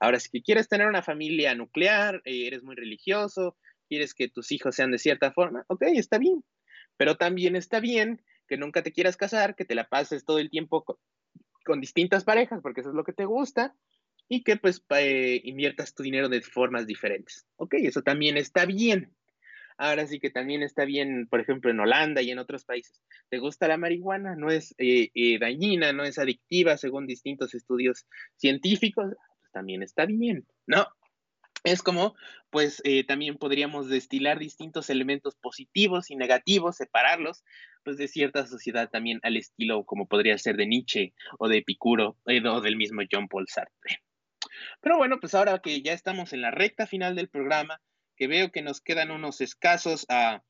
Ahora, 0.00 0.20
si 0.20 0.42
quieres 0.42 0.68
tener 0.68 0.86
una 0.86 1.02
familia 1.02 1.54
nuclear, 1.54 2.22
eres 2.24 2.62
muy 2.62 2.76
religioso, 2.76 3.56
quieres 3.88 4.14
que 4.14 4.28
tus 4.28 4.52
hijos 4.52 4.76
sean 4.76 4.90
de 4.90 4.98
cierta 4.98 5.32
forma, 5.32 5.64
ok, 5.68 5.82
está 5.94 6.18
bien, 6.18 6.44
pero 6.96 7.16
también 7.16 7.56
está 7.56 7.80
bien 7.80 8.22
que 8.46 8.56
nunca 8.56 8.82
te 8.82 8.92
quieras 8.92 9.16
casar, 9.16 9.54
que 9.54 9.64
te 9.64 9.74
la 9.74 9.88
pases 9.88 10.24
todo 10.24 10.38
el 10.38 10.50
tiempo 10.50 10.84
con, 10.84 11.80
distintas 11.80 12.24
parejas, 12.24 12.60
porque 12.62 12.80
eso 12.80 12.88
es 12.88 12.96
lo 12.96 13.04
que 13.04 13.12
te 13.12 13.26
gusta, 13.26 13.74
y 14.26 14.42
que 14.42 14.56
pues 14.56 14.82
eh, 14.96 15.38
inviertas 15.44 15.94
tu 15.94 16.02
dinero 16.02 16.30
de 16.30 16.40
formas 16.40 16.86
diferentes. 16.86 17.46
Ok, 17.56 17.74
eso 17.74 18.00
también 18.00 18.38
está 18.38 18.64
bien. 18.64 19.14
Ahora 19.76 20.06
sí 20.06 20.18
que 20.18 20.30
también 20.30 20.62
está 20.62 20.84
bien, 20.84 21.28
por 21.28 21.40
ejemplo, 21.40 21.70
en 21.70 21.78
Holanda 21.78 22.20
y 22.22 22.30
en 22.30 22.38
otros 22.38 22.64
países. 22.64 23.00
¿Te 23.28 23.38
gusta 23.38 23.68
la 23.68 23.76
marihuana? 23.76 24.34
No 24.34 24.50
es 24.50 24.74
eh, 24.78 25.10
eh, 25.14 25.38
dañina, 25.38 25.92
no 25.92 26.04
es 26.04 26.18
adictiva 26.18 26.76
según 26.78 27.06
distintos 27.06 27.54
estudios 27.54 28.06
científicos. 28.36 29.14
Pues 29.14 29.52
también 29.52 29.82
está 29.82 30.04
bien. 30.04 30.46
No, 30.66 30.86
es 31.64 31.82
como, 31.82 32.14
pues 32.50 32.80
eh, 32.84 33.04
también 33.04 33.36
podríamos 33.36 33.88
destilar 33.88 34.38
distintos 34.38 34.90
elementos 34.90 35.34
positivos 35.36 36.10
y 36.10 36.16
negativos, 36.16 36.76
separarlos, 36.76 37.44
pues 37.84 37.96
de 37.96 38.08
cierta 38.08 38.46
sociedad 38.46 38.88
también 38.90 39.20
al 39.22 39.36
estilo 39.36 39.84
como 39.84 40.06
podría 40.06 40.38
ser 40.38 40.56
de 40.56 40.66
Nietzsche 40.66 41.14
o 41.38 41.48
de 41.48 41.58
Epicuro 41.58 42.16
eh, 42.26 42.46
o 42.46 42.60
del 42.60 42.76
mismo 42.76 43.02
John 43.10 43.28
Paul 43.28 43.48
Sartre. 43.48 44.02
Pero 44.80 44.96
bueno, 44.96 45.18
pues 45.20 45.34
ahora 45.34 45.58
que 45.58 45.82
ya 45.82 45.92
estamos 45.92 46.32
en 46.32 46.42
la 46.42 46.50
recta 46.50 46.86
final 46.86 47.16
del 47.16 47.28
programa, 47.28 47.80
que 48.16 48.28
veo 48.28 48.50
que 48.50 48.62
nos 48.62 48.80
quedan 48.80 49.10
unos 49.10 49.40
escasos 49.40 50.06
a 50.08 50.42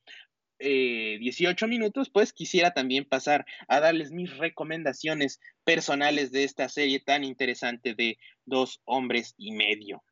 18 0.59 1.65
eh, 1.65 1.69
minutos, 1.69 2.09
pues 2.09 2.33
quisiera 2.33 2.73
también 2.73 3.05
pasar 3.05 3.45
a 3.67 3.79
darles 3.79 4.11
mis 4.11 4.35
recomendaciones 4.37 5.39
personales 5.63 6.31
de 6.31 6.43
esta 6.43 6.67
serie 6.67 6.99
tan 6.99 7.23
interesante 7.23 7.93
de 7.95 8.17
Dos 8.45 8.81
Hombres 8.85 9.35
y 9.37 9.51
Medio. 9.51 10.03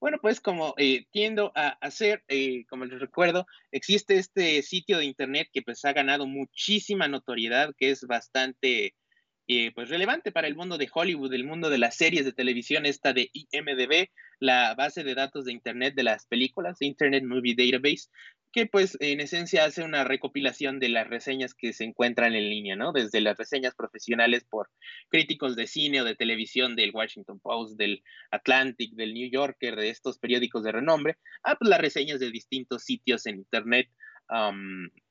Bueno, 0.00 0.18
pues 0.22 0.40
como 0.40 0.74
eh, 0.76 1.06
tiendo 1.10 1.50
a 1.56 1.70
hacer, 1.80 2.22
eh, 2.28 2.64
como 2.66 2.84
les 2.84 3.00
recuerdo, 3.00 3.46
existe 3.72 4.16
este 4.16 4.62
sitio 4.62 4.98
de 4.98 5.04
internet 5.04 5.48
que 5.52 5.62
pues 5.62 5.84
ha 5.84 5.92
ganado 5.92 6.26
muchísima 6.26 7.08
notoriedad, 7.08 7.74
que 7.76 7.90
es 7.90 8.02
bastante 8.04 8.94
eh, 9.48 9.72
pues 9.74 9.88
relevante 9.88 10.30
para 10.30 10.46
el 10.46 10.54
mundo 10.54 10.78
de 10.78 10.88
Hollywood, 10.92 11.32
el 11.32 11.44
mundo 11.44 11.68
de 11.68 11.78
las 11.78 11.96
series 11.96 12.24
de 12.24 12.32
televisión, 12.32 12.86
esta 12.86 13.12
de 13.12 13.30
IMDB, 13.32 14.08
la 14.38 14.74
base 14.76 15.02
de 15.02 15.14
datos 15.14 15.46
de 15.46 15.52
internet 15.52 15.94
de 15.96 16.04
las 16.04 16.26
películas, 16.26 16.80
Internet 16.80 17.24
Movie 17.24 17.56
Database, 17.56 18.08
que 18.52 18.66
pues 18.66 18.96
en 19.00 19.20
esencia 19.20 19.64
hace 19.64 19.82
una 19.82 20.04
recopilación 20.04 20.78
de 20.78 20.88
las 20.88 21.08
reseñas 21.08 21.54
que 21.54 21.72
se 21.72 21.84
encuentran 21.84 22.34
en 22.34 22.48
línea, 22.48 22.76
¿no? 22.76 22.92
Desde 22.92 23.20
las 23.20 23.36
reseñas 23.36 23.74
profesionales 23.74 24.44
por 24.48 24.70
críticos 25.08 25.56
de 25.56 25.66
cine 25.66 26.00
o 26.00 26.04
de 26.04 26.16
televisión 26.16 26.74
del 26.74 26.92
Washington 26.94 27.40
Post, 27.40 27.76
del 27.76 28.02
Atlantic, 28.30 28.94
del 28.94 29.14
New 29.14 29.30
Yorker, 29.30 29.76
de 29.76 29.90
estos 29.90 30.18
periódicos 30.18 30.64
de 30.64 30.72
renombre, 30.72 31.16
a 31.42 31.56
pues, 31.56 31.68
las 31.68 31.80
reseñas 31.80 32.20
de 32.20 32.30
distintos 32.30 32.84
sitios 32.84 33.26
en 33.26 33.36
Internet, 33.36 33.88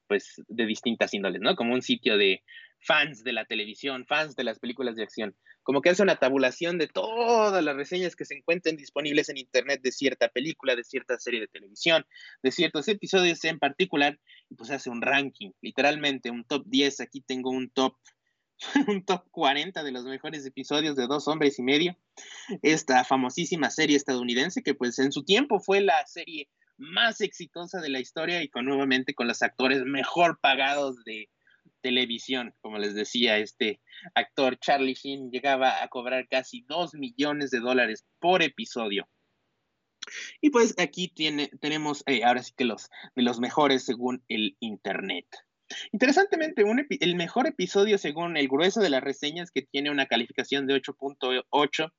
pues 0.07 0.41
de 0.47 0.65
distintas 0.65 1.13
índoles, 1.13 1.41
¿no? 1.41 1.55
Como 1.55 1.73
un 1.73 1.81
sitio 1.81 2.17
de 2.17 2.43
fans 2.79 3.23
de 3.23 3.33
la 3.33 3.45
televisión, 3.45 4.05
fans 4.05 4.35
de 4.35 4.43
las 4.43 4.59
películas 4.59 4.95
de 4.95 5.03
acción, 5.03 5.35
como 5.63 5.81
que 5.81 5.89
hace 5.89 6.03
una 6.03 6.17
tabulación 6.17 6.77
de 6.77 6.87
todas 6.87 7.63
las 7.63 7.75
reseñas 7.75 8.15
que 8.15 8.25
se 8.25 8.35
encuentren 8.35 8.77
disponibles 8.77 9.29
en 9.29 9.37
Internet 9.37 9.81
de 9.81 9.91
cierta 9.91 10.29
película, 10.29 10.75
de 10.75 10.83
cierta 10.83 11.19
serie 11.19 11.39
de 11.39 11.47
televisión, 11.47 12.05
de 12.43 12.51
ciertos 12.51 12.87
episodios 12.87 13.43
en 13.43 13.59
particular, 13.59 14.19
y 14.49 14.55
pues 14.55 14.71
hace 14.71 14.89
un 14.89 15.01
ranking, 15.01 15.51
literalmente 15.61 16.31
un 16.31 16.43
top 16.45 16.63
10, 16.65 17.01
aquí 17.01 17.21
tengo 17.21 17.49
un 17.49 17.69
top 17.69 17.95
un 18.87 19.05
top 19.05 19.23
40 19.31 19.83
de 19.83 19.91
los 19.91 20.05
mejores 20.05 20.45
episodios 20.45 20.95
de 20.95 21.07
Dos 21.07 21.27
Hombres 21.27 21.59
y 21.59 21.63
Medio, 21.63 21.97
esta 22.63 23.03
famosísima 23.03 23.69
serie 23.69 23.97
estadounidense 23.97 24.63
que 24.63 24.73
pues 24.73 24.97
en 24.99 25.11
su 25.11 25.23
tiempo 25.23 25.59
fue 25.59 25.81
la 25.81 26.05
serie 26.07 26.49
más 26.77 27.21
exitosa 27.21 27.81
de 27.81 27.89
la 27.89 27.99
historia 27.99 28.41
y 28.41 28.49
con 28.49 28.65
nuevamente 28.65 29.13
con 29.13 29.27
los 29.27 29.41
actores 29.41 29.83
mejor 29.83 30.39
pagados 30.39 31.03
de, 31.03 31.29
televisión. 31.87 32.53
Como 32.59 32.79
les 32.79 32.95
decía, 32.95 33.37
este 33.37 33.79
actor 34.13 34.59
Charlie 34.59 34.93
Sheen 34.93 35.31
llegaba 35.31 35.81
a 35.81 35.87
cobrar 35.87 36.27
casi 36.27 36.65
2 36.67 36.95
millones 36.95 37.49
de 37.49 37.61
dólares 37.61 38.05
por 38.19 38.43
episodio. 38.43 39.07
Y 40.41 40.49
pues 40.49 40.75
aquí 40.77 41.07
tiene, 41.07 41.47
tenemos 41.61 42.03
eh, 42.05 42.25
ahora 42.25 42.43
sí 42.43 42.53
que 42.57 42.65
los 42.65 42.89
de 43.15 43.23
los 43.23 43.39
mejores 43.39 43.85
según 43.85 44.21
el 44.27 44.57
Internet. 44.59 45.27
Interesantemente, 45.93 46.63
el 46.99 47.15
mejor 47.15 47.47
episodio 47.47 47.97
según 47.97 48.35
el 48.35 48.49
grueso 48.49 48.81
de 48.81 48.89
las 48.89 49.03
reseñas 49.03 49.49
que 49.49 49.61
tiene 49.61 49.89
una 49.89 50.07
calificación 50.07 50.67
de 50.67 50.81
8.8 50.81 51.91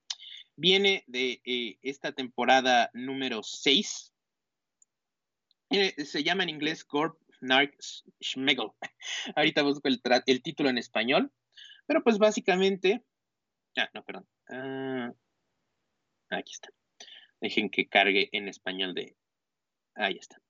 viene 0.56 1.04
de 1.06 1.40
eh, 1.44 1.78
esta 1.80 2.12
temporada 2.12 2.90
número 2.92 3.42
6. 3.42 4.12
Eh, 5.70 6.04
se 6.04 6.22
llama 6.22 6.42
en 6.42 6.50
inglés 6.50 6.84
Corp 6.84 7.18
Narc 7.40 7.74
Schmegel. 8.22 8.70
Ahorita 9.36 9.62
busco 9.62 9.88
el, 9.88 10.00
el, 10.26 10.42
título 10.42 10.70
en 10.70 10.78
español. 10.78 11.32
Pero 11.86 12.02
pues 12.02 12.18
básicamente... 12.18 13.04
Ah, 13.76 13.88
no, 13.94 14.04
perdón. 14.04 14.26
Ah, 14.50 15.12
aquí 16.30 16.52
está. 16.52 16.68
Dejen 17.40 17.70
que 17.70 17.88
cargue 17.88 18.28
en 18.32 18.48
español 18.48 18.94
de... 18.94 19.16
Ahí 19.94 20.16
está. 20.18 20.40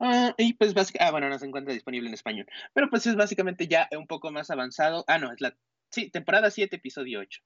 Ah, 0.00 0.32
y 0.38 0.54
pues 0.54 0.74
básicamente, 0.74 1.08
ah, 1.08 1.10
bueno, 1.10 1.28
no 1.28 1.38
se 1.38 1.46
encuentra 1.46 1.74
disponible 1.74 2.08
en 2.08 2.14
español. 2.14 2.46
Pero 2.72 2.88
pues 2.88 3.06
es 3.06 3.16
básicamente 3.16 3.66
ya 3.66 3.88
un 3.96 4.06
poco 4.06 4.30
más 4.30 4.50
avanzado. 4.50 5.04
Ah, 5.08 5.18
no, 5.18 5.32
es 5.32 5.40
la 5.40 5.56
Sí, 5.90 6.10
temporada 6.10 6.50
7, 6.50 6.76
episodio 6.76 7.20
8. 7.20 7.40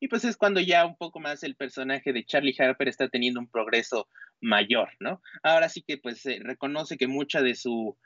Y 0.00 0.08
pues 0.08 0.24
es 0.24 0.36
cuando 0.36 0.60
ya 0.60 0.84
un 0.84 0.96
poco 0.96 1.20
más 1.20 1.42
el 1.44 1.54
personaje 1.54 2.12
de 2.12 2.24
Charlie 2.24 2.54
Harper 2.58 2.88
está 2.88 3.08
teniendo 3.08 3.38
un 3.38 3.48
progreso 3.48 4.08
mayor, 4.40 4.90
¿no? 4.98 5.22
Ahora 5.42 5.68
sí 5.68 5.82
que 5.82 5.96
pues 5.96 6.20
se 6.20 6.40
reconoce 6.40 6.96
que 6.96 7.06
mucha 7.06 7.42
de 7.42 7.54
su 7.54 7.96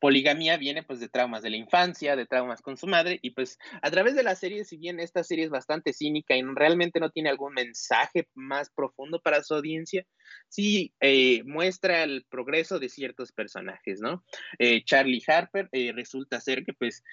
poligamia 0.00 0.56
viene 0.56 0.82
pues 0.82 0.98
de 0.98 1.08
traumas 1.08 1.42
de 1.42 1.50
la 1.50 1.56
infancia, 1.56 2.16
de 2.16 2.26
traumas 2.26 2.62
con 2.62 2.76
su 2.76 2.86
madre 2.86 3.18
y 3.22 3.30
pues 3.30 3.58
a 3.82 3.90
través 3.90 4.14
de 4.16 4.22
la 4.22 4.34
serie, 4.34 4.64
si 4.64 4.78
bien 4.78 4.98
esta 4.98 5.22
serie 5.22 5.44
es 5.44 5.50
bastante 5.50 5.92
cínica 5.92 6.34
y 6.36 6.42
realmente 6.42 6.98
no 6.98 7.10
tiene 7.10 7.28
algún 7.28 7.52
mensaje 7.52 8.26
más 8.34 8.70
profundo 8.70 9.20
para 9.20 9.42
su 9.42 9.54
audiencia, 9.54 10.06
sí 10.48 10.92
eh, 11.00 11.42
muestra 11.44 12.02
el 12.02 12.24
progreso 12.28 12.78
de 12.78 12.88
ciertos 12.88 13.32
personajes, 13.32 14.00
¿no? 14.00 14.24
Eh, 14.58 14.82
Charlie 14.84 15.22
Harper 15.26 15.68
eh, 15.72 15.92
resulta 15.92 16.40
ser 16.40 16.64
que 16.64 16.72
pues 16.72 17.04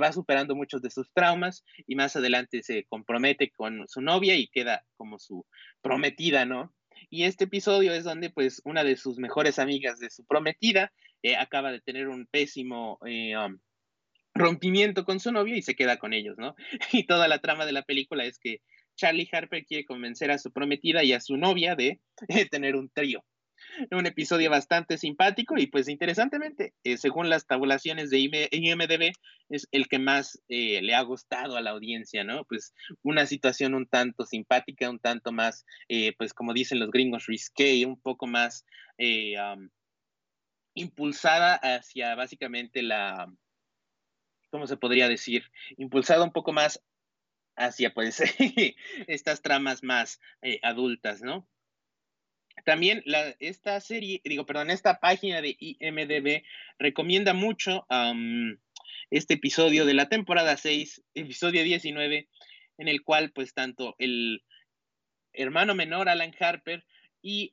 va 0.00 0.12
superando 0.12 0.54
muchos 0.54 0.80
de 0.80 0.90
sus 0.90 1.12
traumas 1.12 1.64
y 1.86 1.96
más 1.96 2.16
adelante 2.16 2.62
se 2.62 2.84
compromete 2.84 3.50
con 3.50 3.86
su 3.88 4.00
novia 4.00 4.36
y 4.36 4.48
queda 4.48 4.84
como 4.96 5.18
su 5.18 5.44
prometida, 5.82 6.44
¿no? 6.44 6.72
Y 7.10 7.24
este 7.24 7.44
episodio 7.44 7.92
es 7.92 8.04
donde 8.04 8.30
pues 8.30 8.62
una 8.64 8.84
de 8.84 8.96
sus 8.96 9.18
mejores 9.18 9.58
amigas 9.58 9.98
de 9.98 10.10
su 10.10 10.24
prometida 10.24 10.92
acaba 11.34 11.72
de 11.72 11.80
tener 11.80 12.08
un 12.08 12.26
pésimo 12.26 12.98
eh, 13.06 13.36
um, 13.36 13.58
rompimiento 14.34 15.04
con 15.04 15.18
su 15.18 15.32
novia 15.32 15.56
y 15.56 15.62
se 15.62 15.74
queda 15.74 15.98
con 15.98 16.12
ellos, 16.12 16.36
¿no? 16.38 16.54
Y 16.92 17.04
toda 17.06 17.26
la 17.26 17.40
trama 17.40 17.66
de 17.66 17.72
la 17.72 17.82
película 17.82 18.24
es 18.24 18.38
que 18.38 18.60
Charlie 18.96 19.28
Harper 19.32 19.64
quiere 19.64 19.84
convencer 19.84 20.30
a 20.30 20.38
su 20.38 20.52
prometida 20.52 21.02
y 21.04 21.12
a 21.12 21.20
su 21.20 21.36
novia 21.36 21.74
de, 21.74 22.00
tener 22.50 22.76
un 22.76 22.90
trío. 22.90 23.24
un 23.90 24.06
episodio 24.06 24.50
bastante 24.50 24.98
simpático 24.98 25.56
y 25.58 25.66
pues 25.66 25.88
interesantemente, 25.88 26.74
eh, 26.84 26.98
según 26.98 27.30
las 27.30 27.46
tabulaciones 27.46 28.10
de 28.10 28.48
IMDB, 28.50 29.12
es 29.48 29.66
el 29.72 29.88
que 29.88 29.98
más 29.98 30.38
eh, 30.48 30.82
le 30.82 30.94
ha 30.94 31.02
gustado 31.02 31.56
a 31.56 31.62
la 31.62 31.70
audiencia, 31.70 32.24
¿no? 32.24 32.44
Pues 32.44 32.74
una 33.02 33.24
situación 33.26 33.74
un 33.74 33.86
tanto 33.86 34.26
simpática, 34.26 34.90
un 34.90 34.98
tanto 34.98 35.32
más, 35.32 35.64
pues 36.18 36.34
como 36.34 36.52
dicen 36.52 36.78
los 36.78 36.90
gringos, 36.90 37.26
risque, 37.26 37.84
un 37.86 38.00
poco 38.00 38.26
más 38.26 38.64
impulsada 40.76 41.54
hacia 41.54 42.14
básicamente 42.14 42.82
la, 42.82 43.32
¿cómo 44.50 44.66
se 44.66 44.76
podría 44.76 45.08
decir? 45.08 45.50
Impulsada 45.78 46.22
un 46.22 46.32
poco 46.32 46.52
más 46.52 46.84
hacia 47.56 47.92
pues 47.92 48.22
estas 49.08 49.42
tramas 49.42 49.82
más 49.82 50.20
adultas, 50.62 51.22
¿no? 51.22 51.48
También 52.64 53.02
esta 53.38 53.80
serie, 53.80 54.20
digo, 54.24 54.46
perdón, 54.46 54.70
esta 54.70 54.98
página 54.98 55.40
de 55.40 55.56
IMDB 55.58 56.42
recomienda 56.78 57.32
mucho 57.32 57.86
este 59.10 59.34
episodio 59.34 59.84
de 59.84 59.94
la 59.94 60.08
temporada 60.08 60.56
6, 60.56 61.02
episodio 61.14 61.62
19, 61.62 62.28
en 62.78 62.88
el 62.88 63.02
cual 63.02 63.32
pues 63.32 63.54
tanto 63.54 63.94
el 63.98 64.42
hermano 65.32 65.74
menor 65.74 66.08
Alan 66.08 66.34
Harper 66.38 66.84
y 67.22 67.50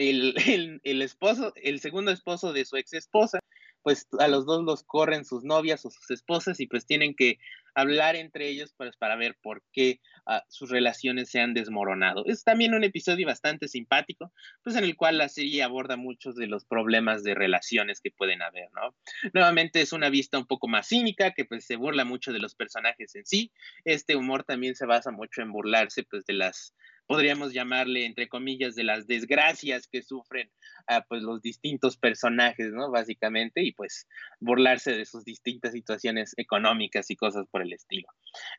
el, 0.00 0.80
el, 0.84 1.02
esposo, 1.02 1.52
el 1.56 1.80
segundo 1.80 2.10
esposo 2.10 2.52
de 2.52 2.64
su 2.64 2.76
ex 2.76 2.94
esposa, 2.94 3.40
pues 3.82 4.08
a 4.18 4.28
los 4.28 4.46
dos 4.46 4.64
los 4.64 4.82
corren 4.82 5.24
sus 5.24 5.44
novias 5.44 5.84
o 5.84 5.90
sus 5.90 6.10
esposas 6.10 6.60
y 6.60 6.66
pues 6.66 6.86
tienen 6.86 7.14
que 7.14 7.38
hablar 7.74 8.16
entre 8.16 8.48
ellos 8.48 8.74
pues, 8.76 8.96
para 8.96 9.16
ver 9.16 9.36
por 9.40 9.62
qué 9.72 10.00
ah, 10.26 10.44
sus 10.48 10.70
relaciones 10.70 11.30
se 11.30 11.40
han 11.40 11.54
desmoronado. 11.54 12.24
Es 12.26 12.44
también 12.44 12.74
un 12.74 12.84
episodio 12.84 13.26
bastante 13.26 13.68
simpático, 13.68 14.32
pues 14.62 14.76
en 14.76 14.84
el 14.84 14.96
cual 14.96 15.18
la 15.18 15.28
serie 15.28 15.62
aborda 15.62 15.96
muchos 15.96 16.36
de 16.36 16.46
los 16.46 16.64
problemas 16.64 17.22
de 17.22 17.34
relaciones 17.34 18.00
que 18.00 18.10
pueden 18.10 18.42
haber, 18.42 18.68
¿no? 18.74 18.94
Nuevamente 19.32 19.80
es 19.80 19.92
una 19.92 20.10
vista 20.10 20.38
un 20.38 20.46
poco 20.46 20.68
más 20.68 20.88
cínica, 20.88 21.32
que 21.32 21.44
pues 21.44 21.64
se 21.64 21.76
burla 21.76 22.04
mucho 22.04 22.32
de 22.32 22.40
los 22.40 22.54
personajes 22.54 23.14
en 23.14 23.24
sí. 23.24 23.52
Este 23.84 24.16
humor 24.16 24.44
también 24.44 24.74
se 24.74 24.86
basa 24.86 25.10
mucho 25.10 25.42
en 25.42 25.52
burlarse 25.52 26.02
pues 26.04 26.24
de 26.26 26.34
las 26.34 26.74
podríamos 27.10 27.52
llamarle, 27.52 28.06
entre 28.06 28.28
comillas, 28.28 28.76
de 28.76 28.84
las 28.84 29.08
desgracias 29.08 29.88
que 29.88 30.00
sufren 30.00 30.48
a 30.86 31.02
pues, 31.02 31.24
los 31.24 31.42
distintos 31.42 31.96
personajes, 31.96 32.70
¿no? 32.70 32.88
Básicamente, 32.88 33.64
y 33.64 33.72
pues 33.72 34.06
burlarse 34.38 34.92
de 34.92 35.04
sus 35.04 35.24
distintas 35.24 35.72
situaciones 35.72 36.34
económicas 36.36 37.10
y 37.10 37.16
cosas 37.16 37.48
por 37.50 37.62
el 37.62 37.72
estilo. 37.72 38.06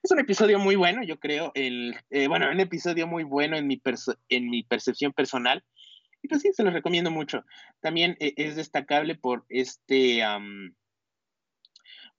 Es 0.04 0.12
un 0.12 0.20
episodio 0.20 0.60
muy 0.60 0.76
bueno, 0.76 1.02
yo 1.02 1.18
creo, 1.18 1.54
el, 1.56 1.96
eh, 2.10 2.28
bueno, 2.28 2.52
un 2.52 2.60
episodio 2.60 3.08
muy 3.08 3.24
bueno 3.24 3.56
en 3.56 3.68
mi, 3.68 3.82
en 4.28 4.50
mi 4.50 4.64
percepción 4.64 5.14
personal. 5.14 5.64
Y 6.22 6.28
pues 6.28 6.42
sí, 6.42 6.50
se 6.52 6.64
lo 6.64 6.72
recomiendo 6.72 7.10
mucho. 7.10 7.46
También 7.80 8.18
eh, 8.20 8.34
es 8.36 8.58
destacable 8.58 9.16
por 9.16 9.46
este... 9.48 10.24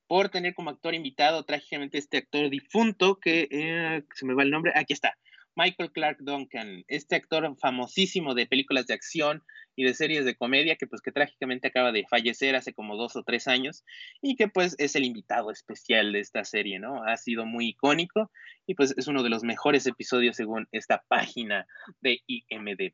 por 0.07 0.30
tener 0.30 0.55
como 0.55 0.70
actor 0.70 0.95
invitado 0.95 1.45
trágicamente 1.45 1.99
este 1.99 2.16
actor 2.16 2.49
difunto 2.49 3.20
que 3.20 3.49
eh, 3.51 4.03
se 4.14 4.24
me 4.24 4.33
va 4.33 4.45
el 4.45 4.51
nombre, 4.51 4.72
aquí 4.74 4.95
está, 4.95 5.14
Michael 5.55 5.92
Clark 5.92 6.18
Duncan, 6.20 6.84
este 6.88 7.16
actor 7.16 7.57
famosísimo 7.59 8.34
de 8.34 8.46
películas 8.46 8.86
de 8.86 8.94
acción 8.94 9.42
y 9.76 9.84
de 9.84 9.94
series 9.94 10.24
de 10.24 10.34
comedia 10.34 10.76
que 10.76 10.86
pues 10.86 11.03
que 11.03 11.12
trágicamente 11.12 11.68
acaba 11.68 11.92
de 11.92 12.07
fallecer 12.09 12.57
hace 12.57 12.72
como 12.72 12.96
dos 12.96 13.16
o 13.16 13.22
tres 13.22 13.48
años 13.48 13.84
y 14.20 14.36
que 14.36 14.48
pues 14.48 14.74
es 14.78 14.96
el 14.96 15.05
invitado 15.05 15.50
especial 15.50 16.12
de 16.12 16.20
esta 16.20 16.44
serie, 16.44 16.78
¿no? 16.78 17.05
Ha 17.05 17.16
sido 17.16 17.44
muy 17.46 17.68
icónico 17.68 18.30
y 18.66 18.74
pues 18.74 18.94
es 18.96 19.07
uno 19.09 19.22
de 19.22 19.30
los 19.30 19.42
mejores 19.42 19.86
episodios 19.86 20.36
según 20.36 20.68
esta 20.72 21.03
página 21.09 21.66
de 22.00 22.20
IMDB. 22.26 22.92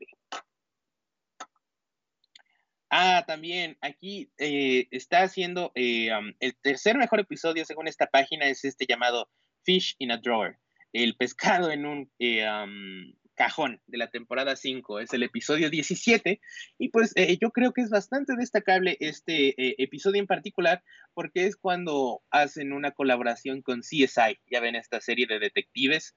Ah, 2.90 3.24
también 3.26 3.76
aquí 3.82 4.32
eh, 4.38 4.88
está 4.90 5.22
haciendo 5.22 5.72
eh, 5.74 6.08
el 6.40 6.56
tercer 6.62 6.96
mejor 6.96 7.20
episodio 7.20 7.64
según 7.64 7.86
esta 7.86 8.06
página 8.06 8.46
es 8.46 8.64
este 8.64 8.86
llamado 8.88 9.28
Fish 9.62 9.94
in 9.98 10.10
a 10.10 10.16
Drawer 10.16 10.58
el 10.92 11.16
pescado 11.16 11.70
en 11.70 11.86
un 11.86 12.10
eh, 12.18 12.46
cajón 13.34 13.80
de 13.86 13.98
la 13.98 14.10
temporada 14.10 14.56
5, 14.56 15.00
es 15.00 15.12
el 15.12 15.22
episodio 15.22 15.70
17, 15.70 16.40
y 16.78 16.88
pues 16.88 17.12
eh, 17.14 17.38
yo 17.40 17.50
creo 17.50 17.72
que 17.72 17.82
es 17.82 17.90
bastante 17.90 18.34
destacable 18.36 18.96
este 19.00 19.48
eh, 19.62 19.76
episodio 19.78 20.20
en 20.20 20.26
particular 20.26 20.82
porque 21.14 21.46
es 21.46 21.56
cuando 21.56 22.22
hacen 22.30 22.72
una 22.72 22.90
colaboración 22.90 23.62
con 23.62 23.80
CSI, 23.80 24.38
ya 24.50 24.60
ven 24.60 24.74
esta 24.74 25.00
serie 25.00 25.26
de 25.26 25.38
detectives, 25.38 26.14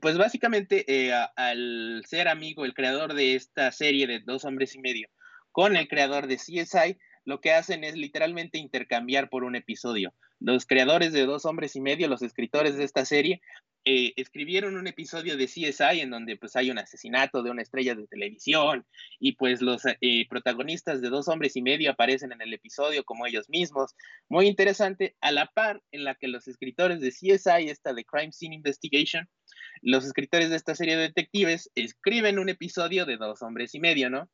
pues 0.00 0.16
básicamente 0.16 1.12
al 1.36 2.02
ser 2.06 2.28
amigo, 2.28 2.64
el 2.64 2.74
creador 2.74 3.14
de 3.14 3.36
esta 3.36 3.70
serie 3.70 4.06
de 4.06 4.20
dos 4.20 4.44
hombres 4.44 4.74
y 4.74 4.80
medio, 4.80 5.08
con 5.52 5.76
el 5.76 5.86
creador 5.86 6.26
de 6.26 6.36
CSI, 6.36 6.98
lo 7.24 7.40
que 7.40 7.52
hacen 7.52 7.84
es 7.84 7.94
literalmente 7.94 8.58
intercambiar 8.58 9.28
por 9.28 9.44
un 9.44 9.56
episodio. 9.56 10.14
Los 10.44 10.66
creadores 10.66 11.14
de 11.14 11.24
Dos 11.24 11.46
Hombres 11.46 11.74
y 11.74 11.80
Medio, 11.80 12.06
los 12.06 12.20
escritores 12.20 12.76
de 12.76 12.84
esta 12.84 13.06
serie, 13.06 13.40
eh, 13.86 14.12
escribieron 14.16 14.76
un 14.76 14.86
episodio 14.86 15.38
de 15.38 15.46
CSI 15.46 16.00
en 16.00 16.10
donde 16.10 16.36
pues 16.36 16.54
hay 16.54 16.70
un 16.70 16.78
asesinato 16.78 17.42
de 17.42 17.50
una 17.50 17.62
estrella 17.62 17.94
de 17.94 18.06
televisión 18.06 18.86
y 19.18 19.36
pues 19.36 19.62
los 19.62 19.86
eh, 19.86 20.28
protagonistas 20.28 21.00
de 21.00 21.08
Dos 21.08 21.28
Hombres 21.28 21.56
y 21.56 21.62
Medio 21.62 21.90
aparecen 21.90 22.30
en 22.32 22.42
el 22.42 22.52
episodio 22.52 23.04
como 23.04 23.26
ellos 23.26 23.48
mismos. 23.48 23.94
Muy 24.28 24.46
interesante, 24.46 25.16
a 25.22 25.32
la 25.32 25.46
par 25.46 25.82
en 25.92 26.04
la 26.04 26.14
que 26.14 26.28
los 26.28 26.46
escritores 26.46 27.00
de 27.00 27.08
CSI, 27.08 27.70
esta 27.70 27.94
de 27.94 28.04
Crime 28.04 28.32
Scene 28.32 28.54
Investigation, 28.54 29.26
los 29.80 30.04
escritores 30.04 30.50
de 30.50 30.56
esta 30.56 30.74
serie 30.74 30.98
de 30.98 31.04
detectives 31.04 31.70
escriben 31.74 32.38
un 32.38 32.50
episodio 32.50 33.06
de 33.06 33.16
Dos 33.16 33.40
Hombres 33.40 33.74
y 33.74 33.80
Medio, 33.80 34.10
¿no? 34.10 34.28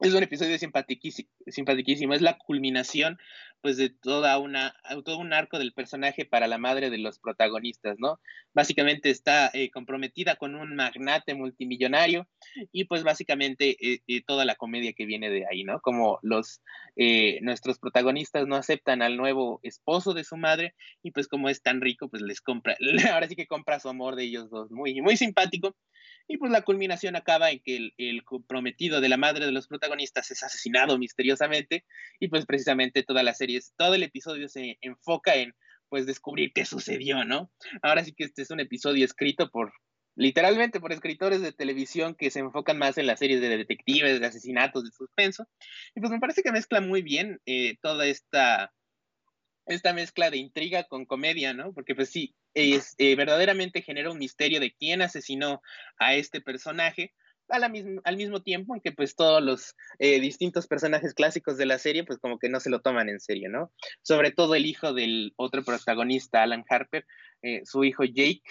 Es 0.00 0.12
un 0.12 0.22
episodio 0.22 0.58
simpaticísimo, 0.58 2.14
es 2.14 2.20
la 2.20 2.36
culminación 2.36 3.16
pues 3.64 3.78
de 3.78 3.88
toda 3.88 4.36
una, 4.36 4.76
todo 5.06 5.16
un 5.16 5.32
arco 5.32 5.58
del 5.58 5.72
personaje 5.72 6.26
para 6.26 6.46
la 6.46 6.58
madre 6.58 6.90
de 6.90 6.98
los 6.98 7.18
protagonistas, 7.18 7.96
¿no? 7.98 8.20
Básicamente 8.52 9.08
está 9.08 9.50
eh, 9.54 9.70
comprometida 9.70 10.36
con 10.36 10.54
un 10.54 10.76
magnate 10.76 11.32
multimillonario 11.32 12.28
y 12.72 12.84
pues 12.84 13.04
básicamente 13.04 13.74
eh, 13.80 14.02
eh, 14.06 14.22
toda 14.22 14.44
la 14.44 14.56
comedia 14.56 14.92
que 14.92 15.06
viene 15.06 15.30
de 15.30 15.46
ahí, 15.50 15.64
¿no? 15.64 15.80
Como 15.80 16.18
los, 16.20 16.60
nuestros 17.40 17.78
protagonistas 17.78 18.46
no 18.46 18.56
aceptan 18.56 19.00
al 19.00 19.16
nuevo 19.16 19.60
esposo 19.62 20.12
de 20.12 20.24
su 20.24 20.36
madre 20.36 20.74
y 21.02 21.12
pues 21.12 21.26
como 21.26 21.48
es 21.48 21.62
tan 21.62 21.80
rico, 21.80 22.10
pues 22.10 22.22
les 22.22 22.42
compra, 22.42 22.76
ahora 23.14 23.28
sí 23.28 23.34
que 23.34 23.46
compra 23.46 23.80
su 23.80 23.88
amor 23.88 24.14
de 24.14 24.24
ellos 24.24 24.50
dos, 24.50 24.70
muy, 24.72 25.00
muy 25.00 25.16
simpático. 25.16 25.74
Y 26.26 26.38
pues 26.38 26.50
la 26.50 26.62
culminación 26.62 27.16
acaba 27.16 27.50
en 27.50 27.60
que 27.60 27.92
el, 27.98 28.24
prometido 28.46 29.00
de 29.00 29.08
la 29.08 29.18
madre 29.18 29.44
de 29.44 29.52
los 29.52 29.66
protagonistas 29.66 30.30
es 30.30 30.42
asesinado 30.42 30.98
misteriosamente 30.98 31.84
y 32.18 32.28
pues 32.28 32.46
precisamente 32.46 33.02
toda 33.02 33.22
la 33.22 33.34
serie, 33.34 33.53
todo 33.76 33.94
el 33.94 34.02
episodio 34.02 34.48
se 34.48 34.78
enfoca 34.80 35.34
en 35.34 35.54
pues 35.88 36.06
descubrir 36.06 36.52
qué 36.52 36.64
sucedió, 36.64 37.24
¿no? 37.24 37.50
Ahora 37.82 38.04
sí 38.04 38.12
que 38.14 38.24
este 38.24 38.42
es 38.42 38.50
un 38.50 38.60
episodio 38.60 39.04
escrito 39.04 39.50
por 39.50 39.72
literalmente 40.16 40.80
por 40.80 40.92
escritores 40.92 41.40
de 41.40 41.52
televisión 41.52 42.14
que 42.14 42.30
se 42.30 42.40
enfocan 42.40 42.78
más 42.78 42.98
en 42.98 43.06
las 43.06 43.18
series 43.18 43.40
de 43.40 43.56
detectives, 43.56 44.20
de 44.20 44.26
asesinatos, 44.26 44.84
de 44.84 44.90
suspenso. 44.90 45.46
Y 45.94 46.00
pues 46.00 46.10
me 46.10 46.20
parece 46.20 46.42
que 46.42 46.52
mezcla 46.52 46.80
muy 46.80 47.02
bien 47.02 47.40
eh, 47.46 47.76
toda 47.80 48.06
esta, 48.06 48.72
esta 49.66 49.92
mezcla 49.92 50.30
de 50.30 50.38
intriga 50.38 50.84
con 50.84 51.06
comedia, 51.06 51.52
¿no? 51.52 51.72
Porque 51.72 51.94
pues 51.94 52.10
sí, 52.10 52.34
es, 52.54 52.94
eh, 52.98 53.16
verdaderamente 53.16 53.82
genera 53.82 54.10
un 54.10 54.18
misterio 54.18 54.60
de 54.60 54.72
quién 54.72 55.02
asesinó 55.02 55.62
a 55.98 56.14
este 56.14 56.40
personaje, 56.40 57.12
al 57.48 58.16
mismo 58.16 58.42
tiempo 58.42 58.74
en 58.74 58.80
que 58.80 58.92
pues 58.92 59.14
todos 59.16 59.42
los 59.42 59.74
eh, 59.98 60.20
distintos 60.20 60.66
personajes 60.66 61.14
clásicos 61.14 61.56
de 61.56 61.66
la 61.66 61.78
serie 61.78 62.04
pues 62.04 62.18
como 62.18 62.38
que 62.38 62.48
no 62.48 62.60
se 62.60 62.70
lo 62.70 62.80
toman 62.80 63.08
en 63.08 63.20
serio, 63.20 63.50
¿no? 63.50 63.72
Sobre 64.02 64.30
todo 64.30 64.54
el 64.54 64.66
hijo 64.66 64.92
del 64.92 65.32
otro 65.36 65.62
protagonista, 65.64 66.42
Alan 66.42 66.64
Harper, 66.68 67.06
eh, 67.42 67.62
su 67.64 67.84
hijo 67.84 68.04
Jake, 68.04 68.42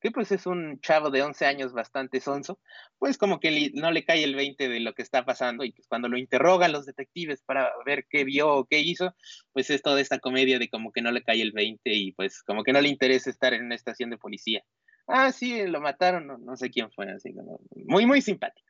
que 0.00 0.10
pues 0.10 0.30
es 0.32 0.46
un 0.46 0.80
chavo 0.80 1.10
de 1.10 1.22
11 1.22 1.46
años 1.46 1.72
bastante 1.72 2.20
sonso, 2.20 2.60
pues 2.98 3.18
como 3.18 3.40
que 3.40 3.70
no 3.74 3.90
le 3.90 4.04
cae 4.04 4.22
el 4.24 4.34
20 4.34 4.68
de 4.68 4.80
lo 4.80 4.94
que 4.94 5.02
está 5.02 5.24
pasando 5.24 5.64
y 5.64 5.72
pues 5.72 5.88
cuando 5.88 6.08
lo 6.08 6.18
interrogan 6.18 6.72
los 6.72 6.86
detectives 6.86 7.42
para 7.42 7.72
ver 7.84 8.06
qué 8.08 8.24
vio 8.24 8.48
o 8.54 8.64
qué 8.66 8.78
hizo, 8.78 9.14
pues 9.52 9.70
es 9.70 9.82
toda 9.82 10.00
esta 10.00 10.18
comedia 10.20 10.58
de 10.58 10.68
como 10.68 10.92
que 10.92 11.02
no 11.02 11.10
le 11.10 11.22
cae 11.22 11.42
el 11.42 11.52
20 11.52 11.92
y 11.92 12.12
pues 12.12 12.42
como 12.42 12.62
que 12.62 12.72
no 12.72 12.80
le 12.80 12.88
interesa 12.88 13.30
estar 13.30 13.54
en 13.54 13.64
una 13.64 13.74
estación 13.74 14.10
de 14.10 14.18
policía. 14.18 14.64
Ah, 15.08 15.32
sí, 15.32 15.66
lo 15.66 15.80
mataron, 15.80 16.44
no, 16.44 16.56
sé 16.56 16.70
quién 16.70 16.90
fue, 16.92 17.10
así 17.10 17.34
como 17.34 17.60
muy, 17.74 18.06
muy 18.06 18.20
simpático. 18.20 18.68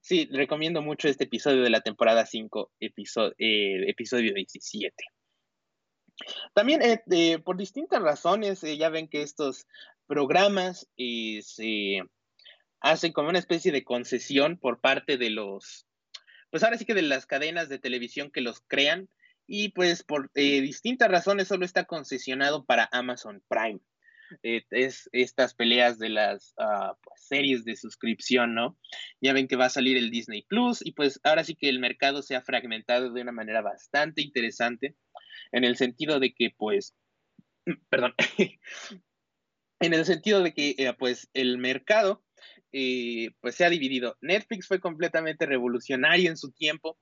Sí, 0.00 0.28
recomiendo 0.30 0.82
mucho 0.82 1.08
este 1.08 1.24
episodio 1.24 1.62
de 1.62 1.70
la 1.70 1.80
temporada 1.80 2.26
5, 2.26 2.72
episodio, 2.80 3.34
eh, 3.38 3.88
episodio 3.88 4.34
17. 4.34 4.94
También 6.52 6.80
eh, 6.82 7.38
por 7.38 7.56
distintas 7.56 8.02
razones, 8.02 8.62
eh, 8.62 8.76
ya 8.76 8.90
ven 8.90 9.08
que 9.08 9.22
estos 9.22 9.66
programas 10.06 10.86
se 10.96 12.02
hacen 12.80 13.12
como 13.12 13.30
una 13.30 13.38
especie 13.38 13.72
de 13.72 13.84
concesión 13.84 14.58
por 14.58 14.80
parte 14.80 15.16
de 15.16 15.30
los, 15.30 15.86
pues 16.50 16.62
ahora 16.62 16.76
sí 16.76 16.84
que 16.84 16.94
de 16.94 17.02
las 17.02 17.26
cadenas 17.26 17.68
de 17.68 17.78
televisión 17.78 18.30
que 18.30 18.42
los 18.42 18.60
crean 18.66 19.08
y 19.46 19.70
pues 19.70 20.02
por 20.02 20.30
eh, 20.34 20.60
distintas 20.60 21.10
razones 21.10 21.48
solo 21.48 21.64
está 21.64 21.84
concesionado 21.84 22.64
para 22.64 22.88
Amazon 22.92 23.42
Prime. 23.48 23.80
Eh, 24.42 24.64
es 24.70 25.08
estas 25.12 25.54
peleas 25.54 25.98
de 25.98 26.08
las 26.08 26.54
ah, 26.58 26.96
pues, 27.02 27.26
series 27.26 27.64
de 27.64 27.76
suscripción, 27.76 28.54
¿no? 28.54 28.78
Ya 29.20 29.32
ven 29.32 29.48
que 29.48 29.56
va 29.56 29.66
a 29.66 29.70
salir 29.70 29.96
el 29.96 30.10
Disney 30.10 30.42
Plus 30.42 30.84
y 30.84 30.92
pues 30.92 31.20
ahora 31.24 31.44
sí 31.44 31.54
que 31.54 31.68
el 31.68 31.80
mercado 31.80 32.22
se 32.22 32.36
ha 32.36 32.42
fragmentado 32.42 33.12
de 33.12 33.22
una 33.22 33.32
manera 33.32 33.62
bastante 33.62 34.22
interesante 34.22 34.96
en 35.52 35.64
el 35.64 35.76
sentido 35.76 36.20
de 36.20 36.34
que 36.34 36.50
pues, 36.56 36.94
perdón, 37.88 38.14
en 39.80 39.94
el 39.94 40.04
sentido 40.04 40.42
de 40.42 40.52
que 40.52 40.74
eh, 40.78 40.92
pues 40.98 41.28
el 41.34 41.58
mercado 41.58 42.24
eh, 42.72 43.30
pues 43.40 43.54
se 43.54 43.64
ha 43.64 43.70
dividido. 43.70 44.16
Netflix 44.20 44.66
fue 44.66 44.80
completamente 44.80 45.46
revolucionario 45.46 46.30
en 46.30 46.36
su 46.36 46.50
tiempo, 46.50 46.98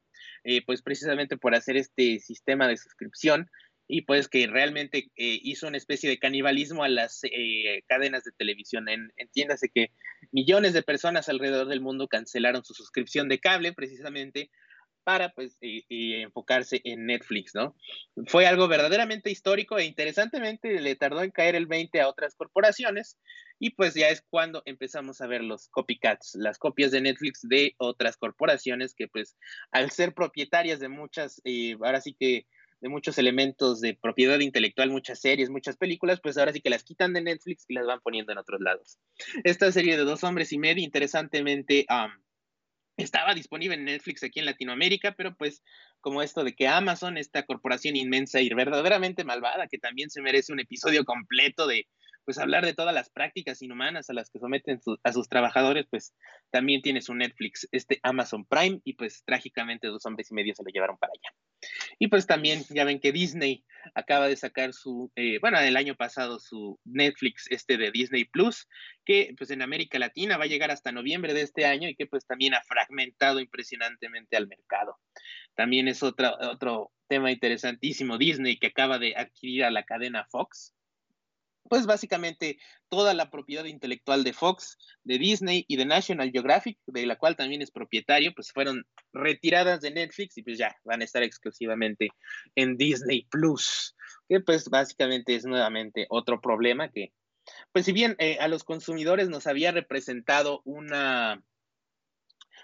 pues 0.67 0.83
precisamente 0.83 1.37
por 1.37 1.55
hacer 1.55 1.77
este 1.77 2.19
sistema 2.19 2.69
de 2.69 2.77
suscripción 2.77 3.49
y 3.95 4.01
pues 4.01 4.27
que 4.27 4.47
realmente 4.47 5.11
eh, 5.17 5.39
hizo 5.43 5.69
una 5.69 5.77
especie 5.77 6.09
de 6.09 6.19
canibalismo 6.19 6.83
a 6.83 6.89
las 6.89 7.21
eh, 7.25 7.83
cadenas 7.87 8.25
de 8.25 8.33
televisión. 8.33 8.87
entiéndase 9.19 9.69
que 9.69 9.91
millones 10.31 10.73
de 10.73 10.83
personas 10.83 11.29
alrededor 11.29 11.69
del 11.69 11.83
mundo 11.83 12.09
cancelaron 12.09 12.65
su 12.65 12.73
suscripción 12.73 13.29
de 13.29 13.39
cable 13.39 13.75
precisamente 13.75 14.51
para 15.05 15.29
pues 15.35 15.59
eh, 15.61 15.85
enfocarse 15.91 16.81
en 16.85 17.05
Netflix, 17.05 17.55
¿no? 17.55 17.77
Fue 18.29 18.47
algo 18.47 18.67
verdaderamente 18.67 19.31
histórico 19.31 19.77
e 19.77 19.85
interesantemente 19.85 20.81
le 20.81 20.97
tardó 20.97 21.23
en 21.23 21.31
caer 21.31 21.55
el 21.55 21.67
20 21.67 22.01
a 22.01 22.09
otras 22.09 22.35
corporaciones 22.35 23.19
y 23.59 23.71
pues 23.75 23.93
ya 23.93 24.09
es 24.09 24.25
cuando 24.31 24.63
empezamos 24.65 25.21
a 25.21 25.27
ver 25.27 25.45
los 25.45 25.69
copycats, 25.69 26.35
las 26.37 26.57
copias 26.57 26.93
de 26.93 27.03
Netflix 27.03 27.41
de 27.43 27.75
otras 27.77 28.17
corporaciones 28.17 28.95
que 28.95 29.09
pues 29.09 29.37
al 29.71 29.91
ser 29.91 30.15
propietarias 30.15 30.81
de 30.81 30.89
muchas, 30.89 31.43
ahora 31.79 32.01
sí 32.01 32.17
que 32.19 32.47
de 32.83 32.89
muchos 32.89 33.17
elementos 33.17 33.81
de 33.81 33.95
propiedad 33.95 34.41
intelectual, 34.41 34.91
muchas 34.91 35.21
series, 35.21 35.51
muchas 35.51 35.77
películas, 35.77 36.21
pues 36.21 36.37
ahora 36.37 36.53
sí 36.53 36.61
que 36.61 36.69
las 36.69 36.83
quitan 36.83 37.13
de 37.13 37.23
Netflix 37.23 37.65
y 37.69 37.75
las 37.75 37.87
van 37.87 38.01
poniendo 38.01 38.33
en 38.33 38.39
otros 38.39 38.61
lados. 38.61 38.99
Esta 39.45 39.71
serie 39.71 39.97
de 39.97 40.03
dos 40.03 40.25
hombres 40.25 40.53
y 40.53 40.59
medio, 40.59 40.83
interesantemente, 40.83 41.87
estaba 42.97 43.35
disponible 43.35 43.77
en 43.77 43.85
Netflix 43.85 44.25
aquí 44.25 44.41
en 44.41 44.47
Latinoamérica, 44.47 45.15
pero 45.17 45.37
pues 45.37 45.63
como 46.01 46.23
esto 46.23 46.43
de 46.43 46.57
que 46.57 46.67
Amazon, 46.67 47.17
esta 47.17 47.45
corporación 47.45 47.95
inmensa 47.95 48.41
y 48.41 48.49
verdaderamente 48.49 49.23
malvada, 49.23 49.69
que 49.69 49.79
también 49.79 50.11
se 50.11 50.21
merece 50.21 50.53
un 50.53 50.59
episodio 50.59 51.05
completo 51.05 51.69
de, 51.69 51.87
pues 52.25 52.39
hablar 52.39 52.65
de 52.65 52.75
todas 52.75 52.95
las 52.95 53.11
prácticas 53.11 53.63
inhumanas 53.63 54.11
a 54.11 54.15
las 54.15 54.31
que 54.31 54.39
someten 54.39 54.81
a 55.03 55.13
sus 55.13 55.29
trabajadores, 55.29 55.87
pues 55.91 56.15
también 56.51 56.83
tiene 56.83 57.01
su 57.01 57.15
Netflix, 57.15 57.69
este 57.73 57.99
Amazon 58.03 58.45
Prime, 58.45 58.81
y 58.85 58.95
pues 58.95 59.23
trágicamente 59.25 59.89
dos 59.89 60.05
hombres 60.07 60.31
y 60.31 60.35
medio 60.35 60.55
se 60.55 60.63
lo 60.63 60.71
llevaron 60.71 60.99
para 60.99 61.13
allá. 61.13 61.37
Y 61.99 62.09
pues 62.09 62.27
también 62.27 62.63
ya 62.71 62.85
ven 62.85 63.01
que 63.01 63.13
Disney 63.13 63.65
acaba 63.95 64.29
de 64.29 64.37
sacar 64.37 64.73
su, 64.73 65.11
eh, 65.17 65.39
bueno, 65.41 65.59
el 65.61 65.77
año 65.77 65.95
pasado 65.97 66.39
su 66.39 66.79
Netflix 66.85 67.47
este 67.51 67.77
de 67.77 67.91
Disney 67.91 68.25
Plus, 68.25 68.69
que 69.05 69.35
pues 69.37 69.51
en 69.51 69.63
América 69.63 69.99
Latina 69.99 70.39
va 70.39 70.45
a 70.45 70.49
llegar 70.49 70.71
hasta 70.71 70.93
noviembre 70.93 71.35
de 71.35 71.43
este 71.43 71.67
año 71.67 71.89
y 71.89 71.95
que 71.95 72.07
pues 72.07 72.27
también 72.27 72.55
ha 72.55 72.63
fragmentado 72.63 73.41
impresionantemente 73.41 74.37
al 74.37 74.49
mercado. 74.49 74.99
También 75.55 75.89
es 75.89 76.03
otro, 76.03 76.37
otro 76.41 76.93
tema 77.09 77.31
interesantísimo, 77.31 78.19
Disney 78.19 78.59
que 78.59 78.69
acaba 78.69 78.99
de 78.99 79.15
adquirir 79.17 79.65
a 79.65 79.71
la 79.71 79.85
cadena 79.85 80.27
Fox 80.31 80.75
pues 81.69 81.87
básicamente 81.87 82.59
toda 82.89 83.15
la 83.15 83.31
propiedad 83.31 83.65
intelectual 83.65 84.25
de 84.25 84.33
Fox, 84.33 84.79
de 85.05 85.19
Disney 85.19 85.65
y 85.69 85.77
de 85.77 85.87
National 85.87 86.31
Geographic, 86.31 86.79
de 86.87 87.07
la 87.07 87.17
cual 87.17 87.37
también 87.37 87.63
es 87.63 87.71
propietario, 87.71 88.33
pues 88.35 88.53
fueron 88.53 88.85
retiradas 89.13 89.81
de 89.81 89.91
Netflix 89.91 90.37
y 90.39 90.43
pues 90.43 90.59
ya 90.59 90.77
van 90.85 91.01
a 91.01 91.05
estar 91.05 91.23
exclusivamente 91.23 92.09
en 92.55 92.77
Disney 92.77 93.27
Plus, 93.31 93.97
que 94.29 94.41
pues 94.41 94.69
básicamente 94.69 95.35
es 95.35 95.45
nuevamente 95.45 96.07
otro 96.11 96.41
problema 96.41 96.91
que, 96.91 97.13
pues 97.73 97.87
si 97.87 97.93
bien 97.93 98.17
eh, 98.19 98.39
a 98.41 98.49
los 98.49 98.65
consumidores 98.65 99.29
nos 99.29 99.47
había 99.47 99.73
representado 99.73 100.63
una... 100.65 101.43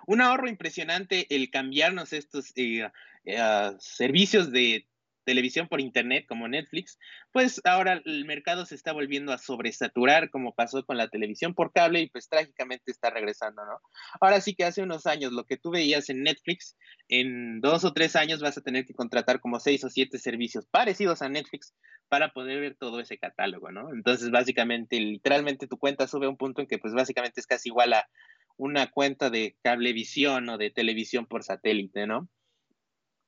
Un 0.07 0.21
ahorro 0.23 0.49
impresionante 0.49 1.27
el 1.35 1.51
cambiarnos 1.51 2.13
estos 2.13 2.53
eh, 2.57 2.89
eh, 3.25 3.73
servicios 3.79 4.53
de 4.53 4.87
televisión 5.29 5.69
por 5.69 5.83
internet 5.83 6.25
como 6.27 6.49
Netflix, 6.49 6.99
pues 7.33 7.61
ahora 7.65 8.01
el 8.07 8.25
mercado 8.25 8.65
se 8.65 8.75
está 8.75 8.95
volviendo 8.95 9.31
a 9.31 9.37
sobresaturar 9.37 10.31
como 10.31 10.55
pasó 10.55 10.87
con 10.87 10.97
la 10.97 11.09
televisión 11.09 11.53
por 11.53 11.71
cable 11.71 12.01
y 12.01 12.09
pues 12.09 12.31
trágicamente 12.31 12.91
está 12.91 13.11
regresando, 13.11 13.63
¿no? 13.67 13.79
Ahora 14.23 14.41
sí 14.41 14.55
que 14.55 14.65
hace 14.65 14.81
unos 14.81 15.05
años 15.05 15.33
lo 15.33 15.45
que 15.45 15.59
tú 15.59 15.71
veías 15.71 16.09
en 16.09 16.23
Netflix, 16.23 16.79
en 17.09 17.61
dos 17.61 17.85
o 17.85 17.93
tres 17.93 18.17
años 18.17 18.41
vas 18.41 18.57
a 18.57 18.63
tener 18.63 18.87
que 18.87 18.95
contratar 18.95 19.41
como 19.41 19.61
seis 19.61 19.85
o 19.85 19.91
siete 19.91 20.19
servicios 20.19 20.65
parecidos 20.71 21.21
a 21.21 21.29
Netflix 21.29 21.75
para 22.09 22.33
poder 22.33 22.61
ver 22.61 22.77
todo 22.77 22.99
ese 22.99 23.19
catálogo, 23.19 23.71
¿no? 23.71 23.93
Entonces 23.93 24.31
básicamente, 24.31 24.99
literalmente 24.99 25.67
tu 25.67 25.77
cuenta 25.77 26.07
sube 26.07 26.25
a 26.25 26.31
un 26.31 26.39
punto 26.39 26.63
en 26.63 26.69
que 26.69 26.79
pues 26.79 26.95
básicamente 26.95 27.39
es 27.39 27.47
casi 27.47 27.69
igual 27.69 27.93
a 27.93 28.09
una 28.57 28.87
cuenta 28.91 29.29
de 29.29 29.59
cablevisión 29.63 30.49
o 30.49 30.57
de 30.57 30.71
televisión 30.71 31.27
por 31.27 31.45
satélite, 31.45 32.07
¿no? 32.07 32.31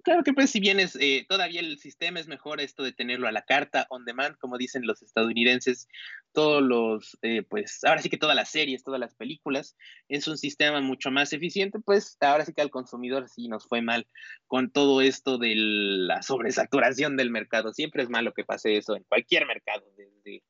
Claro 0.03 0.23
que 0.23 0.33
pues 0.33 0.51
si 0.51 0.61
bien 0.61 0.81
es, 0.81 0.97
eh, 0.97 1.27
todavía 1.29 1.61
el 1.61 1.79
sistema 1.79 2.21
es 2.21 2.27
mejor 2.27 2.61
esto 2.61 2.83
de 2.83 2.93
tenerlo 2.93 3.29
a 3.29 3.33
la 3.33 3.43
carta, 3.43 3.87
on 3.91 4.05
demand, 4.05 4.37
como 4.39 4.57
dicen 4.57 4.87
los 4.87 5.03
estadounidenses, 5.03 5.89
todos 6.33 6.63
los, 6.63 7.19
eh, 7.23 7.43
pues 7.43 7.85
ahora 7.85 8.01
sí 8.01 8.09
que 8.09 8.17
todas 8.17 8.37
las 8.37 8.51
series, 8.51 8.83
todas 8.83 9.01
las 9.01 9.15
películas, 9.15 9.77
es 10.09 10.27
un 10.27 10.39
sistema 10.39 10.81
mucho 10.81 11.11
más 11.11 11.33
eficiente, 11.35 11.81
pues 11.81 12.17
ahora 12.21 12.47
sí 12.47 12.55
que 12.55 12.63
al 12.63 12.71
consumidor 12.71 13.29
sí 13.29 13.49
nos 13.49 13.67
fue 13.67 13.83
mal 13.83 14.07
con 14.47 14.71
todo 14.71 15.03
esto 15.03 15.37
de 15.37 15.55
la 15.57 16.23
sobresaturación 16.23 17.17
del 17.17 17.31
mercado. 17.31 17.73
Siempre 17.75 18.03
es 18.03 18.09
malo 18.09 18.33
que 18.33 18.45
pase 18.45 18.77
eso 18.77 18.97
en 18.97 19.05
cualquier 19.05 19.47
mercado, 19.47 19.85
desde 19.97 20.43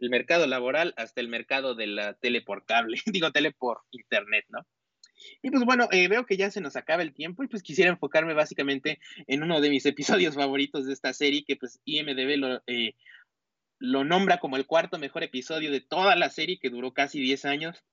el 0.00 0.10
mercado 0.10 0.46
laboral 0.46 0.94
hasta 0.96 1.20
el 1.20 1.28
mercado 1.28 1.74
de 1.74 1.86
la 1.86 2.14
tele 2.14 2.42
por 2.42 2.64
cable, 2.64 2.98
digo 3.06 3.30
tele 3.30 3.52
por 3.52 3.82
internet, 3.90 4.44
¿no? 4.48 4.66
Y 5.42 5.50
pues 5.50 5.64
bueno, 5.64 5.88
eh, 5.90 6.08
veo 6.08 6.26
que 6.26 6.36
ya 6.36 6.50
se 6.50 6.60
nos 6.60 6.76
acaba 6.76 7.02
el 7.02 7.14
tiempo 7.14 7.42
y 7.42 7.48
pues 7.48 7.62
quisiera 7.62 7.90
enfocarme 7.90 8.34
básicamente 8.34 9.00
en 9.26 9.42
uno 9.42 9.60
de 9.60 9.70
mis 9.70 9.86
episodios 10.26 10.34
favoritos 10.34 10.86
de 10.86 10.92
esta 10.92 11.12
serie, 11.12 11.44
que 11.44 11.56
pues 11.56 11.80
IMDB 11.84 12.36
lo, 12.36 12.62
eh, 12.66 12.94
lo 13.78 14.04
nombra 14.04 14.38
como 14.38 14.56
el 14.56 14.66
cuarto 14.66 14.98
mejor 14.98 15.22
episodio 15.22 15.70
de 15.70 15.80
toda 15.80 16.16
la 16.16 16.30
serie, 16.30 16.58
que 16.58 16.70
duró 16.70 16.92
casi 16.92 17.20
10 17.20 17.44
años. 17.44 17.84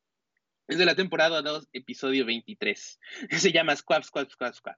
Es 0.68 0.80
de 0.80 0.86
la 0.86 0.96
temporada 0.96 1.44
2, 1.44 1.70
episodio 1.74 2.26
23. 2.26 3.00
Se 3.38 3.52
llama 3.52 3.76
Squab, 3.76 4.04
Squab, 4.04 4.30
Squab, 4.30 4.54
Squab. 4.54 4.78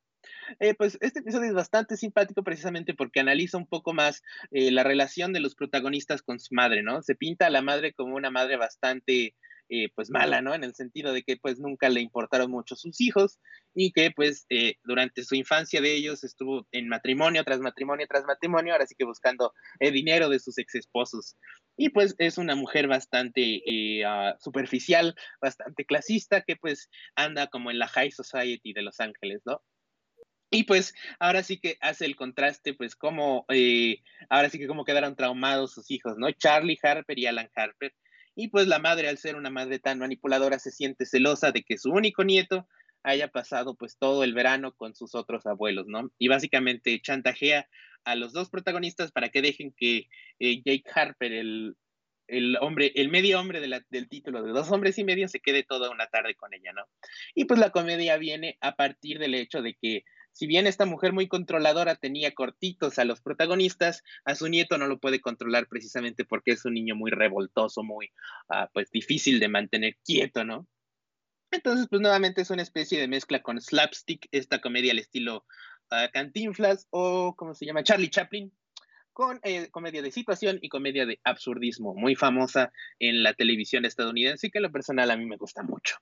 Eh, 0.60 0.74
pues 0.74 0.98
este 1.00 1.20
episodio 1.20 1.48
es 1.48 1.54
bastante 1.54 1.96
simpático 1.96 2.44
precisamente 2.44 2.94
porque 2.94 3.22
analiza 3.22 3.58
un 3.58 3.68
poco 3.68 3.94
más 3.94 4.24
la 4.52 4.84
relación 4.84 5.32
de 5.32 5.40
los 5.40 5.56
protagonistas 5.56 6.22
con 6.22 6.42
su 6.42 6.54
madre, 6.54 6.84
¿no? 6.84 7.02
Se 7.02 7.16
pinta 7.16 7.46
a 7.46 7.50
la 7.50 7.62
madre 7.62 7.94
como 7.94 8.16
una 8.16 8.30
madre 8.30 8.58
bastante 8.58 9.36
eh, 9.70 9.90
pues 9.96 10.10
mala, 10.10 10.42
¿no? 10.42 10.54
En 10.56 10.64
el 10.64 10.74
sentido 10.76 11.12
de 11.12 11.24
que 11.24 11.36
pues 11.36 11.60
nunca 11.60 11.90
le 11.90 12.00
importaron 12.00 12.50
mucho 12.50 12.78
sus 12.78 13.02
hijos 13.02 13.38
y 13.74 13.92
que 13.92 14.12
pues 14.12 14.46
eh, 14.50 14.76
durante 14.86 15.24
su 15.24 15.36
infancia 15.36 15.82
de 15.82 15.94
ellos 15.94 16.24
estuvo 16.24 16.66
en 16.72 16.88
matrimonio 16.88 17.44
tras 17.44 17.60
matrimonio 17.60 18.08
tras 18.08 18.24
matrimonio, 18.24 18.74
ahora 18.74 18.88
sí 18.88 18.96
que 18.98 19.04
buscando 19.04 19.54
el 19.80 19.94
dinero 19.94 20.30
de 20.30 20.40
sus 20.40 20.58
ex 20.58 20.76
esposos. 20.76 21.36
Y 21.76 21.90
pues 21.90 22.16
es 22.18 22.38
una 22.38 22.56
mujer 22.56 22.88
bastante 22.88 23.62
eh, 23.66 24.06
ah, 24.06 24.36
superficial, 24.40 25.16
bastante 25.42 25.86
clasista, 25.86 26.42
que 26.42 26.56
pues 26.56 26.90
anda 27.16 27.48
como 27.48 27.70
en 27.70 27.80
la 27.80 27.90
high 27.90 28.12
society 28.12 28.72
de 28.72 28.84
Los 28.84 29.02
Ángeles, 29.02 29.42
¿no? 29.46 29.62
Y 30.50 30.64
pues 30.64 30.94
ahora 31.20 31.44
sí 31.44 31.60
que 31.60 31.78
hace 31.82 32.06
el 32.06 32.16
contraste, 32.16 32.74
pues 32.74 32.96
como, 32.96 33.46
ahora 34.30 34.50
sí 34.50 34.58
que 34.58 34.68
como 34.68 34.86
quedaron 34.86 35.18
traumados 35.18 35.74
sus 35.74 35.92
hijos, 35.92 36.18
¿no? 36.18 36.32
Charlie 36.32 36.80
Harper 36.82 37.20
y 37.20 37.26
Alan 37.26 37.50
Harper, 37.54 37.94
y 38.38 38.50
pues 38.50 38.68
la 38.68 38.78
madre, 38.78 39.10
al 39.10 39.18
ser 39.18 39.36
una 39.36 39.50
madre 39.50 39.80
tan 39.80 39.98
manipuladora, 39.98 40.60
se 40.60 40.70
siente 40.70 41.08
celosa 41.08 41.52
de 41.52 41.64
que 41.64 41.80
su 41.80 41.90
único 41.90 42.24
nieto 42.24 42.68
haya 43.02 43.30
pasado 43.30 43.76
pues 43.76 43.98
todo 43.98 44.24
el 44.24 44.36
verano 44.36 44.74
con 44.76 44.94
sus 44.94 45.16
otros 45.16 45.48
abuelos, 45.48 45.88
¿no? 45.88 46.12
Y 46.20 46.28
básicamente 46.28 47.02
chantajea 47.02 47.68
a 48.04 48.16
los 48.16 48.34
dos 48.34 48.52
protagonistas 48.52 49.12
para 49.12 49.30
que 49.30 49.42
dejen 49.42 49.74
que 49.76 50.08
eh, 50.40 50.62
Jake 50.64 50.84
Harper, 50.94 51.34
el, 51.34 51.78
el, 52.28 52.58
hombre, 52.62 52.92
el 52.94 53.10
medio 53.10 53.40
hombre 53.40 53.60
del 53.60 54.08
título 54.08 54.44
de 54.44 54.52
dos 54.52 54.70
hombres 54.72 55.00
y 55.00 55.04
medio, 55.04 55.28
se 55.28 55.40
quede 55.40 55.64
toda 55.64 55.90
una 55.90 56.06
tarde 56.06 56.36
con 56.36 56.54
ella, 56.54 56.74
¿no? 56.74 56.86
Y 57.34 57.46
pues 57.46 57.60
la 57.60 57.72
comedia 57.72 58.18
viene 58.18 58.60
a 58.62 58.76
partir 58.76 59.18
del 59.18 59.34
hecho 59.34 59.64
de 59.64 59.74
que 59.82 60.04
si 60.38 60.46
bien 60.46 60.68
esta 60.68 60.86
mujer 60.86 61.14
muy 61.14 61.28
controladora 61.28 61.96
tenía 61.96 62.36
cortitos 62.36 63.00
a 63.00 63.06
los 63.06 63.22
protagonistas, 63.22 64.04
a 64.24 64.36
su 64.36 64.48
nieto 64.48 64.78
no 64.78 64.86
lo 64.86 65.00
puede 65.00 65.20
controlar 65.20 65.68
precisamente 65.68 66.26
porque 66.26 66.52
es 66.52 66.64
un 66.64 66.76
niño 66.76 66.96
muy 66.96 67.10
revoltoso, 67.10 67.82
muy, 67.82 68.12
ah, 68.48 68.70
pues 68.72 68.92
difícil 68.92 69.40
de 69.40 69.48
mantener 69.48 69.98
quieto, 70.06 70.46
¿no? 70.46 70.68
Entonces, 71.50 71.88
pues 71.90 72.04
nuevamente 72.04 72.42
es 72.42 72.52
una 72.52 72.62
especie 72.62 73.00
de 73.00 73.08
mezcla 73.08 73.42
con 73.42 73.60
slapstick, 73.60 74.28
esta 74.32 74.62
comedia 74.62 74.92
al 74.92 75.00
estilo 75.00 75.44
uh, 75.90 76.12
Cantinflas 76.14 76.86
o, 76.92 77.34
¿cómo 77.36 77.56
se 77.56 77.66
llama? 77.66 77.82
Charlie 77.82 78.12
Chaplin, 78.12 78.54
con 79.14 79.40
eh, 79.42 79.72
comedia 79.72 80.04
de 80.04 80.12
situación 80.12 80.60
y 80.62 80.70
comedia 80.70 81.08
de 81.08 81.20
absurdismo, 81.24 81.96
muy 81.96 82.14
famosa 82.16 82.72
en 83.00 83.24
la 83.24 83.34
televisión 83.34 83.86
estadounidense 83.86 84.46
y 84.46 84.52
que 84.52 84.60
en 84.60 84.64
lo 84.66 84.72
personal 84.72 85.10
a 85.10 85.18
mí 85.18 85.26
me 85.26 85.38
gusta 85.38 85.64
mucho. 85.64 85.98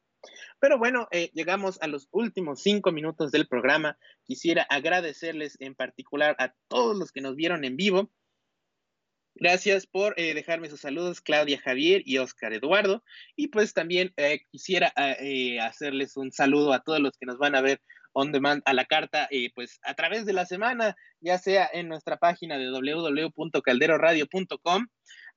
Pero 0.60 0.78
bueno, 0.78 1.08
eh, 1.12 1.32
llegamos 1.34 1.82
a 1.82 1.88
los 1.88 2.08
últimos 2.12 2.62
cinco 2.62 2.92
minutos 2.92 3.32
del 3.32 3.48
programa. 3.48 3.98
Quisiera 4.24 4.64
agradecerles 4.64 5.58
en 5.60 5.76
particular 5.76 6.36
a 6.40 6.54
todos 6.68 6.98
los 6.98 7.12
que 7.12 7.22
nos 7.22 7.36
vieron 7.36 7.66
en 7.66 7.76
vivo 7.76 8.10
Gracias 9.38 9.86
por 9.86 10.18
eh, 10.18 10.34
dejarme 10.34 10.70
sus 10.70 10.80
saludos, 10.80 11.20
Claudia 11.20 11.60
Javier 11.60 12.04
y 12.06 12.20
Oscar 12.20 12.54
Eduardo. 12.54 13.04
Y 13.36 13.50
pues 13.50 13.74
también 13.74 14.14
eh, 14.16 14.40
quisiera 14.50 14.94
eh, 14.96 15.60
hacerles 15.60 16.16
un 16.16 16.32
saludo 16.32 16.72
a 16.72 16.80
todos 16.80 17.02
los 17.02 17.18
que 17.18 17.26
nos 17.26 17.38
van 17.38 17.54
a 17.54 17.60
ver 17.60 17.82
on 18.14 18.32
demand 18.32 18.62
a 18.64 18.74
la 18.74 18.86
carta, 18.86 19.28
pues 19.56 19.78
a 19.84 19.94
través 19.94 20.26
de 20.26 20.32
la 20.32 20.46
semana, 20.46 20.96
ya 21.20 21.38
sea 21.38 21.70
en 21.74 21.90
nuestra 21.90 22.16
página 22.16 22.58
de 22.58 22.72
www.calderoradio.com 22.72 24.88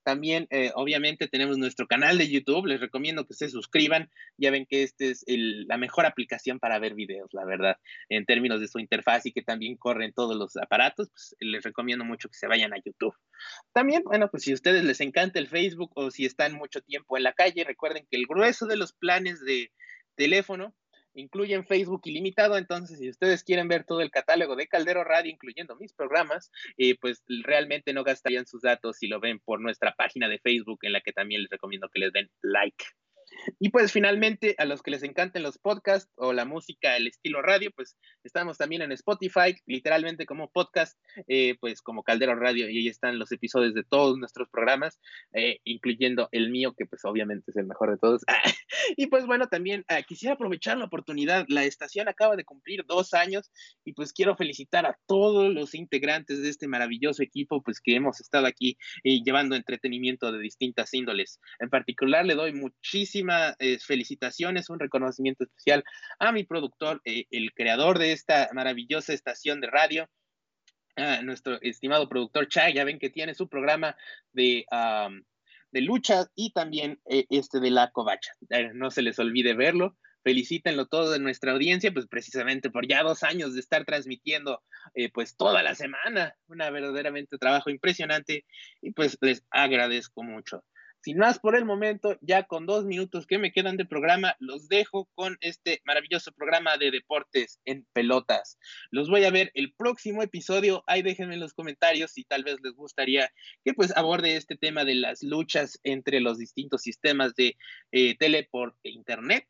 también, 0.09 0.47
eh, 0.49 0.73
obviamente, 0.75 1.29
tenemos 1.29 1.59
nuestro 1.59 1.87
canal 1.87 2.17
de 2.17 2.31
YouTube. 2.31 2.65
Les 2.65 2.81
recomiendo 2.81 3.27
que 3.27 3.35
se 3.35 3.51
suscriban. 3.51 4.09
Ya 4.39 4.51
ven 4.51 4.65
que 4.65 4.83
esta 4.83 5.05
es 5.05 5.23
la 5.27 5.77
mejor 5.77 6.07
aplicación 6.07 6.59
para 6.59 6.79
ver 6.79 6.95
videos, 6.95 7.29
la 7.35 7.45
verdad, 7.45 7.77
en 8.09 8.25
términos 8.25 8.59
de 8.59 8.69
su 8.69 8.79
interfaz 8.79 9.27
y 9.27 9.33
que 9.33 9.43
también 9.43 9.77
corren 9.77 10.15
todos 10.15 10.35
los 10.35 10.57
aparatos. 10.57 11.11
Pues 11.11 11.37
les 11.41 11.63
recomiendo 11.63 12.07
mucho 12.07 12.31
que 12.31 12.39
se 12.39 12.47
vayan 12.47 12.73
a 12.73 12.79
YouTube. 12.83 13.15
También, 13.75 14.03
bueno, 14.03 14.31
pues 14.31 14.45
si 14.45 14.53
a 14.53 14.55
ustedes 14.55 14.83
les 14.83 15.03
encanta 15.03 15.39
el 15.39 15.47
Facebook 15.47 15.91
o 15.95 16.11
si 16.11 16.25
están 16.25 16.55
mucho 16.55 16.81
tiempo 16.81 17.19
en 17.19 17.25
la 17.25 17.35
calle, 17.35 17.65
recuerden 17.65 18.07
que 18.11 18.17
el 18.17 18.25
grueso 18.27 18.65
de 18.65 18.77
los 18.77 18.95
planes 18.95 19.45
de 19.45 19.71
teléfono 20.15 20.75
incluyen 21.15 21.67
Facebook 21.67 22.03
ilimitado, 22.05 22.57
entonces 22.57 22.99
si 22.99 23.09
ustedes 23.09 23.45
quieren 23.45 23.69
ver 23.69 23.85
todo 23.85 24.01
el 24.01 24.11
catálogo 24.11 24.57
de 24.57 24.69
Caldero 24.69 25.05
Radio, 25.05 25.31
incluyendo 25.31 25.77
mis 25.77 25.93
programas, 25.93 26.51
eh, 26.77 26.97
pues 27.01 27.23
realmente 27.27 27.93
no 27.93 28.05
gastarían 28.05 28.47
sus 28.47 28.63
datos 28.63 28.99
si 28.99 29.09
lo 29.09 29.21
ven 29.21 29.41
por 29.41 29.61
nuestra 29.61 29.95
página 29.95 30.29
de 30.29 30.39
Facebook, 30.39 30.79
en 30.83 30.93
la 30.93 31.01
que 31.01 31.13
también 31.13 31.43
les 31.43 31.51
recomiendo 31.51 31.89
que 31.89 32.01
les 32.01 32.13
den 32.13 32.31
like. 32.43 32.85
Y 33.61 33.71
pues 33.71 33.93
finalmente, 33.93 34.55
a 34.59 34.65
los 34.65 34.83
que 34.83 34.91
les 34.91 35.03
encanten 35.03 35.43
los 35.43 35.59
podcasts 35.59 36.11
o 36.17 36.33
la 36.33 36.45
música, 36.45 36.97
el 36.97 37.07
estilo 37.07 37.43
radio, 37.43 37.71
pues 37.75 37.97
estamos 38.25 38.59
también 38.59 38.83
en 38.83 38.93
Spotify, 38.93 39.57
literalmente 39.67 40.27
como 40.27 40.51
podcast, 40.51 40.99
eh, 41.27 41.57
pues 41.61 41.83
como 41.83 42.03
Caldero 42.03 42.35
Radio, 42.35 42.69
y 42.69 42.79
ahí 42.79 42.89
están 42.89 43.19
los 43.19 43.33
episodios 43.33 43.75
de 43.75 43.85
todos 43.85 44.19
nuestros 44.19 44.49
programas, 44.49 45.01
eh, 45.33 45.59
incluyendo 45.65 46.29
el 46.33 46.51
mío, 46.51 46.75
que 46.77 46.87
pues 46.87 47.05
obviamente 47.05 47.51
es 47.51 47.57
el 47.57 47.67
mejor 47.67 47.91
de 47.91 47.99
todos. 47.99 48.23
y 48.97 49.07
pues 49.07 49.27
bueno, 49.27 49.47
también 49.49 49.85
ah, 49.89 50.03
quisiera 50.03 50.35
aprovechar 50.35 50.79
la 50.79 50.85
oportunidad, 50.85 51.45
la 51.49 51.65
estación 51.65 52.09
acaba 52.09 52.37
de 52.37 52.45
cumplir 52.45 52.85
dos 52.87 53.15
años 53.15 53.51
y 53.85 53.93
pues 53.93 54.13
quiero 54.13 54.37
felicitar 54.37 54.87
a 54.87 54.99
todos 55.07 55.53
los 55.53 55.75
integrantes 55.75 56.43
de 56.43 56.49
este 56.49 56.69
maravilloso 56.69 57.23
equipo, 57.23 57.63
pues 57.63 57.81
que 57.81 57.95
hemos 57.95 58.21
estado 58.21 58.47
aquí 58.47 58.77
eh, 59.05 59.23
llevando 59.23 59.57
entretenimiento 59.57 60.33
de 60.33 60.41
distintas 60.41 60.93
índoles. 60.95 61.41
En 61.59 61.71
particular, 61.71 62.25
le 62.25 62.35
doy 62.35 62.53
muchísimas 62.53 63.28
eh, 63.59 63.79
felicitaciones, 63.79 64.71
un 64.71 64.79
reconocimiento 64.79 65.45
especial 65.45 65.85
a 66.19 66.33
mi 66.33 66.45
productor, 66.45 67.01
eh, 67.05 67.27
el 67.31 67.53
creador 67.53 67.99
de 67.99 68.13
esta 68.13 68.49
maravillosa 68.53 69.13
estación 69.13 69.61
de 69.61 69.69
radio, 69.69 70.09
a 70.97 71.23
nuestro 71.23 71.61
estimado 71.63 72.09
productor 72.09 72.49
Chai, 72.49 72.75
ya 72.75 72.85
ven 72.85 72.99
que 72.99 73.11
tiene 73.11 73.35
su 73.35 73.49
programa 73.49 73.97
de, 74.33 74.65
de 75.71 75.81
lucha 75.81 76.27
y 76.35 76.53
también 76.53 77.01
eh, 77.09 77.25
este 77.31 77.61
de 77.61 77.71
la 77.71 77.91
covacha. 77.91 78.33
no 78.75 78.91
se 78.91 79.03
les 79.03 79.19
olvide 79.19 79.55
verlo 79.55 79.97
felicítenlo 80.25 80.87
todo 80.87 81.13
de 81.13 81.21
nuestra 81.21 81.53
audiencia, 81.53 81.93
pues 81.93 82.07
precisamente 82.07 82.69
por 82.69 82.87
ya 82.87 83.03
dos 83.03 83.23
años 83.23 83.55
de 83.55 83.61
estar 83.61 83.87
transmitiendo 83.87 84.63
pues 85.15 85.37
toda 85.37 85.63
la 85.63 85.75
semana, 85.75 86.35
una 86.49 86.69
verdaderamente 86.69 87.39
trabajo 87.39 87.71
impresionante 87.71 88.45
y 88.83 88.91
pues 88.91 89.17
les 89.23 89.43
agradezco 89.51 90.25
mucho. 90.25 90.65
Sin 91.01 91.19
más 91.19 91.39
por 91.39 91.57
el 91.57 91.65
momento, 91.65 92.19
ya 92.21 92.43
con 92.45 92.67
dos 92.67 92.85
minutos 92.85 93.27
que 93.27 93.39
me 93.39 93.53
quedan 93.53 93.77
de 93.77 93.85
programa, 93.85 94.35
los 94.41 94.69
dejo 94.69 95.09
con 95.15 95.39
este 95.41 95.81
maravilloso 95.85 96.33
programa 96.33 96.77
de 96.77 96.91
deportes 96.91 97.61
en 97.65 97.87
pelotas. 97.93 98.59
Los 98.91 99.09
voy 99.09 99.25
a 99.25 99.31
ver 99.31 99.51
el 99.55 99.73
próximo 99.73 100.23
episodio. 100.23 100.83
Ahí 100.87 101.03
déjenme 101.03 101.35
en 101.35 101.41
los 101.41 101.55
comentarios 101.55 102.13
si 102.13 102.25
tal 102.25 102.43
vez 102.43 102.59
les 102.63 102.75
gustaría 102.75 103.31
que 103.65 103.75
pues 103.75 103.97
aborde 103.97 104.37
este 104.37 104.57
tema 104.57 104.85
de 104.85 104.97
las 104.97 105.23
luchas 105.23 105.79
entre 105.85 106.21
los 106.21 106.39
distintos 106.39 106.83
sistemas 106.83 107.35
de 107.35 107.57
eh, 107.93 108.17
tele 108.19 108.49
por 108.51 108.77
internet 108.83 109.47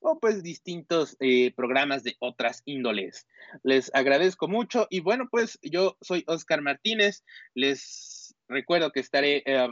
o 0.00 0.18
pues 0.18 0.42
distintos 0.42 1.16
eh, 1.20 1.52
programas 1.54 2.02
de 2.02 2.16
otras 2.18 2.62
índoles. 2.64 3.26
Les 3.62 3.94
agradezco 3.94 4.48
mucho 4.48 4.86
y 4.90 5.00
bueno, 5.00 5.28
pues 5.30 5.58
yo 5.62 5.96
soy 6.00 6.24
Oscar 6.26 6.60
Martínez. 6.60 7.24
Les 7.54 8.34
recuerdo 8.48 8.90
que 8.90 9.00
estaré 9.00 9.42
eh, 9.46 9.68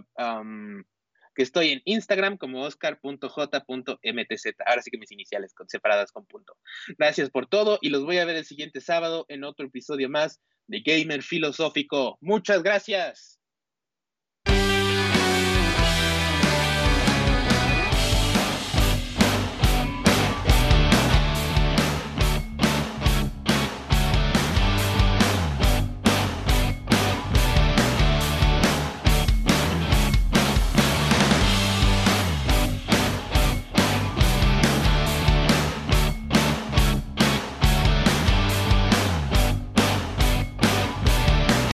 que 1.35 1.43
estoy 1.43 1.70
en 1.70 1.83
Instagram 1.85 2.37
como 2.37 2.62
oscar.j.mtz. 2.62 4.45
Ahora 4.66 4.83
sí 4.83 4.91
que 4.91 4.99
mis 4.99 5.12
iniciales 5.12 5.55
con, 5.55 5.68
separadas 5.68 6.12
con 6.12 6.26
punto. 6.26 6.57
Gracias 6.99 7.31
por 7.31 7.47
todo 7.47 7.78
y 7.81 7.91
los 7.91 8.05
voy 8.05 8.18
a 8.18 8.24
ver 8.24 8.37
el 8.37 8.45
siguiente 8.45 8.81
sábado 8.81 9.26
en 9.28 9.45
otro 9.45 9.66
episodio 9.66 10.09
más 10.09 10.41
de 10.66 10.81
Gamer 10.81 11.22
Filosófico. 11.22 12.18
Muchas 12.20 12.62
gracias. 12.62 13.39